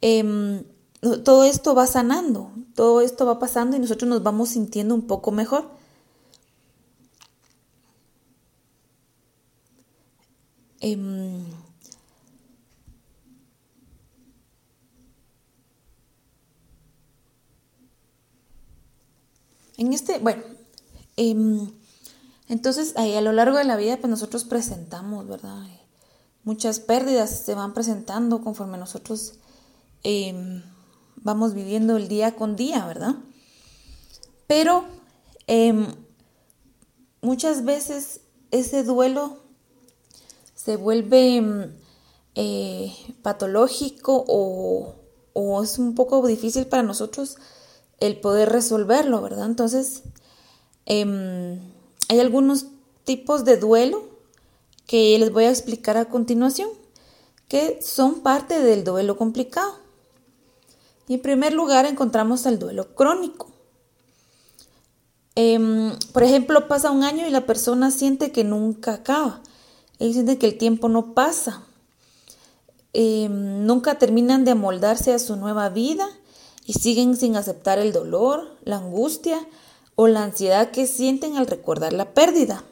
em, 0.00 0.64
todo 1.00 1.44
esto 1.44 1.74
va 1.74 1.86
sanando, 1.86 2.50
todo 2.74 3.00
esto 3.00 3.24
va 3.26 3.38
pasando 3.38 3.76
y 3.76 3.80
nosotros 3.80 4.08
nos 4.08 4.22
vamos 4.22 4.50
sintiendo 4.50 4.94
un 4.94 5.06
poco 5.06 5.30
mejor. 5.30 5.70
Em, 10.80 11.44
en 19.76 19.92
este, 19.92 20.18
bueno, 20.18 20.42
em, 21.16 21.70
entonces 22.48 22.96
a 22.96 23.20
lo 23.20 23.32
largo 23.32 23.58
de 23.58 23.64
la 23.64 23.76
vida 23.76 23.96
pues 23.98 24.10
nosotros 24.10 24.44
presentamos, 24.44 25.26
¿verdad? 25.28 25.66
Muchas 26.44 26.80
pérdidas 26.80 27.44
se 27.44 27.54
van 27.54 27.74
presentando 27.74 28.40
conforme 28.42 28.78
nosotros 28.78 29.34
em, 30.02 30.62
vamos 31.22 31.54
viviendo 31.54 31.96
el 31.96 32.08
día 32.08 32.34
con 32.34 32.56
día, 32.56 32.86
¿verdad? 32.86 33.16
Pero 34.46 34.84
em, 35.46 35.86
muchas 37.20 37.64
veces 37.64 38.20
ese 38.50 38.82
duelo 38.82 39.38
se 40.54 40.76
vuelve 40.76 41.36
em, 41.36 41.72
eh, 42.34 42.92
patológico 43.22 44.24
o, 44.28 44.94
es 45.62 45.78
un 45.78 45.94
poco 45.94 46.26
difícil 46.26 46.66
para 46.66 46.82
nosotros 46.82 47.36
el 48.00 48.18
poder 48.20 48.48
resolverlo, 48.48 49.20
¿verdad? 49.22 49.46
Entonces, 49.46 50.02
em, 50.86 51.60
hay 52.08 52.20
algunos 52.20 52.66
tipos 53.04 53.44
de 53.44 53.56
duelo 53.56 54.02
que 54.86 55.18
les 55.18 55.32
voy 55.32 55.44
a 55.44 55.50
explicar 55.50 55.96
a 55.96 56.06
continuación, 56.06 56.70
que 57.48 57.80
son 57.82 58.20
parte 58.20 58.60
del 58.60 58.84
duelo 58.84 59.16
complicado. 59.16 59.87
Y 61.08 61.14
en 61.14 61.22
primer 61.22 61.54
lugar 61.54 61.86
encontramos 61.86 62.46
el 62.46 62.58
duelo 62.58 62.94
crónico. 62.94 63.48
Em, 65.34 65.96
por 66.12 66.22
ejemplo, 66.22 66.68
pasa 66.68 66.90
un 66.90 67.02
año 67.02 67.26
y 67.26 67.30
la 67.30 67.46
persona 67.46 67.90
siente 67.90 68.30
que 68.30 68.44
nunca 68.44 68.94
acaba. 68.94 69.42
Ellos 69.98 70.14
siente 70.14 70.38
que 70.38 70.46
el 70.46 70.58
tiempo 70.58 70.88
no 70.88 71.14
pasa. 71.14 71.62
Em, 72.92 73.64
nunca 73.64 73.98
terminan 73.98 74.44
de 74.44 74.50
amoldarse 74.50 75.12
a 75.12 75.18
su 75.18 75.36
nueva 75.36 75.68
vida 75.68 76.08
y 76.66 76.74
siguen 76.74 77.16
sin 77.16 77.36
aceptar 77.36 77.78
el 77.78 77.92
dolor, 77.92 78.56
la 78.64 78.76
angustia 78.76 79.46
o 79.94 80.08
la 80.08 80.24
ansiedad 80.24 80.70
que 80.70 80.86
sienten 80.86 81.36
al 81.36 81.46
recordar 81.46 81.92
la 81.92 82.12
pérdida. 82.12 82.64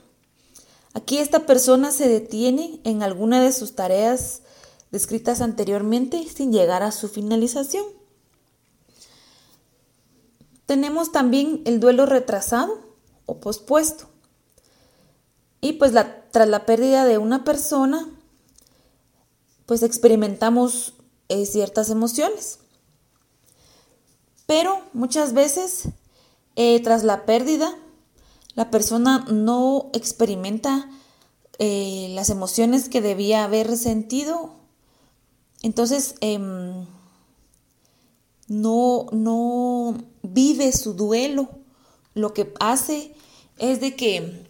Aquí 0.92 1.18
esta 1.18 1.46
persona 1.46 1.90
se 1.90 2.08
detiene 2.08 2.80
en 2.84 3.02
alguna 3.02 3.42
de 3.42 3.52
sus 3.52 3.74
tareas 3.74 4.42
descritas 4.90 5.40
anteriormente 5.40 6.26
sin 6.28 6.52
llegar 6.52 6.82
a 6.82 6.92
su 6.92 7.08
finalización. 7.08 7.84
Tenemos 10.66 11.12
también 11.12 11.62
el 11.64 11.80
duelo 11.80 12.06
retrasado 12.06 12.80
o 13.24 13.38
pospuesto. 13.38 14.06
Y 15.60 15.74
pues 15.74 15.92
tras 16.30 16.48
la 16.48 16.66
pérdida 16.66 17.04
de 17.04 17.18
una 17.18 17.44
persona, 17.44 18.08
pues 19.64 19.82
experimentamos 19.82 20.94
eh, 21.28 21.46
ciertas 21.46 21.90
emociones. 21.90 22.58
Pero 24.46 24.80
muchas 24.92 25.32
veces, 25.32 25.88
eh, 26.54 26.80
tras 26.82 27.02
la 27.02 27.26
pérdida, 27.26 27.76
la 28.54 28.70
persona 28.70 29.24
no 29.30 29.90
experimenta 29.92 30.88
eh, 31.58 32.08
las 32.10 32.30
emociones 32.30 32.88
que 32.88 33.00
debía 33.00 33.44
haber 33.44 33.76
sentido. 33.76 34.52
Entonces, 35.62 36.14
em, 36.20 36.86
no, 38.48 39.06
no 39.12 39.96
vive 40.22 40.72
su 40.72 40.94
duelo. 40.94 41.48
Lo 42.14 42.32
que 42.32 42.52
hace 42.60 43.14
es 43.58 43.80
de 43.80 43.94
que 43.96 44.46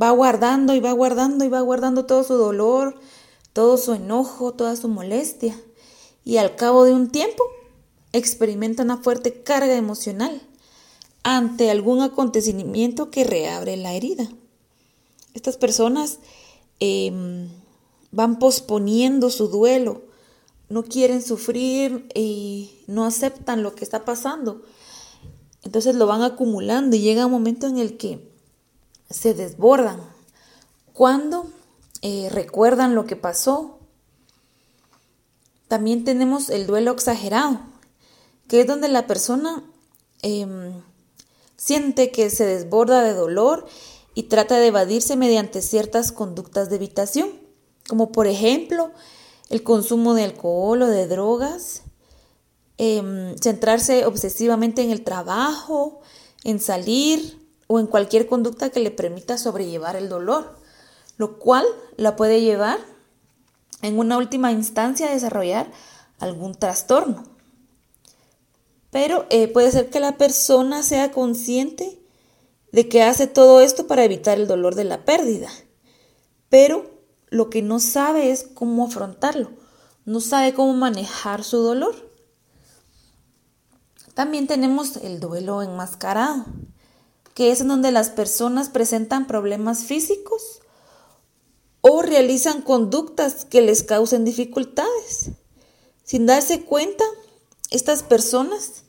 va 0.00 0.10
guardando 0.10 0.74
y 0.74 0.80
va 0.80 0.92
guardando 0.92 1.44
y 1.44 1.48
va 1.48 1.60
guardando 1.60 2.06
todo 2.06 2.22
su 2.24 2.34
dolor, 2.34 2.98
todo 3.52 3.76
su 3.78 3.94
enojo, 3.94 4.52
toda 4.52 4.76
su 4.76 4.88
molestia. 4.88 5.58
Y 6.24 6.36
al 6.36 6.56
cabo 6.56 6.84
de 6.84 6.92
un 6.92 7.10
tiempo 7.10 7.44
experimenta 8.12 8.82
una 8.82 8.98
fuerte 8.98 9.42
carga 9.42 9.74
emocional 9.74 10.42
ante 11.22 11.70
algún 11.70 12.02
acontecimiento 12.02 13.10
que 13.10 13.24
reabre 13.24 13.76
la 13.76 13.94
herida. 13.94 14.28
Estas 15.34 15.56
personas 15.56 16.18
em, 16.80 17.48
van 18.10 18.38
posponiendo 18.38 19.30
su 19.30 19.48
duelo, 19.48 20.02
no 20.68 20.84
quieren 20.84 21.22
sufrir 21.22 22.08
y 22.14 22.82
no 22.86 23.04
aceptan 23.04 23.62
lo 23.62 23.74
que 23.74 23.84
está 23.84 24.04
pasando. 24.04 24.62
Entonces 25.62 25.94
lo 25.94 26.06
van 26.06 26.22
acumulando 26.22 26.96
y 26.96 27.00
llega 27.00 27.26
un 27.26 27.32
momento 27.32 27.66
en 27.66 27.78
el 27.78 27.96
que 27.96 28.30
se 29.10 29.34
desbordan. 29.34 30.00
Cuando 30.92 31.50
eh, 32.02 32.28
recuerdan 32.30 32.94
lo 32.94 33.06
que 33.06 33.16
pasó. 33.16 33.78
También 35.66 36.04
tenemos 36.04 36.50
el 36.50 36.66
duelo 36.66 36.92
exagerado, 36.92 37.58
que 38.46 38.60
es 38.60 38.66
donde 38.68 38.86
la 38.86 39.08
persona 39.08 39.64
em, 40.22 40.72
siente 41.56 42.12
que 42.12 42.30
se 42.30 42.46
desborda 42.46 43.02
de 43.02 43.14
dolor 43.14 43.66
y 44.14 44.24
trata 44.24 44.58
de 44.58 44.68
evadirse 44.68 45.16
mediante 45.16 45.62
ciertas 45.62 46.12
conductas 46.12 46.70
de 46.70 46.76
evitación, 46.76 47.30
como 47.88 48.12
por 48.12 48.28
ejemplo 48.28 48.92
el 49.48 49.62
consumo 49.62 50.14
de 50.14 50.24
alcohol 50.24 50.82
o 50.82 50.86
de 50.86 51.06
drogas, 51.06 51.82
em, 52.78 53.36
centrarse 53.38 54.06
obsesivamente 54.06 54.82
en 54.82 54.90
el 54.90 55.02
trabajo, 55.02 56.00
en 56.44 56.60
salir 56.60 57.40
o 57.66 57.80
en 57.80 57.86
cualquier 57.86 58.26
conducta 58.26 58.70
que 58.70 58.80
le 58.80 58.90
permita 58.90 59.38
sobrellevar 59.38 59.96
el 59.96 60.08
dolor, 60.08 60.58
lo 61.16 61.38
cual 61.38 61.64
la 61.96 62.16
puede 62.16 62.40
llevar 62.40 62.78
en 63.82 63.98
una 63.98 64.16
última 64.18 64.52
instancia 64.52 65.08
a 65.08 65.12
desarrollar 65.12 65.70
algún 66.18 66.54
trastorno. 66.54 67.24
Pero 68.90 69.26
eh, 69.30 69.48
puede 69.48 69.70
ser 69.70 69.90
que 69.90 70.00
la 70.00 70.16
persona 70.16 70.82
sea 70.82 71.12
consciente 71.12 71.98
de 72.72 72.88
que 72.88 73.02
hace 73.02 73.26
todo 73.26 73.60
esto 73.60 73.86
para 73.86 74.04
evitar 74.04 74.38
el 74.38 74.46
dolor 74.46 74.74
de 74.74 74.84
la 74.84 75.04
pérdida, 75.04 75.50
pero 76.48 76.95
lo 77.28 77.50
que 77.50 77.62
no 77.62 77.80
sabe 77.80 78.30
es 78.30 78.44
cómo 78.54 78.86
afrontarlo, 78.86 79.50
no 80.04 80.20
sabe 80.20 80.54
cómo 80.54 80.74
manejar 80.74 81.44
su 81.44 81.58
dolor. 81.58 81.94
También 84.14 84.46
tenemos 84.46 84.96
el 84.96 85.20
duelo 85.20 85.62
enmascarado, 85.62 86.46
que 87.34 87.50
es 87.50 87.60
en 87.60 87.68
donde 87.68 87.92
las 87.92 88.10
personas 88.10 88.70
presentan 88.70 89.26
problemas 89.26 89.84
físicos 89.84 90.60
o 91.82 92.02
realizan 92.02 92.62
conductas 92.62 93.44
que 93.44 93.60
les 93.60 93.82
causen 93.82 94.24
dificultades. 94.24 95.30
Sin 96.02 96.24
darse 96.24 96.64
cuenta, 96.64 97.04
estas 97.70 98.02
personas 98.02 98.84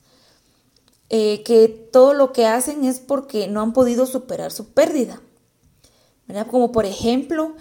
eh, 1.09 1.43
que 1.43 1.67
todo 1.67 2.13
lo 2.13 2.31
que 2.31 2.45
hacen 2.45 2.85
es 2.85 2.99
porque 2.99 3.47
no 3.47 3.61
han 3.61 3.73
podido 3.73 4.05
superar 4.05 4.51
su 4.51 4.69
pérdida. 4.69 5.21
Como 6.49 6.71
por 6.71 6.85
ejemplo, 6.85 7.55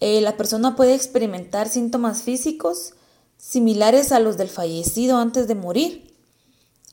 eh, 0.00 0.20
la 0.20 0.36
persona 0.36 0.76
puede 0.76 0.94
experimentar 0.94 1.68
síntomas 1.68 2.22
físicos 2.22 2.94
similares 3.36 4.12
a 4.12 4.20
los 4.20 4.36
del 4.36 4.48
fallecido 4.48 5.16
antes 5.16 5.48
de 5.48 5.54
morir. 5.54 6.14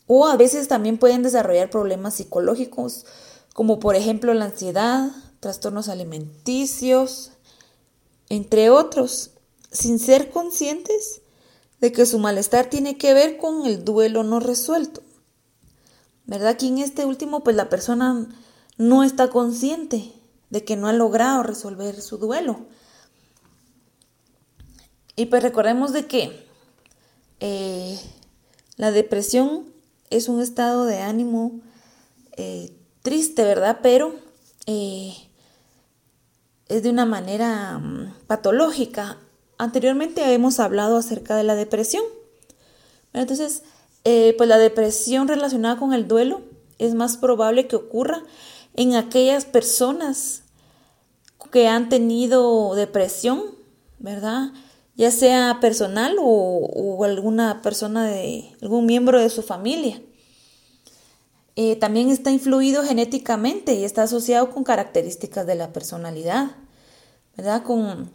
O 0.07 0.27
a 0.27 0.37
veces 0.37 0.67
también 0.67 0.97
pueden 0.97 1.23
desarrollar 1.23 1.69
problemas 1.69 2.15
psicológicos, 2.15 3.05
como 3.53 3.79
por 3.79 3.95
ejemplo 3.95 4.33
la 4.33 4.45
ansiedad, 4.45 5.11
trastornos 5.41 5.89
alimenticios, 5.89 7.31
entre 8.29 8.69
otros, 8.69 9.31
sin 9.71 9.99
ser 9.99 10.29
conscientes 10.29 11.21
de 11.81 11.91
que 11.91 12.05
su 12.05 12.19
malestar 12.19 12.69
tiene 12.69 12.97
que 12.97 13.13
ver 13.13 13.37
con 13.37 13.65
el 13.65 13.83
duelo 13.83 14.23
no 14.23 14.39
resuelto. 14.39 15.01
¿Verdad? 16.25 16.49
Aquí 16.49 16.67
en 16.67 16.79
este 16.79 17.05
último, 17.05 17.43
pues 17.43 17.55
la 17.55 17.69
persona 17.69 18.27
no 18.77 19.03
está 19.03 19.29
consciente 19.29 20.13
de 20.49 20.63
que 20.63 20.75
no 20.75 20.87
ha 20.87 20.93
logrado 20.93 21.43
resolver 21.43 22.01
su 22.01 22.17
duelo. 22.17 22.65
Y 25.17 25.25
pues 25.25 25.41
recordemos 25.41 25.93
de 25.93 26.05
que 26.05 26.47
eh, 27.39 27.99
la 28.75 28.91
depresión 28.91 29.65
es 30.11 30.29
un 30.29 30.41
estado 30.41 30.85
de 30.85 30.99
ánimo 30.99 31.59
eh, 32.33 32.71
triste, 33.01 33.43
¿verdad? 33.43 33.79
Pero 33.81 34.13
eh, 34.67 35.15
es 36.67 36.83
de 36.83 36.91
una 36.91 37.05
manera 37.05 37.79
mm, 37.79 38.13
patológica. 38.27 39.17
Anteriormente 39.57 40.33
hemos 40.35 40.59
hablado 40.59 40.97
acerca 40.97 41.35
de 41.35 41.43
la 41.43 41.55
depresión. 41.55 42.03
Entonces, 43.11 43.63
pues 44.03 44.47
la 44.47 44.59
depresión 44.59 45.27
relacionada 45.27 45.77
con 45.77 45.93
el 45.93 46.07
duelo 46.07 46.41
es 46.77 46.93
más 46.93 47.17
probable 47.17 47.67
que 47.67 47.75
ocurra 47.75 48.23
en 48.75 48.95
aquellas 48.95 49.45
personas 49.45 50.43
que 51.51 51.67
han 51.67 51.89
tenido 51.89 52.75
depresión, 52.75 53.41
¿verdad? 53.97 54.51
Ya 54.97 55.11
sea 55.11 55.59
personal 55.61 56.17
o, 56.19 57.03
alguna 57.05 57.61
persona 57.61 58.07
de 58.07 58.51
algún 58.61 58.85
miembro 58.85 59.21
de 59.21 59.29
su 59.29 59.43
familia. 59.43 60.01
Eh, 61.55 61.75
también 61.75 62.09
está 62.09 62.31
influido 62.31 62.83
genéticamente 62.83 63.75
y 63.75 63.83
está 63.83 64.03
asociado 64.03 64.49
con 64.49 64.63
características 64.63 65.45
de 65.47 65.55
la 65.55 65.71
personalidad, 65.71 66.51
¿verdad? 67.35 67.63
Con 67.63 68.11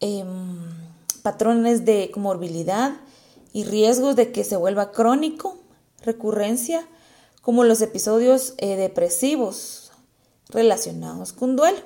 em, 0.00 0.60
patrones 1.22 1.84
de 1.84 2.10
comorbilidad 2.12 2.92
y 3.52 3.64
riesgos 3.64 4.14
de 4.14 4.30
que 4.30 4.44
se 4.44 4.56
vuelva 4.56 4.92
crónico, 4.92 5.58
recurrencia, 6.02 6.86
como 7.42 7.64
los 7.64 7.80
episodios 7.80 8.54
eh, 8.58 8.76
depresivos 8.76 9.90
relacionados 10.48 11.32
con 11.32 11.56
duelo. 11.56 11.78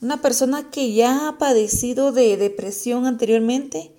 Una 0.00 0.22
persona 0.22 0.70
que 0.70 0.94
ya 0.94 1.28
ha 1.28 1.38
padecido 1.38 2.12
de 2.12 2.36
depresión 2.36 3.06
anteriormente 3.06 3.92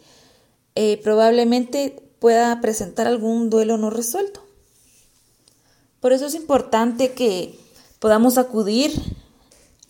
eh, 0.74 1.00
probablemente 1.04 2.02
pueda 2.20 2.60
presentar 2.62 3.08
algún 3.08 3.50
duelo 3.50 3.78
no 3.78 3.90
resuelto. 3.90 4.42
Por 6.00 6.14
eso 6.14 6.26
es 6.26 6.34
importante 6.34 7.14
que 7.14 7.60
podamos 8.00 8.40
acudir 8.40 8.92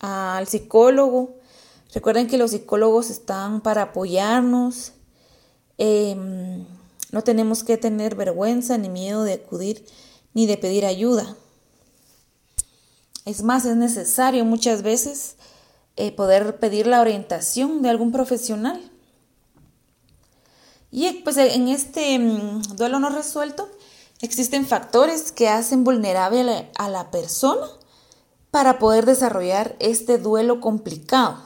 al 0.00 0.46
psicólogo. 0.46 1.36
Recuerden 1.94 2.26
que 2.26 2.36
los 2.36 2.50
psicólogos 2.50 3.08
están 3.08 3.62
para 3.62 3.82
apoyarnos. 3.82 4.92
Em, 5.78 6.66
no 7.10 7.22
tenemos 7.22 7.64
que 7.64 7.78
tener 7.78 8.16
vergüenza 8.16 8.76
ni 8.76 8.90
miedo 8.90 9.24
de 9.24 9.34
acudir 9.34 9.86
ni 10.34 10.46
de 10.46 10.58
pedir 10.58 10.84
ayuda. 10.84 11.36
Es 13.24 13.42
más, 13.42 13.64
es 13.64 13.76
necesario 13.76 14.44
muchas 14.44 14.82
veces 14.82 15.36
eh, 15.96 16.12
poder 16.12 16.58
pedir 16.58 16.86
la 16.86 17.00
orientación 17.00 17.82
de 17.82 17.90
algún 17.90 18.12
profesional. 18.12 18.80
Y 20.90 21.10
pues 21.24 21.36
en 21.36 21.68
este 21.68 22.18
mm, 22.18 22.76
duelo 22.76 22.98
no 22.98 23.08
resuelto, 23.08 23.68
Existen 24.22 24.68
factores 24.68 25.32
que 25.32 25.48
hacen 25.48 25.82
vulnerable 25.82 26.70
a 26.78 26.88
la 26.88 27.10
persona 27.10 27.66
para 28.52 28.78
poder 28.78 29.04
desarrollar 29.04 29.74
este 29.80 30.16
duelo 30.16 30.60
complicado, 30.60 31.38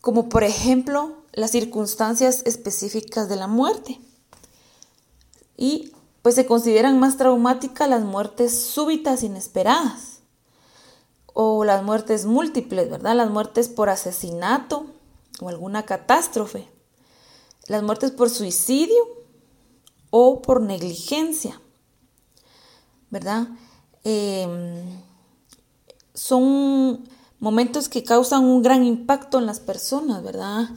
como 0.00 0.28
por 0.28 0.44
ejemplo 0.44 1.16
las 1.32 1.50
circunstancias 1.50 2.42
específicas 2.46 3.28
de 3.28 3.34
la 3.34 3.48
muerte. 3.48 4.00
Y 5.56 5.92
pues 6.22 6.36
se 6.36 6.46
consideran 6.46 7.00
más 7.00 7.16
traumáticas 7.16 7.88
las 7.88 8.04
muertes 8.04 8.56
súbitas 8.62 9.24
inesperadas 9.24 10.09
o 11.34 11.64
las 11.64 11.82
muertes 11.82 12.26
múltiples, 12.26 12.90
¿verdad? 12.90 13.14
Las 13.14 13.30
muertes 13.30 13.68
por 13.68 13.88
asesinato 13.88 14.86
o 15.40 15.48
alguna 15.48 15.84
catástrofe, 15.84 16.68
las 17.66 17.82
muertes 17.82 18.10
por 18.10 18.30
suicidio 18.30 19.02
o 20.10 20.42
por 20.42 20.60
negligencia, 20.60 21.60
¿verdad? 23.10 23.48
Em, 24.04 25.02
son 26.14 27.08
momentos 27.38 27.88
que 27.88 28.04
causan 28.04 28.44
un 28.44 28.62
gran 28.62 28.84
impacto 28.84 29.38
en 29.38 29.46
las 29.46 29.60
personas, 29.60 30.22
¿verdad? 30.22 30.68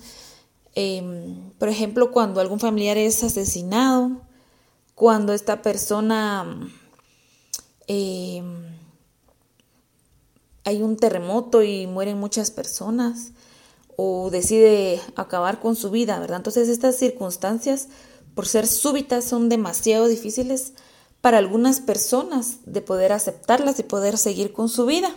Em, 0.76 1.52
por 1.60 1.70
ejemplo, 1.70 2.12
cuando 2.12 2.42
algún 2.42 2.60
familiar 2.60 2.98
es 2.98 3.24
asesinado, 3.24 4.22
cuando 4.96 5.34
esta 5.34 5.62
persona 5.62 6.70
em, 7.88 8.73
hay 10.64 10.82
un 10.82 10.98
terremoto 10.98 11.62
y 11.64 11.88
mueren 11.88 12.20
muchas 12.20 12.52
personas 12.52 13.32
o 13.96 14.30
decide 14.32 15.00
acabar 15.16 15.60
con 15.60 15.76
su 15.76 15.92
vida, 15.92 16.20
¿verdad? 16.20 16.38
Entonces 16.38 16.70
estas 16.70 16.96
circunstancias, 16.96 17.90
por 18.34 18.48
ser 18.48 18.68
súbitas, 18.68 19.26
son 19.26 19.50
demasiado 19.50 20.08
difíciles 20.08 20.74
para 21.22 21.38
algunas 21.38 21.80
personas 21.80 22.58
de 22.66 22.82
poder 22.82 23.12
aceptarlas 23.12 23.80
y 23.80 23.84
poder 23.84 24.18
seguir 24.18 24.52
con 24.52 24.70
su 24.70 24.86
vida. 24.86 25.16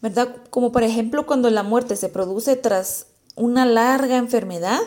¿Verdad? 0.00 0.36
Como 0.50 0.72
por 0.72 0.82
ejemplo 0.82 1.26
cuando 1.26 1.50
la 1.50 1.62
muerte 1.62 1.96
se 1.96 2.08
produce 2.08 2.56
tras 2.56 3.06
una 3.36 3.64
larga 3.64 4.16
enfermedad, 4.16 4.80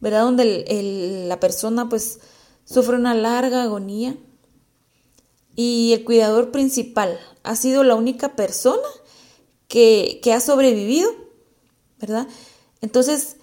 ¿verdad? 0.00 0.22
Donde 0.22 1.24
la 1.26 1.40
persona 1.40 1.88
pues 1.88 2.20
sufre 2.64 2.96
una 2.96 3.14
larga 3.14 3.62
agonía 3.62 4.16
y 5.60 5.92
el 5.92 6.04
cuidador 6.04 6.52
principal 6.52 7.18
ha 7.42 7.56
sido 7.56 7.82
la 7.82 7.96
única 7.96 8.36
persona 8.36 8.86
que, 9.66 10.20
ha 10.32 10.38
sobrevivido, 10.38 11.10
¿verdad? 11.98 12.28
Entonces, 12.80 13.38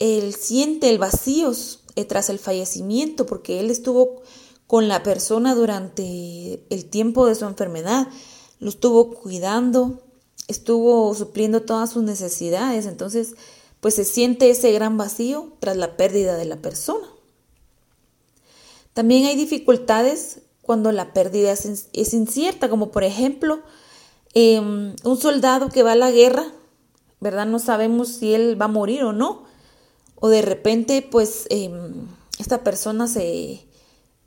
él 0.00 0.34
siente 0.34 0.90
el 0.90 0.98
vacío 0.98 1.52
eh, 1.94 2.04
tras 2.04 2.28
el 2.28 2.40
fallecimiento 2.40 3.24
porque 3.24 3.60
él 3.60 3.70
estuvo 3.70 4.22
con 4.66 4.88
la 4.88 5.04
persona 5.04 5.54
durante 5.54 6.60
el 6.70 6.86
tiempo 6.86 7.26
de 7.26 7.36
su 7.36 7.44
enfermedad, 7.44 8.08
lo 8.58 8.68
estuvo 8.68 9.14
cuidando, 9.14 10.02
estuvo 10.48 11.14
supliendo 11.14 11.62
todas 11.62 11.92
sus 11.92 12.02
necesidades, 12.02 12.86
entonces 12.86 13.36
pues 13.78 13.94
se 13.94 14.04
siente 14.04 14.50
ese 14.50 14.72
gran 14.72 14.96
vacío 14.96 15.52
tras 15.60 15.76
la 15.76 15.96
pérdida 15.96 16.36
de 16.36 16.46
la 16.46 16.56
persona. 16.56 17.06
También 18.92 19.26
hay 19.26 19.36
dificultades 19.36 20.40
cuando 20.70 20.92
la 20.92 21.12
pérdida 21.12 21.50
es, 21.50 22.14
incierta, 22.14 22.70
como 22.70 22.92
por 22.92 23.02
ejemplo 23.02 23.58
em, 24.34 24.94
un 25.02 25.16
soldado 25.16 25.68
que 25.68 25.82
va 25.82 25.92
a 25.92 25.96
la 25.96 26.12
guerra, 26.12 26.46
¿verdad? 27.18 27.44
No 27.44 27.58
sabemos 27.58 28.06
si 28.06 28.34
él 28.34 28.56
va 28.56 28.66
a 28.66 28.68
morir 28.68 29.02
o 29.02 29.12
no. 29.12 29.42
O 30.14 30.28
de 30.28 30.42
repente, 30.42 31.02
pues, 31.02 31.46
em, 31.50 32.06
esta 32.38 32.62
persona 32.62 33.08
se, 33.08 33.66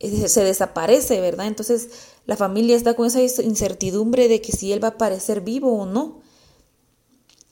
eh, 0.02 0.28
se 0.28 0.44
desaparece, 0.44 1.22
¿verdad? 1.22 1.48
Entonces 1.48 1.92
la 2.26 2.36
familia 2.36 2.76
está 2.76 2.94
con 2.94 3.08
esa 3.08 3.22
incertidumbre 3.42 4.28
de 4.28 4.42
que 4.42 4.52
si 4.52 4.74
él 4.74 4.84
va 4.84 4.90
a 4.90 4.92
aparecer 4.92 5.40
vivo 5.40 5.72
o 5.80 5.86
no. 5.86 6.20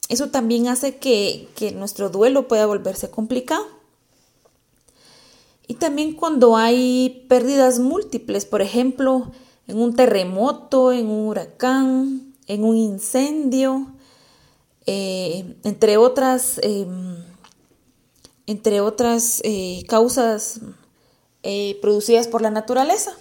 Eso 0.10 0.32
también 0.32 0.68
hace 0.68 0.98
que, 0.98 1.48
que 1.56 1.72
nuestro 1.72 2.10
duelo 2.10 2.50
pueda 2.50 2.66
volverse 2.66 3.10
complicado. 3.10 3.66
Y 5.68 5.76
también 5.76 6.14
cuando 6.14 6.58
hay 6.58 7.26
pérdidas 7.30 7.80
múltiples, 7.80 8.46
por 8.46 8.62
ejemplo, 8.62 9.32
en 9.68 9.80
un 9.80 9.96
terremoto, 9.96 10.92
en 10.92 11.08
un 11.08 11.28
huracán, 11.28 12.34
en 12.48 12.64
un 12.64 12.76
incendio, 12.76 13.88
eh, 14.86 15.56
entre 15.64 15.98
otras, 15.98 16.60
em, 16.64 17.24
entre 18.48 18.82
otras 18.82 19.42
eh, 19.44 19.86
causas 19.88 20.60
eh, 21.44 21.78
producidas 21.82 22.28
por 22.28 22.42
la 22.42 22.52
naturaleza. 22.52 23.12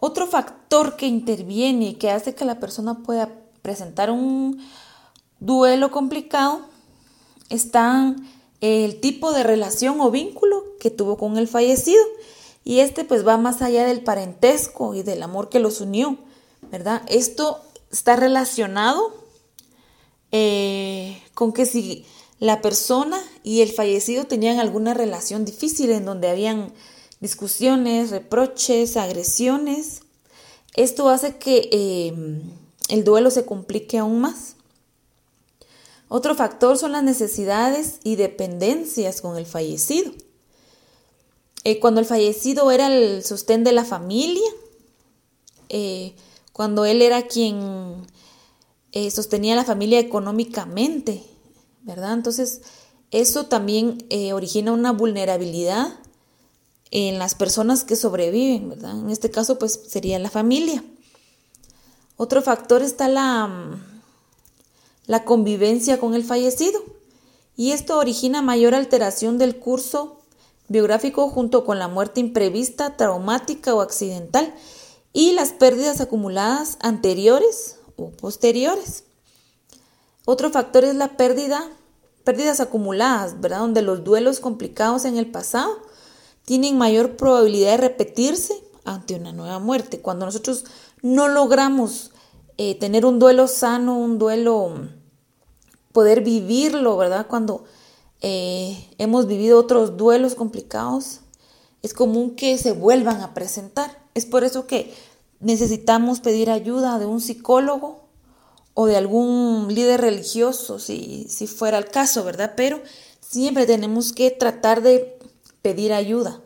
Otro 0.00 0.26
factor 0.26 0.96
que 0.96 1.06
interviene 1.06 1.90
y 1.90 1.94
que 1.94 2.10
hace 2.10 2.34
que 2.34 2.44
la 2.44 2.60
persona 2.60 3.02
pueda 3.02 3.30
presentar 3.62 4.10
un 4.10 4.58
duelo 5.40 5.90
complicado 5.90 6.60
está 7.48 8.14
el 8.64 9.00
tipo 9.00 9.32
de 9.32 9.42
relación 9.42 10.00
o 10.00 10.10
vínculo 10.10 10.64
que 10.80 10.90
tuvo 10.90 11.18
con 11.18 11.36
el 11.36 11.48
fallecido. 11.48 12.02
Y 12.64 12.80
este 12.80 13.04
pues 13.04 13.26
va 13.26 13.36
más 13.36 13.60
allá 13.60 13.84
del 13.84 14.02
parentesco 14.02 14.94
y 14.94 15.02
del 15.02 15.22
amor 15.22 15.50
que 15.50 15.58
los 15.58 15.82
unió, 15.82 16.16
¿verdad? 16.70 17.02
Esto 17.08 17.60
está 17.92 18.16
relacionado 18.16 19.14
eh, 20.32 21.22
con 21.34 21.52
que 21.52 21.66
si 21.66 22.06
la 22.38 22.62
persona 22.62 23.22
y 23.42 23.60
el 23.60 23.70
fallecido 23.70 24.24
tenían 24.24 24.58
alguna 24.58 24.94
relación 24.94 25.44
difícil 25.44 25.90
en 25.90 26.06
donde 26.06 26.30
habían 26.30 26.72
discusiones, 27.20 28.10
reproches, 28.10 28.96
agresiones, 28.96 30.00
esto 30.74 31.10
hace 31.10 31.36
que 31.36 31.68
eh, 31.70 32.14
el 32.88 33.04
duelo 33.04 33.30
se 33.30 33.44
complique 33.44 33.98
aún 33.98 34.20
más. 34.20 34.53
Otro 36.16 36.36
factor 36.36 36.78
son 36.78 36.92
las 36.92 37.02
necesidades 37.02 37.98
y 38.04 38.14
dependencias 38.14 39.20
con 39.20 39.36
el 39.36 39.46
fallecido. 39.46 40.12
Eh, 41.64 41.80
cuando 41.80 41.98
el 41.98 42.06
fallecido 42.06 42.70
era 42.70 42.86
el 42.86 43.24
sostén 43.24 43.64
de 43.64 43.72
la 43.72 43.84
familia, 43.84 44.48
eh, 45.70 46.14
cuando 46.52 46.84
él 46.84 47.02
era 47.02 47.22
quien 47.22 48.06
eh, 48.92 49.10
sostenía 49.10 49.56
la 49.56 49.64
familia 49.64 49.98
económicamente, 49.98 51.24
¿verdad? 51.82 52.12
Entonces, 52.12 52.62
eso 53.10 53.46
también 53.46 54.06
origina 54.32 54.70
una 54.70 54.92
vulnerabilidad 54.92 55.98
en 56.92 57.18
las 57.18 57.34
personas 57.34 57.82
que 57.82 57.96
sobreviven, 57.96 58.68
¿verdad? 58.68 58.96
En 58.96 59.10
este 59.10 59.32
caso, 59.32 59.58
pues 59.58 59.80
sería 59.88 60.20
la 60.20 60.30
familia. 60.30 60.84
Otro 62.16 62.40
factor 62.40 62.82
está 62.82 63.08
la 63.08 63.80
la 65.06 65.24
convivencia 65.24 65.98
con 65.98 66.14
el 66.14 66.24
fallecido, 66.24 66.82
y 67.56 67.72
esto 67.72 67.98
origina 67.98 68.42
mayor 68.42 68.74
alteración 68.74 69.38
del 69.38 69.58
curso 69.58 70.18
biográfico 70.68 71.28
junto 71.28 71.64
con 71.64 71.78
la 71.78 71.88
muerte 71.88 72.20
imprevista, 72.20 72.96
traumática 72.96 73.74
o 73.74 73.80
accidental 73.80 74.54
y 75.12 75.32
las 75.32 75.52
pérdidas 75.52 76.00
acumuladas 76.00 76.78
anteriores 76.80 77.76
o 77.96 78.10
posteriores. 78.10 79.04
Otro 80.24 80.50
factor 80.50 80.84
es 80.84 80.94
la 80.94 81.16
pérdida, 81.16 81.68
pérdidas 82.24 82.60
acumuladas, 82.60 83.40
¿verdad? 83.40 83.60
Donde 83.60 83.82
los 83.82 84.02
duelos 84.02 84.40
complicados 84.40 85.04
en 85.04 85.16
el 85.16 85.30
pasado 85.30 85.70
tienen 86.44 86.78
mayor 86.78 87.16
probabilidad 87.16 87.72
de 87.72 87.76
repetirse 87.76 88.54
ante 88.84 89.14
una 89.14 89.32
nueva 89.32 89.58
muerte. 89.58 90.00
Cuando 90.00 90.26
nosotros 90.26 90.64
no 91.02 91.28
logramos 91.28 92.10
eh, 92.56 92.78
tener 92.78 93.04
un 93.04 93.18
duelo 93.18 93.48
sano, 93.48 93.98
un 93.98 94.18
duelo, 94.18 94.88
poder 95.92 96.22
vivirlo, 96.22 96.96
¿verdad? 96.96 97.26
Cuando 97.26 97.64
eh, 98.20 98.88
hemos 98.98 99.26
vivido 99.26 99.58
otros 99.58 99.96
duelos 99.96 100.34
complicados, 100.34 101.20
es 101.82 101.92
común 101.92 102.36
que 102.36 102.56
se 102.58 102.72
vuelvan 102.72 103.20
a 103.20 103.34
presentar. 103.34 104.02
Es 104.14 104.26
por 104.26 104.44
eso 104.44 104.66
que 104.66 104.94
necesitamos 105.40 106.20
pedir 106.20 106.50
ayuda 106.50 106.98
de 106.98 107.06
un 107.06 107.20
psicólogo 107.20 108.04
o 108.72 108.86
de 108.86 108.96
algún 108.96 109.68
líder 109.72 110.00
religioso, 110.00 110.78
si, 110.78 111.26
si 111.28 111.46
fuera 111.46 111.78
el 111.78 111.86
caso, 111.86 112.24
¿verdad? 112.24 112.54
Pero 112.56 112.80
siempre 113.20 113.66
tenemos 113.66 114.12
que 114.12 114.30
tratar 114.30 114.82
de 114.82 115.18
pedir 115.62 115.92
ayuda. 115.92 116.40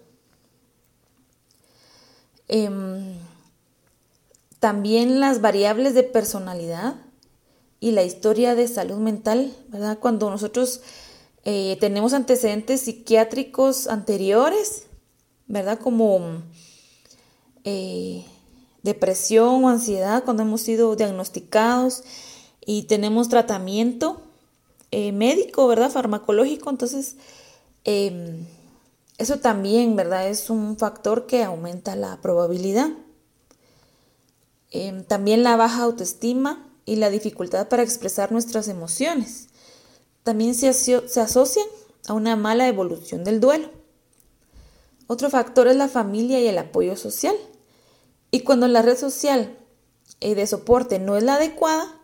Em, 2.49 3.15
también 4.61 5.21
las 5.21 5.41
variables 5.41 5.95
de 5.95 6.03
personalidad 6.03 6.97
y 7.81 7.93
la 7.93 8.03
historia 8.03 8.55
de 8.55 8.67
salud 8.67 8.99
mental, 8.99 9.55
¿verdad? 9.69 9.99
Cuando 9.99 10.31
nosotros 10.31 10.81
eh, 11.45 11.77
tenemos 11.81 12.13
antecedentes 12.13 12.83
psiquiátricos 12.83 13.87
anteriores, 13.87 14.87
¿verdad? 15.47 15.79
Como 15.79 16.43
eh, 17.65 18.25
depresión 18.83 19.65
o 19.65 19.69
ansiedad, 19.69 20.25
cuando 20.25 20.43
hemos 20.43 20.61
sido 20.61 20.97
diagnosticados 20.97 22.03
y 22.67 22.83
tenemos 22.83 23.29
tratamiento 23.29 24.23
eh, 24.91 25.13
médico, 25.13 25.69
¿verdad? 25.69 25.91
Farmacológico, 25.91 26.71
entonces 26.71 27.17
eso 29.17 29.39
también, 29.39 29.97
¿verdad? 29.97 30.29
Es 30.29 30.51
un 30.51 30.77
factor 30.77 31.27
que 31.27 31.43
aumenta 31.43 31.97
la 31.97 32.21
probabilidad. 32.21 32.91
Em, 34.71 35.03
también 35.03 35.43
la 35.43 35.57
baja 35.57 35.83
autoestima 35.83 36.69
y 36.85 36.97
la 36.97 37.11
dificultad 37.11 37.69
para 37.69 37.83
expresar 37.83 38.33
nuestras 38.33 38.69
emociones. 38.69 39.49
También 40.23 40.55
se, 40.55 40.69
asocian 40.69 41.66
a 42.07 42.12
una 42.12 42.37
mala 42.37 42.69
evolución 42.69 43.25
del 43.25 43.41
duelo. 43.41 43.71
Otro 45.07 45.31
factor 45.31 45.69
es 45.69 45.77
la 45.77 45.89
familia 45.89 46.39
y 46.41 46.49
el 46.49 46.59
apoyo 46.59 46.97
social. 46.97 47.35
Y 48.31 48.41
cuando 48.41 48.69
la 48.69 48.83
red 48.83 48.99
social 48.99 49.57
eh, 50.21 50.35
de 50.35 50.47
soporte 50.47 50.99
no 50.99 51.16
es 51.16 51.23
la 51.23 51.37
adecuada 51.37 51.95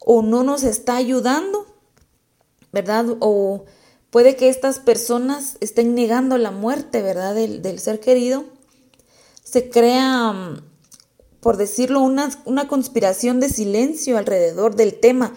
o 0.00 0.22
no 0.22 0.44
nos 0.44 0.62
está 0.62 0.96
ayudando, 0.96 1.66
¿verdad? 2.72 3.04
O 3.20 3.66
puede 4.08 4.36
que 4.36 4.48
estas 4.48 4.78
personas 4.78 5.58
estén 5.60 5.94
negando 5.94 6.38
la 6.38 6.52
muerte, 6.52 7.02
¿verdad? 7.02 7.34
Del, 7.34 7.60
del 7.60 7.80
ser 7.80 8.00
querido. 8.00 8.44
Se 9.42 9.68
crea 9.68 10.32
mm, 10.32 10.67
por 11.40 11.56
decirlo, 11.56 12.00
una, 12.00 12.30
una 12.44 12.68
conspiración 12.68 13.40
de 13.40 13.48
silencio 13.48 14.18
alrededor 14.18 14.76
del 14.76 14.98
tema. 14.98 15.34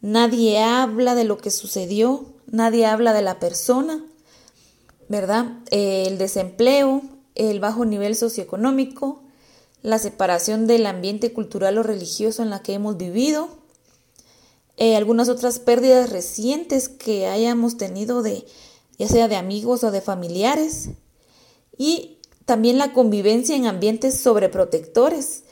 Nadie 0.00 0.62
habla 0.62 1.14
de 1.14 1.24
lo 1.24 1.38
que 1.38 1.50
sucedió, 1.50 2.26
nadie 2.46 2.86
habla 2.86 3.12
de 3.12 3.22
la 3.22 3.38
persona, 3.38 4.04
¿verdad? 5.08 5.58
El 5.70 6.18
desempleo, 6.18 7.02
el 7.34 7.60
bajo 7.60 7.84
nivel 7.84 8.16
socioeconómico, 8.16 9.22
la 9.82 9.98
separación 9.98 10.66
del 10.66 10.86
ambiente 10.86 11.32
cultural 11.32 11.78
o 11.78 11.82
religioso 11.82 12.42
en 12.42 12.50
la 12.50 12.62
que 12.62 12.74
hemos 12.74 12.96
vivido, 12.96 13.48
eh, 14.76 14.96
algunas 14.96 15.28
otras 15.28 15.58
pérdidas 15.58 16.10
recientes 16.10 16.88
que 16.88 17.26
hayamos 17.26 17.76
tenido 17.76 18.22
de 18.22 18.44
ya 18.98 19.08
sea 19.08 19.28
de 19.28 19.36
amigos 19.36 19.84
o 19.84 19.90
de 19.90 20.00
familiares, 20.00 20.90
y 21.76 22.18
también 22.44 22.78
la 22.78 22.92
convivencia 22.92 23.56
en 23.56 23.66
ambientes 23.66 24.20
sobreprotectores 24.20 25.44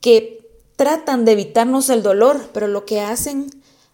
que 0.00 0.48
tratan 0.76 1.24
de 1.24 1.32
evitarnos 1.32 1.88
el 1.90 2.02
dolor, 2.02 2.50
pero 2.52 2.66
lo 2.66 2.84
que 2.84 3.00
hacen 3.00 3.50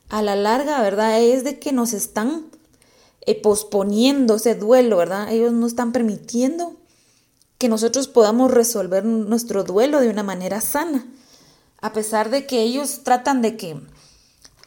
a 0.08 0.22
la 0.22 0.36
larga, 0.36 0.80
¿verdad? 0.82 1.20
Es 1.20 1.44
de 1.44 1.58
que 1.58 1.72
nos 1.72 1.92
están 1.92 2.46
eh, 3.26 3.40
posponiendo 3.40 4.36
ese 4.36 4.54
duelo, 4.54 4.96
¿verdad? 4.96 5.32
Ellos 5.32 5.52
no 5.52 5.66
están 5.66 5.92
permitiendo 5.92 6.74
que 7.58 7.68
nosotros 7.68 8.08
podamos 8.08 8.50
resolver 8.50 9.04
nuestro 9.04 9.64
duelo 9.64 10.00
de 10.00 10.08
una 10.08 10.22
manera 10.22 10.62
sana, 10.62 11.06
a 11.82 11.92
pesar 11.92 12.30
de 12.30 12.46
que 12.46 12.62
ellos 12.62 13.02
tratan 13.04 13.42
de 13.42 13.56
que 13.56 13.78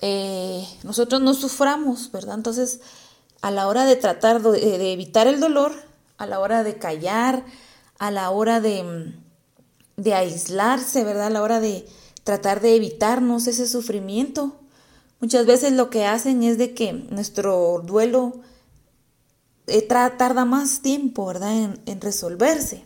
eh, 0.01 0.67
nosotros 0.83 1.19
no 1.21 1.33
suframos, 1.33 2.11
¿verdad? 2.11 2.35
Entonces, 2.35 2.81
a 3.41 3.51
la 3.51 3.67
hora 3.67 3.85
de 3.85 3.95
tratar 3.95 4.41
de, 4.41 4.93
evitar 4.93 5.27
el 5.27 5.39
dolor, 5.39 5.73
a 6.17 6.25
la 6.25 6.39
hora 6.39 6.63
de 6.63 6.77
callar, 6.77 7.45
a 7.99 8.11
la 8.11 8.29
hora 8.29 8.59
de, 8.59 9.13
de 9.97 10.13
aislarse, 10.13 11.03
¿verdad? 11.03 11.27
A 11.27 11.31
la 11.31 11.41
hora 11.41 11.59
de 11.59 11.85
tratar 12.23 12.61
de 12.61 12.75
evitarnos 12.75 13.47
ese 13.47 13.67
sufrimiento, 13.67 14.59
Muchas 15.23 15.45
veces 15.45 15.71
lo 15.71 15.89
que 15.89 16.05
hacen 16.05 16.43
es 16.43 16.57
de 16.57 16.73
que 16.73 16.91
nuestro 16.91 17.81
duelo 17.85 18.41
eh, 19.67 19.81
tarda 19.81 20.43
más 20.43 20.81
tiempo, 20.81 21.25
¿verdad?, 21.25 21.77
en, 21.85 22.01
resolverse. 22.01 22.83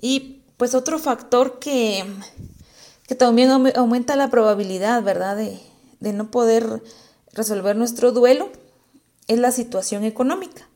Y 0.00 0.40
pues 0.56 0.74
otro 0.74 0.98
factor 0.98 1.58
que, 1.58 2.06
que 3.06 3.14
también 3.14 3.50
aumenta 3.76 4.16
la 4.16 4.30
probabilidad, 4.30 5.02
¿verdad?, 5.02 5.36
de, 5.36 5.60
de 6.00 6.14
no 6.14 6.30
poder 6.30 6.82
resolver 7.34 7.76
nuestro 7.76 8.12
duelo 8.12 8.48
es 9.28 9.38
la 9.38 9.52
situación 9.52 10.04
económica. 10.04 10.70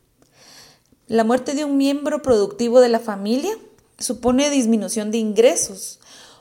La 1.08 1.24
muerte 1.24 1.54
de 1.54 1.64
un 1.64 1.78
miembro 1.78 2.20
productivo 2.20 2.82
de 2.82 2.90
la 2.90 3.00
familia 3.00 3.56
supone 3.98 4.50
disminución 4.50 5.10
de 5.10 5.16
ingresos, 5.16 6.00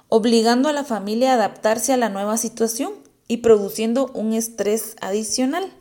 obligando 0.10 0.68
a 0.68 0.74
la 0.74 0.84
familia 0.84 1.32
a 1.32 1.36
adaptarse 1.36 1.94
a 1.94 1.98
la 1.98 2.10
nueva 2.10 2.38
situación 2.38 2.92
y 3.30 3.38
produciendo 3.38 4.12
un 4.14 4.34
estrés 4.34 4.98
adicional. 5.00 5.72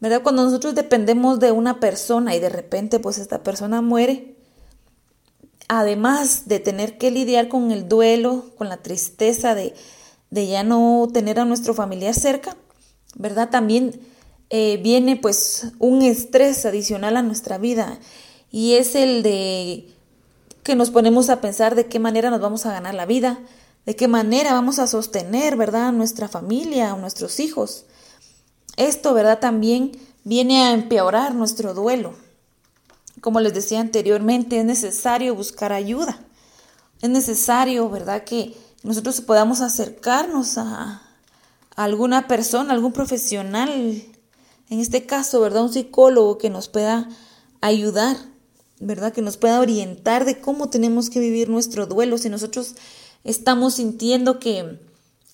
¿Verdad? 0.00 0.22
Cuando 0.22 0.42
nosotros 0.44 0.74
dependemos 0.74 1.38
de 1.38 1.52
una 1.52 1.80
persona 1.80 2.34
y 2.34 2.40
de 2.40 2.48
repente 2.48 2.98
pues 2.98 3.18
esta 3.18 3.42
persona 3.42 3.82
muere, 3.82 4.36
además 5.68 6.48
de 6.48 6.60
tener 6.60 6.96
que 6.96 7.10
lidiar 7.10 7.48
con 7.48 7.72
el 7.72 7.88
duelo, 7.88 8.46
con 8.56 8.70
la 8.70 8.78
tristeza 8.78 9.54
de, 9.54 9.74
de 10.30 10.46
ya 10.46 10.64
no 10.64 11.08
tener 11.12 11.38
a 11.40 11.44
nuestro 11.44 11.74
familiar 11.74 12.14
cerca, 12.14 12.56
¿verdad? 13.16 13.50
También 13.50 14.00
eh, 14.50 14.78
viene 14.82 15.16
pues 15.16 15.72
un 15.78 16.02
estrés 16.02 16.64
adicional 16.64 17.16
a 17.16 17.22
nuestra 17.22 17.58
vida 17.58 17.98
y 18.50 18.74
es 18.74 18.94
el 18.94 19.22
de 19.22 19.88
que 20.62 20.74
nos 20.74 20.90
ponemos 20.90 21.30
a 21.30 21.40
pensar 21.40 21.74
de 21.74 21.86
qué 21.86 21.98
manera 21.98 22.30
nos 22.30 22.40
vamos 22.40 22.66
a 22.66 22.72
ganar 22.72 22.94
la 22.94 23.06
vida, 23.06 23.38
de 23.86 23.96
qué 23.96 24.08
manera 24.08 24.52
vamos 24.52 24.78
a 24.78 24.86
sostener, 24.86 25.56
¿verdad?, 25.56 25.88
a 25.88 25.92
nuestra 25.92 26.28
familia, 26.28 26.92
a 26.92 26.96
nuestros 26.96 27.40
hijos. 27.40 27.86
Esto, 28.76 29.14
¿verdad?, 29.14 29.38
también 29.38 29.92
viene 30.24 30.62
a 30.64 30.72
empeorar 30.72 31.34
nuestro 31.34 31.72
duelo. 31.72 32.14
Como 33.22 33.40
les 33.40 33.54
decía 33.54 33.80
anteriormente, 33.80 34.58
es 34.58 34.64
necesario 34.64 35.34
buscar 35.34 35.72
ayuda. 35.72 36.20
Es 37.00 37.08
necesario, 37.08 37.88
¿verdad?, 37.88 38.24
que 38.24 38.54
nosotros 38.82 39.20
podamos 39.20 39.60
acercarnos 39.60 40.58
a, 40.58 41.02
alguna 41.76 42.26
persona, 42.26 42.74
algún 42.74 42.92
profesional, 42.92 44.02
en 44.70 44.80
este 44.80 45.06
caso, 45.06 45.40
¿verdad?, 45.40 45.62
un 45.62 45.72
psicólogo 45.72 46.38
que 46.38 46.50
nos 46.50 46.68
pueda 46.68 47.08
ayudar, 47.60 48.16
¿verdad?, 48.80 49.12
que 49.12 49.22
nos 49.22 49.36
pueda 49.36 49.60
orientar 49.60 50.24
de 50.24 50.40
cómo 50.40 50.68
tenemos 50.68 51.10
que 51.10 51.20
vivir 51.20 51.48
nuestro 51.48 51.86
duelo. 51.86 52.18
Si 52.18 52.28
nosotros 52.28 52.74
estamos 53.24 53.74
sintiendo 53.74 54.38
que 54.38 54.80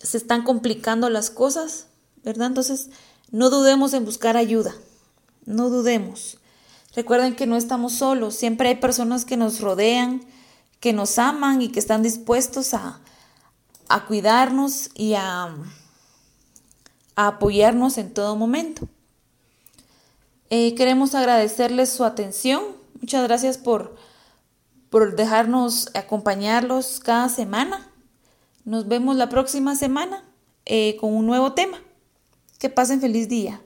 se 0.00 0.16
están 0.16 0.42
complicando 0.42 1.08
las 1.10 1.30
cosas, 1.30 1.86
¿verdad? 2.22 2.48
Entonces, 2.48 2.90
no 3.30 3.50
dudemos 3.50 3.92
en 3.94 4.04
buscar 4.04 4.36
ayuda, 4.36 4.74
no 5.46 5.70
dudemos. 5.70 6.38
Recuerden 6.94 7.34
que 7.34 7.46
no 7.46 7.56
estamos 7.56 7.94
solos, 7.94 8.34
siempre 8.34 8.68
hay 8.68 8.76
personas 8.76 9.24
que 9.24 9.36
nos 9.36 9.60
rodean, 9.60 10.24
que 10.78 10.92
nos 10.92 11.18
aman 11.18 11.62
y 11.62 11.70
que 11.70 11.80
están 11.80 12.02
dispuestos 12.02 12.74
a, 12.74 13.00
a 13.88 14.06
cuidarnos 14.06 14.90
y 14.94 15.14
a, 15.14 15.54
a, 17.16 17.26
apoyarnos 17.26 17.98
en 17.98 18.12
todo 18.12 18.36
momento. 18.36 18.88
Eh, 20.56 20.76
queremos 20.76 21.16
agradecerles 21.16 21.90
su 21.90 22.04
atención. 22.04 22.62
Muchas 23.00 23.24
gracias 23.24 23.58
por 23.58 23.96
por 24.88 25.16
dejarnos 25.16 25.90
acompañarlos 25.94 27.00
cada 27.00 27.28
semana. 27.28 27.90
Nos 28.64 28.86
vemos 28.86 29.16
la 29.16 29.28
próxima 29.28 29.74
semana 29.74 30.22
eh, 30.64 30.96
con 31.00 31.12
un 31.12 31.26
nuevo 31.26 31.54
tema. 31.54 31.78
Que 32.60 32.70
pasen 32.70 33.00
feliz 33.00 33.28
día. 33.28 33.60